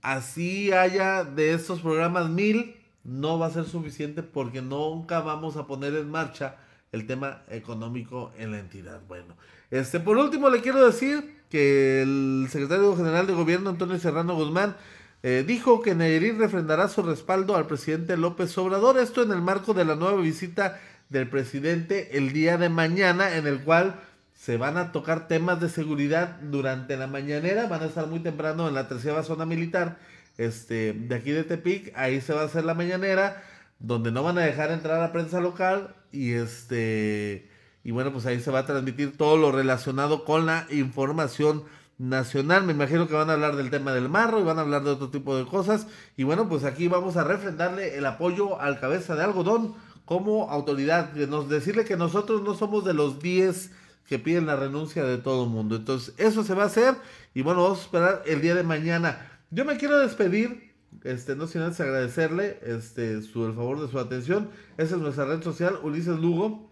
así 0.00 0.70
haya 0.70 1.24
de 1.24 1.54
estos 1.54 1.80
programas 1.80 2.30
mil, 2.30 2.76
no 3.02 3.40
va 3.40 3.46
a 3.46 3.50
ser 3.50 3.64
suficiente 3.64 4.22
porque 4.22 4.62
nunca 4.62 5.18
vamos 5.22 5.56
a 5.56 5.66
poner 5.66 5.96
en 5.96 6.08
marcha 6.08 6.54
el 6.92 7.04
tema 7.08 7.42
económico 7.48 8.30
en 8.38 8.52
la 8.52 8.60
entidad. 8.60 9.02
Bueno, 9.08 9.34
este 9.70 10.00
por 10.00 10.16
último 10.16 10.50
le 10.50 10.60
quiero 10.60 10.84
decir 10.84 11.42
que 11.50 12.02
el 12.02 12.46
secretario 12.50 12.96
general 12.96 13.26
de 13.26 13.34
gobierno 13.34 13.70
Antonio 13.70 13.98
Serrano 13.98 14.34
Guzmán 14.34 14.76
eh, 15.22 15.44
dijo 15.46 15.82
que 15.82 15.94
Nayarit 15.94 16.38
refrendará 16.38 16.88
su 16.88 17.02
respaldo 17.02 17.56
al 17.56 17.66
presidente 17.66 18.16
López 18.16 18.56
Obrador, 18.56 18.98
esto 18.98 19.22
en 19.22 19.32
el 19.32 19.42
marco 19.42 19.74
de 19.74 19.84
la 19.84 19.96
nueva 19.96 20.20
visita 20.20 20.78
del 21.08 21.28
presidente 21.28 22.16
el 22.16 22.32
día 22.32 22.56
de 22.56 22.68
mañana, 22.68 23.36
en 23.36 23.46
el 23.46 23.60
cual 23.64 24.00
se 24.34 24.56
van 24.56 24.76
a 24.76 24.92
tocar 24.92 25.26
temas 25.26 25.60
de 25.60 25.68
seguridad 25.68 26.38
durante 26.42 26.96
la 26.96 27.08
mañanera, 27.08 27.66
van 27.66 27.82
a 27.82 27.86
estar 27.86 28.06
muy 28.06 28.20
temprano 28.20 28.68
en 28.68 28.74
la 28.74 28.86
tercera 28.86 29.24
zona 29.24 29.44
militar 29.44 29.98
este, 30.36 30.92
de 30.92 31.14
aquí 31.16 31.32
de 31.32 31.42
Tepic, 31.42 31.92
ahí 31.96 32.20
se 32.20 32.32
va 32.32 32.42
a 32.42 32.44
hacer 32.44 32.64
la 32.64 32.74
mañanera, 32.74 33.42
donde 33.80 34.12
no 34.12 34.22
van 34.22 34.38
a 34.38 34.42
dejar 34.42 34.70
entrar 34.70 35.02
a 35.02 35.12
prensa 35.12 35.40
local 35.40 35.96
y 36.12 36.34
este 36.34 37.48
y 37.84 37.90
bueno, 37.90 38.12
pues 38.12 38.26
ahí 38.26 38.40
se 38.40 38.50
va 38.50 38.60
a 38.60 38.66
transmitir 38.66 39.16
todo 39.16 39.36
lo 39.36 39.52
relacionado 39.52 40.24
con 40.24 40.46
la 40.46 40.66
información 40.70 41.64
nacional. 41.98 42.64
Me 42.64 42.72
imagino 42.72 43.08
que 43.08 43.14
van 43.14 43.30
a 43.30 43.34
hablar 43.34 43.56
del 43.56 43.70
tema 43.70 43.92
del 43.92 44.08
marro 44.08 44.40
y 44.40 44.44
van 44.44 44.58
a 44.58 44.62
hablar 44.62 44.84
de 44.84 44.90
otro 44.90 45.10
tipo 45.10 45.36
de 45.36 45.46
cosas. 45.46 45.86
Y 46.16 46.24
bueno, 46.24 46.48
pues 46.48 46.64
aquí 46.64 46.88
vamos 46.88 47.16
a 47.16 47.24
refrendarle 47.24 47.96
el 47.96 48.06
apoyo 48.06 48.60
al 48.60 48.80
cabeza 48.80 49.14
de 49.14 49.24
algodón 49.24 49.74
como 50.04 50.50
autoridad. 50.50 51.10
De 51.10 51.26
nos, 51.26 51.48
decirle 51.48 51.84
que 51.84 51.96
nosotros 51.96 52.42
no 52.42 52.54
somos 52.54 52.84
de 52.84 52.94
los 52.94 53.20
10 53.20 53.70
que 54.08 54.18
piden 54.18 54.46
la 54.46 54.56
renuncia 54.56 55.04
de 55.04 55.18
todo 55.18 55.44
el 55.44 55.50
mundo. 55.50 55.76
Entonces, 55.76 56.14
eso 56.16 56.42
se 56.42 56.54
va 56.54 56.62
a 56.64 56.66
hacer. 56.66 56.94
Y 57.34 57.42
bueno, 57.42 57.62
vamos 57.62 57.80
a 57.80 57.82
esperar 57.82 58.22
el 58.26 58.40
día 58.40 58.54
de 58.54 58.62
mañana. 58.62 59.40
Yo 59.50 59.64
me 59.64 59.76
quiero 59.76 59.98
despedir. 59.98 60.68
Este, 61.04 61.36
no 61.36 61.46
sin 61.46 61.60
antes 61.60 61.80
agradecerle 61.80 62.58
este, 62.62 63.20
su, 63.22 63.44
el 63.44 63.54
favor 63.54 63.80
de 63.80 63.88
su 63.88 63.98
atención. 63.98 64.48
Esa 64.78 64.96
es 64.96 65.00
nuestra 65.00 65.26
red 65.26 65.42
social, 65.42 65.78
Ulises 65.82 66.18
Lugo. 66.18 66.67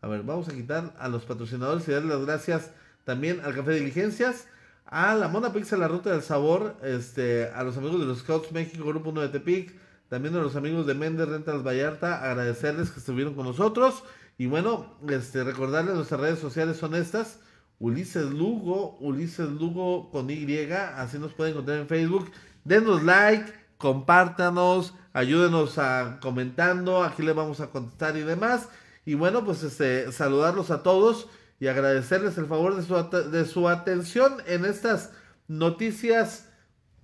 A 0.00 0.06
ver, 0.06 0.22
vamos 0.22 0.48
a 0.48 0.52
quitar 0.52 0.94
a 0.98 1.08
los 1.08 1.24
patrocinadores 1.24 1.88
y 1.88 1.92
darle 1.92 2.14
las 2.14 2.24
gracias 2.24 2.70
también 3.04 3.40
al 3.44 3.54
Café 3.54 3.72
Diligencias, 3.72 4.46
a 4.86 5.14
la 5.14 5.28
Mona 5.28 5.52
Pizza, 5.52 5.76
la 5.76 5.88
Ruta 5.88 6.10
del 6.10 6.22
Sabor, 6.22 6.76
este, 6.82 7.50
a 7.50 7.64
los 7.64 7.76
amigos 7.76 8.00
de 8.00 8.06
los 8.06 8.18
Scouts 8.18 8.52
México, 8.52 8.86
Grupo 8.86 9.10
1 9.10 9.22
de 9.22 9.28
Tepic, 9.28 9.74
también 10.08 10.36
a 10.36 10.38
los 10.38 10.56
amigos 10.56 10.86
de 10.86 10.94
Méndez 10.94 11.28
Rentas 11.28 11.62
Vallarta, 11.62 12.22
agradecerles 12.22 12.90
que 12.90 13.00
estuvieron 13.00 13.34
con 13.34 13.44
nosotros. 13.44 14.04
Y 14.38 14.46
bueno, 14.46 14.94
este, 15.08 15.42
recordarles 15.42 15.94
nuestras 15.94 16.20
redes 16.20 16.38
sociales 16.38 16.76
son 16.76 16.94
estas. 16.94 17.40
Ulises 17.80 18.30
Lugo, 18.30 18.96
Ulises 19.00 19.48
Lugo 19.48 20.10
con 20.10 20.30
Y, 20.30 20.70
así 20.72 21.18
nos 21.18 21.32
pueden 21.32 21.52
encontrar 21.52 21.78
en 21.78 21.88
Facebook. 21.88 22.30
Denos 22.64 23.02
like, 23.02 23.52
compártanos, 23.78 24.94
ayúdenos 25.12 25.78
a 25.78 26.18
comentando, 26.20 27.02
aquí 27.02 27.22
le 27.22 27.32
vamos 27.32 27.60
a 27.60 27.68
contestar 27.68 28.16
y 28.16 28.22
demás. 28.22 28.68
Y 29.08 29.14
bueno, 29.14 29.42
pues 29.42 29.62
este, 29.62 30.12
saludarlos 30.12 30.70
a 30.70 30.82
todos 30.82 31.30
y 31.58 31.68
agradecerles 31.68 32.36
el 32.36 32.44
favor 32.44 32.76
de 32.76 32.82
su, 32.82 33.30
de 33.30 33.46
su 33.46 33.66
atención 33.66 34.36
en 34.46 34.66
estas 34.66 35.12
noticias 35.46 36.46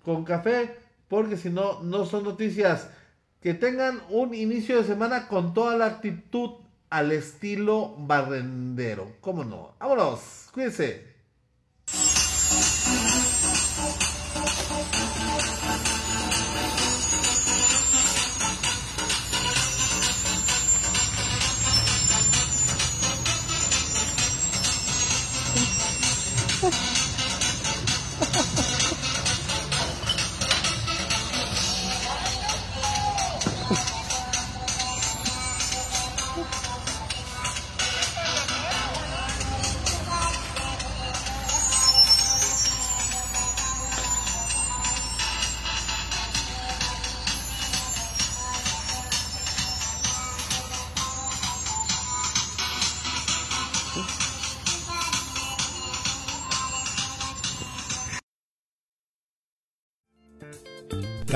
con 0.03 0.27
café, 0.27 0.77
porque 1.09 1.39
si 1.39 1.49
no, 1.49 1.83
no 1.83 2.05
son 2.05 2.25
noticias. 2.25 2.91
Que 3.41 3.55
tengan 3.55 4.03
un 4.11 4.35
inicio 4.35 4.77
de 4.77 4.85
semana 4.85 5.29
con 5.29 5.55
toda 5.55 5.79
la 5.79 5.87
actitud 5.87 6.51
al 6.91 7.11
estilo 7.11 7.95
barrendero. 7.97 9.17
¿Cómo 9.23 9.43
no? 9.43 9.75
Vámonos, 9.81 10.51
cuídense. 10.53 11.14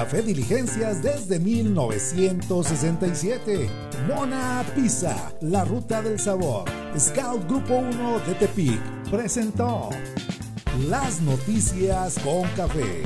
Café 0.08 0.22
Diligencias 0.22 1.02
desde 1.02 1.38
1967. 1.38 3.68
Mona 4.06 4.64
Pizza, 4.74 5.34
la 5.42 5.66
ruta 5.66 6.00
del 6.00 6.18
sabor. 6.18 6.64
Scout 6.98 7.46
Grupo 7.46 7.74
1 7.74 8.20
de 8.20 8.34
Tepic 8.36 8.80
presentó 9.10 9.90
las 10.88 11.20
noticias 11.20 12.18
con 12.20 12.48
café. 12.56 13.02